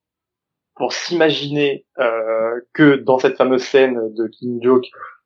[0.78, 4.86] pour s'imaginer euh, que dans cette fameuse scène de King Joke,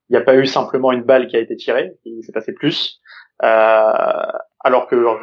[0.09, 2.53] il n'y a pas eu simplement une balle qui a été tirée, il s'est passé
[2.53, 3.01] plus,
[3.43, 5.19] euh, alors que alors,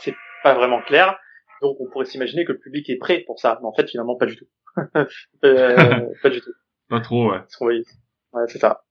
[0.00, 1.18] c'est pas vraiment clair.
[1.62, 4.16] Donc on pourrait s'imaginer que le public est prêt pour ça, mais en fait finalement
[4.16, 4.46] pas du tout.
[5.44, 6.52] euh, pas du tout.
[6.88, 7.40] Pas trop, ouais.
[7.60, 8.84] Ouais, c'est ça.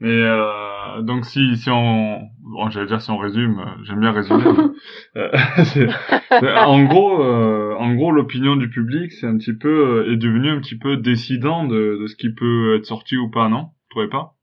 [0.00, 4.12] Mais euh, donc si si on, bon, j'allais dire si on résume, euh, j'aime bien
[4.12, 4.44] résumer.
[5.16, 5.30] euh,
[6.66, 9.68] en gros, euh, en gros, l'opinion du public, c'est un petit peu
[10.06, 13.30] euh, est devenu un petit peu décidant de, de ce qui peut être sorti ou
[13.30, 13.62] pas, non?
[13.62, 14.34] Vous trouvez pas?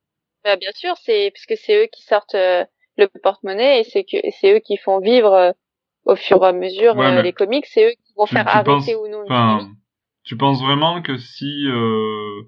[0.44, 4.56] Bah, Bien sûr, c'est puisque c'est eux qui sortent le porte-monnaie et c'est que c'est
[4.56, 5.56] eux qui font vivre
[6.08, 9.08] au fur et à mesure euh, les comics, c'est eux qui vont faire arrêter ou
[9.08, 9.24] non.
[9.26, 9.70] Enfin,
[10.24, 12.42] tu penses vraiment que si euh,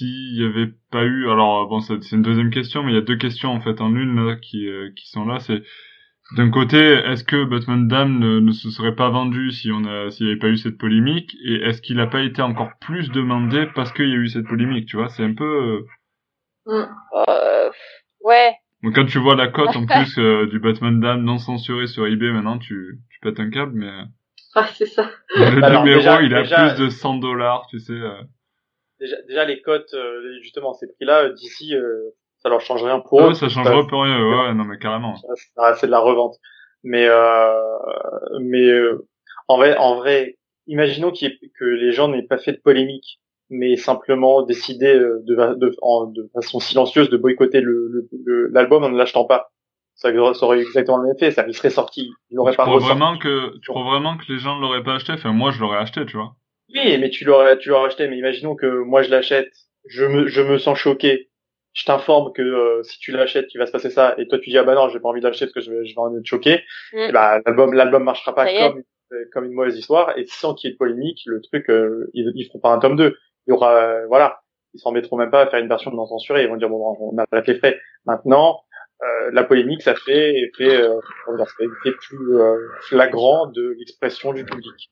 [0.00, 3.02] s'il y avait pas eu, alors bon, c'est une deuxième question, mais il y a
[3.02, 5.40] deux questions en fait en une là, qui euh, qui sont là.
[5.40, 5.62] C'est
[6.36, 10.26] d'un côté, est-ce que Batman Dam ne, se serait pas vendu si on a s'il
[10.26, 13.66] n'y avait pas eu cette polémique, et est-ce qu'il n'a pas été encore plus demandé
[13.74, 15.86] parce qu'il y a eu cette polémique, tu vois C'est un peu.
[16.68, 16.86] Euh...
[17.28, 17.70] Euh,
[18.24, 21.86] ouais, donc quand tu vois la cote en plus euh, du Batman Dame non censuré
[21.86, 23.90] sur eBay maintenant, tu, tu pètes un câble, mais...
[24.54, 25.08] Ah, c'est ça.
[25.36, 27.92] Le numéro, il a plus de 100 dollars, tu sais.
[27.92, 28.22] Euh.
[29.00, 31.74] Déjà, déjà les cotes, euh, justement, ces prix-là, d'ici,
[32.38, 33.34] ça leur change rien pour eux.
[33.34, 35.14] ça changerait pour rien, ouais, non mais carrément.
[35.76, 36.36] C'est de la revente.
[36.82, 37.08] Mais,
[38.40, 38.70] mais
[39.48, 40.36] en vrai, en vrai,
[40.66, 43.20] imaginons que les gens n'aient pas fait de polémique
[43.50, 48.90] mais simplement décider euh, de, de, de façon silencieuse de boycotter l'album le, le, en
[48.90, 49.50] ne l'achetant pas.
[49.96, 53.18] Ça, aurait exactement le même effet, ça il serait sorti, il n'aurait pas crois vraiment
[53.18, 55.12] que tu crois vraiment que les gens ne l'auraient pas acheté?
[55.12, 56.36] Enfin, moi, je l'aurais acheté, tu vois.
[56.74, 58.08] Oui, mais tu l'aurais, tu l'aurais acheté.
[58.08, 59.52] Mais imaginons que moi je l'achète,
[59.86, 61.30] je me, je me sens choqué.
[61.72, 64.50] Je t'informe que euh, si tu l'achètes, il va se passer ça, et toi tu
[64.50, 66.16] dis ah bah non, j'ai pas envie d'acheter parce que je vais, je vais en
[66.16, 66.62] être choqué.
[66.92, 67.12] Mm.
[67.12, 68.82] bah l'album, l'album marchera pas comme
[69.32, 72.30] comme une mauvaise histoire, et sans qu'il y ait de polémique, le truc, euh, ils,
[72.36, 73.16] ils feront pas un tome 2
[73.46, 74.40] il y aura, euh, voilà,
[74.74, 76.42] ils s'en mettront même pas à faire une version non censurée.
[76.44, 77.80] Ils vont dire bon, on arrête les frais.
[78.06, 78.60] Maintenant,
[79.02, 81.00] euh, la polémique, ça fait fait, euh,
[81.38, 84.90] ça fait plus euh, flagrant de l'expression du public.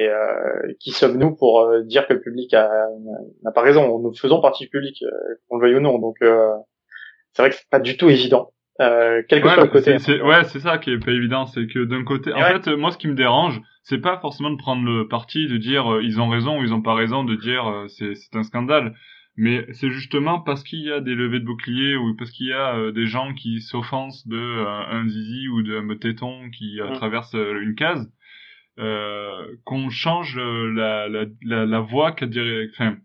[0.00, 4.40] Et euh, qui sommes-nous pour euh, dire que le public n'a pas raison Nous faisons
[4.40, 5.04] partie du public,
[5.48, 5.98] qu'on le veuille ou non.
[5.98, 8.52] Donc c'est vrai que c'est pas du tout évident.
[8.80, 9.98] Euh, quel que soit le côté.
[9.98, 12.92] C'est, ouais, c'est ça qui est pas évident, c'est que d'un côté, en fait, moi,
[12.92, 16.20] ce qui me dérange, c'est pas forcément de prendre le parti, de dire euh, ils
[16.20, 18.94] ont raison ou ils ont pas raison, de dire euh, c'est, c'est un scandale,
[19.36, 22.52] mais c'est justement parce qu'il y a des levées de boucliers ou parce qu'il y
[22.52, 26.92] a euh, des gens qui s'offensent de un zizi ou d'un téton qui mm.
[26.94, 28.08] traverse une case,
[29.64, 32.14] qu'on change la, la, la, la voix,
[32.72, 32.96] enfin,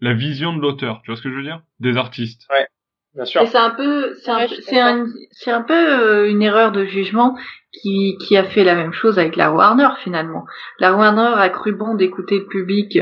[0.00, 1.00] la vision de l'auteur.
[1.02, 1.62] Tu vois ce que je veux dire?
[1.78, 2.46] Des artistes.
[2.50, 2.66] Ouais.
[3.14, 3.46] Bien sûr.
[3.48, 7.36] c'est un peu, c'est un, c'est un, c'est un peu euh, une erreur de jugement
[7.72, 10.44] qui, qui a fait la même chose avec la Warner finalement.
[10.78, 13.00] La Warner a cru bon d'écouter le public.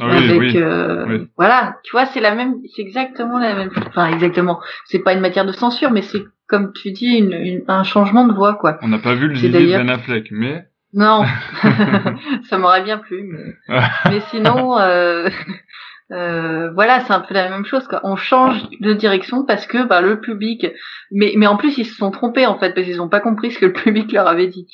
[0.00, 4.60] Ah avec euh, voilà tu vois c'est la même c'est exactement la même enfin exactement
[4.84, 8.32] c'est pas une matière de censure mais c'est comme tu dis une, un changement de
[8.32, 10.64] voix quoi on n'a pas vu le zizi de Ben Affleck mais
[10.96, 11.24] non
[12.50, 13.78] ça m'aurait bien plu mais,
[14.10, 15.28] mais sinon euh,
[16.12, 17.86] euh, voilà, c'est un peu la même chose.
[17.88, 18.00] Quoi.
[18.04, 20.66] On change de direction parce que bah, le public,
[21.10, 23.50] mais mais en plus ils se sont trompés en fait parce qu'ils n'ont pas compris
[23.50, 24.68] ce que le public leur avait dit.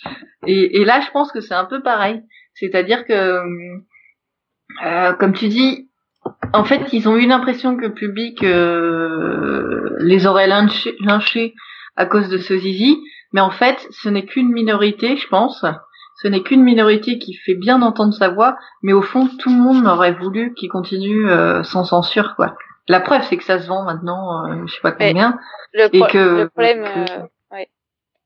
[0.47, 2.23] Et, et là, je pense que c'est un peu pareil.
[2.55, 3.41] C'est-à-dire que,
[4.85, 5.89] euh, comme tu dis,
[6.53, 11.55] en fait, ils ont eu l'impression que le public euh, les aurait lynchés
[11.97, 12.99] à cause de ce zizi,
[13.33, 15.65] mais en fait, ce n'est qu'une minorité, je pense
[16.23, 19.57] ce n'est qu'une minorité qui fait bien entendre sa voix, mais au fond, tout le
[19.57, 22.55] monde aurait voulu qu'il continue euh, sans censure, quoi.
[22.89, 25.39] La preuve, c'est que ça se vend maintenant, euh, je sais pas combien,
[25.73, 27.19] le et que le problème, euh,
[27.53, 27.69] ouais.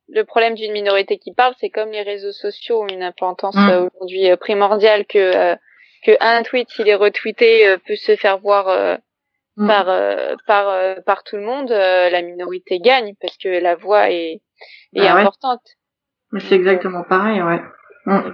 [0.08, 3.68] le problème d'une minorité qui parle, c'est comme les réseaux sociaux ont une importance mm.
[3.68, 5.56] euh, aujourd'hui primordiale que
[6.04, 8.98] que un tweet, s'il est retweeté, peut se faire voir
[9.56, 9.66] mm.
[9.66, 9.86] par
[10.46, 11.68] par par tout le monde.
[11.70, 14.40] la minorité gagne parce que la voix est
[14.94, 15.20] et Ah ouais.
[15.20, 15.62] importante.
[16.32, 17.60] Mais c'est exactement pareil, ouais.
[18.06, 18.32] Mm.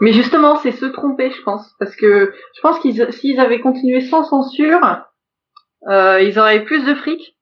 [0.00, 4.00] Mais justement, c'est se tromper, je pense, parce que je pense qu'ils s'ils avaient continué
[4.00, 4.80] sans censure,
[5.88, 7.36] euh, ils auraient eu plus de fric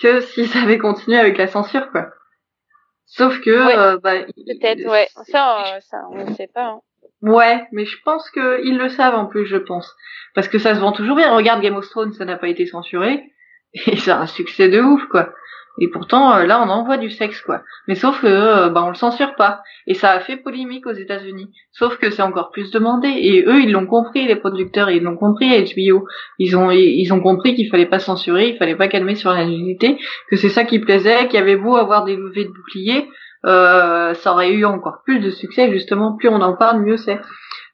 [0.00, 2.08] que s'ils avaient continué avec la censure, quoi.
[3.06, 5.08] Sauf que, Ouais, euh, bah, Peut-être, ouais.
[5.30, 6.68] Ça, euh, ça, on ne sait pas.
[6.68, 6.80] Hein.
[7.20, 9.94] Ouais, mais je pense que ils le savent en plus, je pense,
[10.34, 11.34] parce que ça se vend toujours bien.
[11.34, 13.22] Regarde Game of Thrones, ça n'a pas été censuré
[13.86, 15.30] et ça a un succès de ouf, quoi.
[15.80, 17.62] Et pourtant, euh, là, on envoie du sexe, quoi.
[17.88, 19.62] Mais sauf que, euh, bah, on le censure pas.
[19.88, 21.50] Et ça a fait polémique aux États-Unis.
[21.72, 23.08] Sauf que c'est encore plus demandé.
[23.08, 26.06] Et eux, ils l'ont compris, les producteurs, ils l'ont compris, HBO.
[26.38, 29.44] Ils ont, ils ont compris qu'il fallait pas censurer, il fallait pas calmer sur la
[29.44, 29.98] nudité,
[30.30, 33.08] que c'est ça qui plaisait, qu'il y avait beau avoir des levées de boucliers,
[33.44, 35.70] euh, ça aurait eu encore plus de succès.
[35.72, 37.20] Justement, plus on en parle, mieux c'est.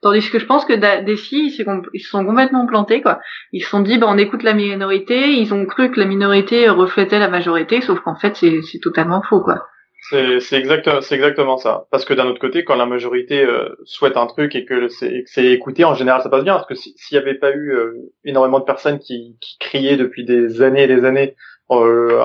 [0.03, 3.21] Tandis que je pense que Da- DC, ils se sont complètement plantés, quoi.
[3.53, 6.69] Ils se sont dit, bah, on écoute la minorité, ils ont cru que la minorité
[6.71, 9.67] reflétait la majorité, sauf qu'en fait, c'est totalement faux, quoi.
[10.09, 11.87] C'est c'est exact, c'est exactement ça.
[11.91, 15.45] Parce que d'un autre côté, quand la majorité euh, souhaite un truc et que c'est
[15.45, 16.55] écouté, en général, ça passe bien.
[16.55, 17.93] Parce que si- s'il y avait pas eu euh,
[18.25, 21.37] énormément de personnes qui, criaient depuis des années et des années,
[21.71, 22.19] euh,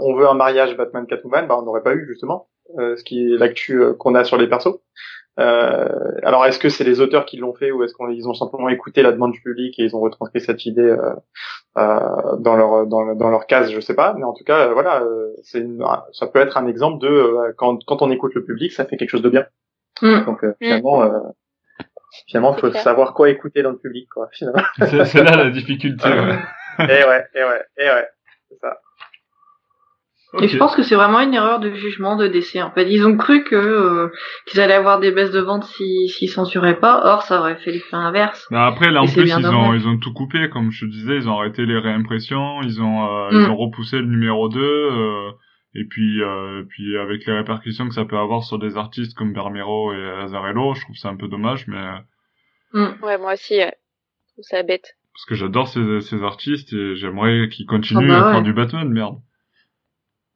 [0.00, 2.48] on veut un mariage Batman-Catwoman, bah on n'aurait pas eu justement
[2.78, 4.78] ce qui est l'actu qu'on a sur les persos.
[5.38, 5.86] Euh,
[6.22, 9.02] alors est-ce que c'est les auteurs qui l'ont fait ou est-ce qu'ils ont simplement écouté
[9.02, 11.12] la demande du public et ils ont retranscrit cette idée euh,
[11.76, 14.72] euh, dans leur dans, dans leur case, je sais pas, mais en tout cas euh,
[14.72, 18.32] voilà, euh, c'est une- ça peut être un exemple de euh, quand quand on écoute
[18.34, 19.44] le public, ça fait quelque chose de bien.
[20.00, 20.24] Mm.
[20.24, 21.20] Donc euh, finalement euh,
[22.26, 22.82] finalement faut clair.
[22.82, 24.62] savoir quoi écouter dans le public quoi finalement.
[24.78, 26.08] C'est c'est là la difficulté.
[26.08, 26.38] Ouais.
[26.80, 28.08] et ouais, et ouais, et ouais,
[28.48, 28.78] c'est ça.
[30.42, 32.88] Et je pense que c'est vraiment une erreur de jugement de DC, en fait.
[32.90, 34.08] Ils ont cru que euh,
[34.46, 37.72] qu'ils allaient avoir des baisses de vente s'ils s'ils censuraient pas, or ça aurait fait
[37.72, 38.46] l'effet inverse.
[38.50, 41.16] Mais après, là, en plus, ils ont, ils ont tout coupé, comme je te disais,
[41.16, 43.40] ils ont arrêté les réimpressions, ils ont, euh, Mm.
[43.42, 45.30] ils ont repoussé le numéro 2, euh,
[45.74, 49.32] et puis, euh, puis avec les répercussions que ça peut avoir sur des artistes comme
[49.32, 51.76] Bermero et Azarello, je trouve ça un peu dommage, mais,
[52.74, 53.66] euh, Ouais, moi aussi, euh,
[54.28, 54.96] je trouve ça bête.
[55.14, 58.52] parce que j'adore ces, ces artistes et j'aimerais qu'ils continuent Ah bah à faire du
[58.52, 59.16] Batman, merde.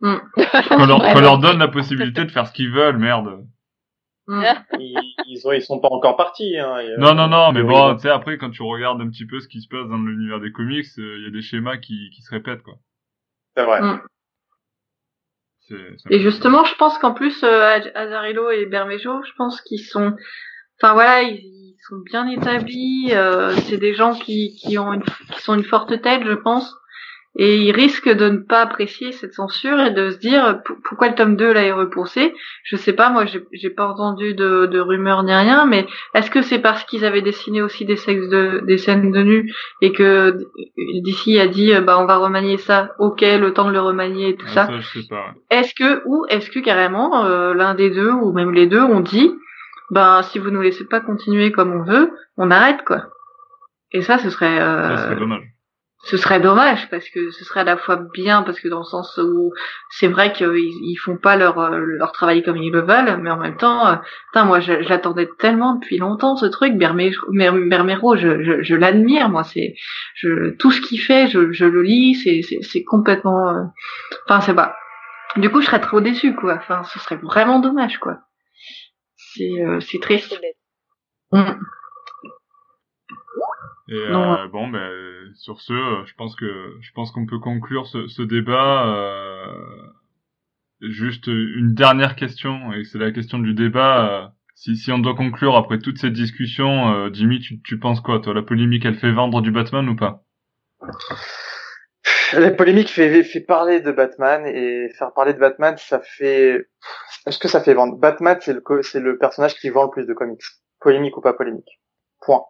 [0.00, 0.16] Mm.
[0.68, 1.12] Qu'on leur, Ouais.
[1.12, 3.44] qu'on leur donne la possibilité de faire ce qu'ils veulent, merde.
[4.26, 4.44] Mm.
[4.78, 6.78] Ils, ils ont ils sont pas encore partis hein.
[6.78, 9.26] et, euh, Non, non, non, mais bon, tu sais, après, quand tu regardes un petit
[9.26, 11.76] peu ce qui se passe dans l'univers des comics, euh, il y a des schémas
[11.78, 12.74] qui, qui se répètent, quoi.
[13.56, 13.80] c'est vrai.
[13.82, 14.00] Mm.
[16.10, 17.78] Et justement, je pense qu'en plus, euh,
[18.52, 20.16] et Bermejo, je pense qu'ils sont,
[20.80, 23.10] enfin voilà, ils, ils sont bien établis.
[23.12, 26.74] euh, c'est des gens qui qui ont une, qui sont une forte tête, je pense.
[27.36, 31.08] Et ils risquent de ne pas apprécier cette censure et de se dire pou- pourquoi
[31.08, 32.34] le tome 2 là est repoussé?
[32.64, 36.42] Je sais pas, moi j'ai pas entendu de, de rumeurs ni rien, mais est-ce que
[36.42, 40.38] c'est parce qu'ils avaient dessiné aussi des sexes de des scènes de nu et que
[41.04, 44.30] d'ici a dit euh, bah on va remanier ça, ok, le temps de le remanier
[44.30, 44.68] et tout Ah, ça.
[45.08, 45.24] ça.
[45.50, 49.00] Est-ce que ou est-ce que carrément euh, l'un des deux ou même les deux ont
[49.00, 49.32] dit
[49.92, 53.04] ben si vous nous laissez pas continuer comme on veut, on arrête quoi?
[53.92, 55.44] Et ça ce serait euh, Ça serait dommage.
[56.02, 58.84] Ce serait dommage parce que ce serait à la fois bien parce que dans le
[58.84, 59.52] sens où
[59.90, 63.30] c'est vrai qu'ils ils font pas leur euh, leur travail comme ils le veulent, mais
[63.30, 63.96] en même temps, euh,
[64.28, 66.74] putain moi l'attendais tellement depuis longtemps ce truc.
[66.74, 69.74] Bermero, Bermero je, je, je l'admire moi, c'est
[70.14, 73.64] je tout ce qu'il fait, je, je le lis, c'est c'est c'est complètement, euh,
[74.26, 74.76] enfin c'est pas.
[75.36, 76.54] Du coup je serais trop déçu quoi.
[76.54, 78.20] Enfin ce serait vraiment dommage quoi.
[79.16, 80.40] C'est euh, c'est triste.
[83.90, 84.90] Et Non, euh, bon, ben
[85.34, 88.86] sur ce, euh, je pense que je pense qu'on peut conclure ce, ce débat.
[88.88, 89.52] euh,
[90.80, 94.32] juste une dernière question, et c'est la question du débat.
[94.54, 98.20] si, si on doit conclure après toutes ces discussions, euh, Jimmy, tu, tu penses quoi,
[98.20, 98.34] toi?
[98.34, 100.24] La polémique, elle fait vendre du Batman ou pas?
[102.32, 106.68] La polémique fait, fait parler de Batman et faire parler de Batman, ça fait.
[107.26, 107.96] Est-ce que ça fait vendre?
[107.98, 110.42] Batman, c'est le c'est le personnage qui vend le plus de comics,
[110.80, 111.80] polémique ou pas polémique?
[112.20, 112.44] Point.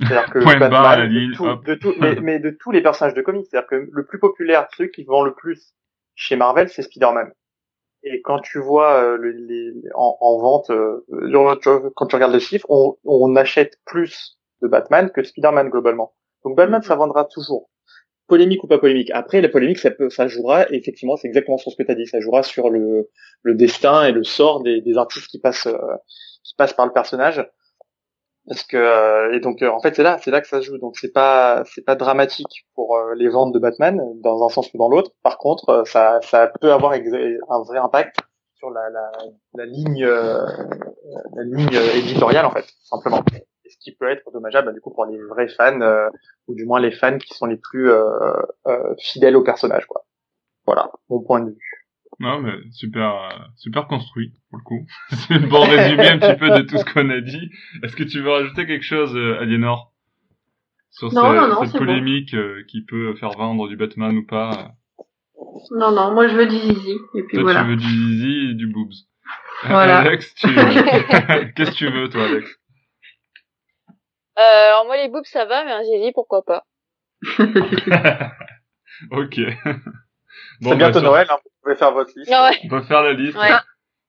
[0.00, 0.68] C'est-à-dire que Point la
[1.06, 4.04] de tout- de tout- mais, mais de tous les personnages de comics, c'est-à-dire que le
[4.06, 5.74] plus populaire, celui qui vend le plus
[6.14, 7.32] chez Marvel, c'est Spider-Man.
[8.02, 11.04] Et quand tu vois euh, le- les, en, en vente, euh,
[11.96, 16.14] quand tu regardes les chiffres, on, on achète plus de Batman que Spider-Man globalement.
[16.44, 17.70] Donc Batman, ça vendra toujours.
[18.26, 19.10] Polémique ou pas polémique.
[19.12, 20.64] Après, la polémique, ça peut, ça jouera.
[20.70, 22.06] et Effectivement, c'est exactement sur ce que tu as dit.
[22.06, 23.08] Ça jouera sur le,
[23.42, 25.76] le destin et le sort des, des artistes qui passent, euh,
[26.42, 27.46] qui passent par le personnage.
[28.46, 30.66] Parce que euh, et donc euh, en fait c'est là, c'est là que ça se
[30.66, 30.78] joue.
[30.78, 34.72] Donc c'est pas, c'est pas dramatique pour euh, les ventes de Batman dans un sens
[34.74, 35.12] ou dans l'autre.
[35.22, 38.16] Par contre, ça, ça peut avoir un vrai impact
[38.54, 39.10] sur la, la,
[39.54, 40.44] la ligne, euh,
[41.34, 43.22] la ligne éditoriale en fait, simplement.
[43.64, 46.10] Et ce qui peut être dommageable bah, du coup pour les vrais fans euh,
[46.46, 48.04] ou du moins les fans qui sont les plus euh,
[48.98, 50.04] fidèles au personnage quoi.
[50.66, 51.73] Voilà, mon point de vue.
[52.20, 54.86] Non, mais super, euh, super construit, pour le coup.
[55.10, 57.50] C'est une bon résumé un petit peu de tout ce qu'on a dit.
[57.82, 59.92] Est-ce que tu veux rajouter quelque chose, euh, Aliénor?
[60.90, 61.78] Sur Non, ce- non, non, cette bon.
[61.78, 64.70] polémique euh, qui peut faire vendre du Batman ou pas
[65.72, 66.96] Non, non, moi je veux du zizi.
[67.16, 67.62] Et puis Toi, voilà.
[67.62, 68.92] tu veux du zizi et du boobs.
[69.64, 70.00] Voilà.
[70.00, 70.46] Alex, tu...
[71.56, 72.48] qu'est-ce que tu veux, toi, Alex?
[74.38, 76.64] Euh, alors moi les boobs ça va, mais un zizi pourquoi pas?
[79.10, 79.34] Ok.
[79.36, 79.54] c'est
[80.60, 82.30] bah, bientôt sur- Noël, hein, pouvez faire votre liste.
[82.30, 82.58] Ouais.
[82.64, 83.36] On va faire la liste.
[83.36, 83.50] Ouais.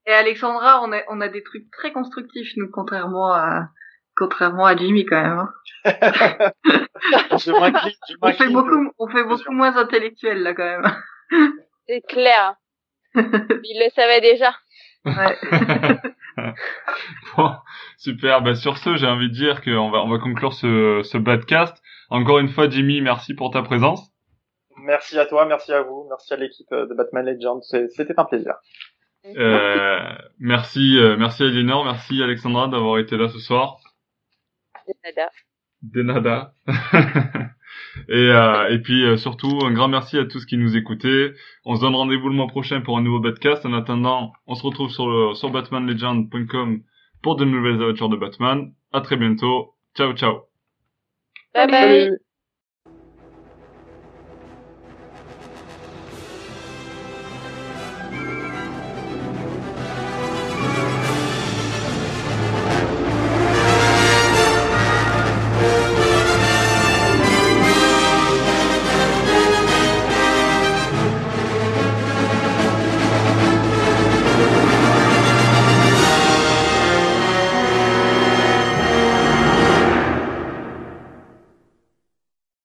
[0.07, 3.69] Et Alexandra, on a, on a des trucs très constructifs, nous, contrairement à,
[4.15, 5.39] contrairement à Jimmy, quand même.
[5.39, 5.49] hein.
[5.85, 9.51] Je m'incline, je On fait beaucoup, on fait beaucoup sûr.
[9.51, 11.51] moins intellectuel, là, quand même.
[11.87, 12.55] C'est clair.
[13.15, 14.55] Il le savait déjà.
[15.05, 15.37] Ouais.
[17.37, 17.51] Bon,
[17.97, 18.41] super.
[18.41, 21.81] Bah, sur ce, j'ai envie de dire qu'on va, on va conclure ce, ce podcast.
[22.09, 24.11] Encore une fois, Jimmy, merci pour ta présence.
[24.77, 27.61] Merci à toi, merci à vous, merci à l'équipe euh, de Batman Legends.
[27.61, 28.55] C'est- C'était un plaisir.
[29.37, 29.99] Euh,
[30.39, 33.77] merci, euh, merci Aliénor, merci Alexandra d'avoir été là ce soir.
[35.03, 35.29] Nada.
[35.81, 36.53] De nada.
[38.09, 41.33] et, euh, et puis euh, surtout, un grand merci à tous qui nous écoutaient.
[41.65, 43.65] On se donne rendez-vous le mois prochain pour un nouveau podcast.
[43.65, 46.81] En attendant, on se retrouve sur, le, sur batmanlegend.com
[47.23, 48.73] pour de nouvelles aventures de Batman.
[48.93, 49.73] À très bientôt.
[49.95, 50.41] Ciao, ciao.
[51.53, 52.01] Bye bye.
[52.01, 52.24] Salut.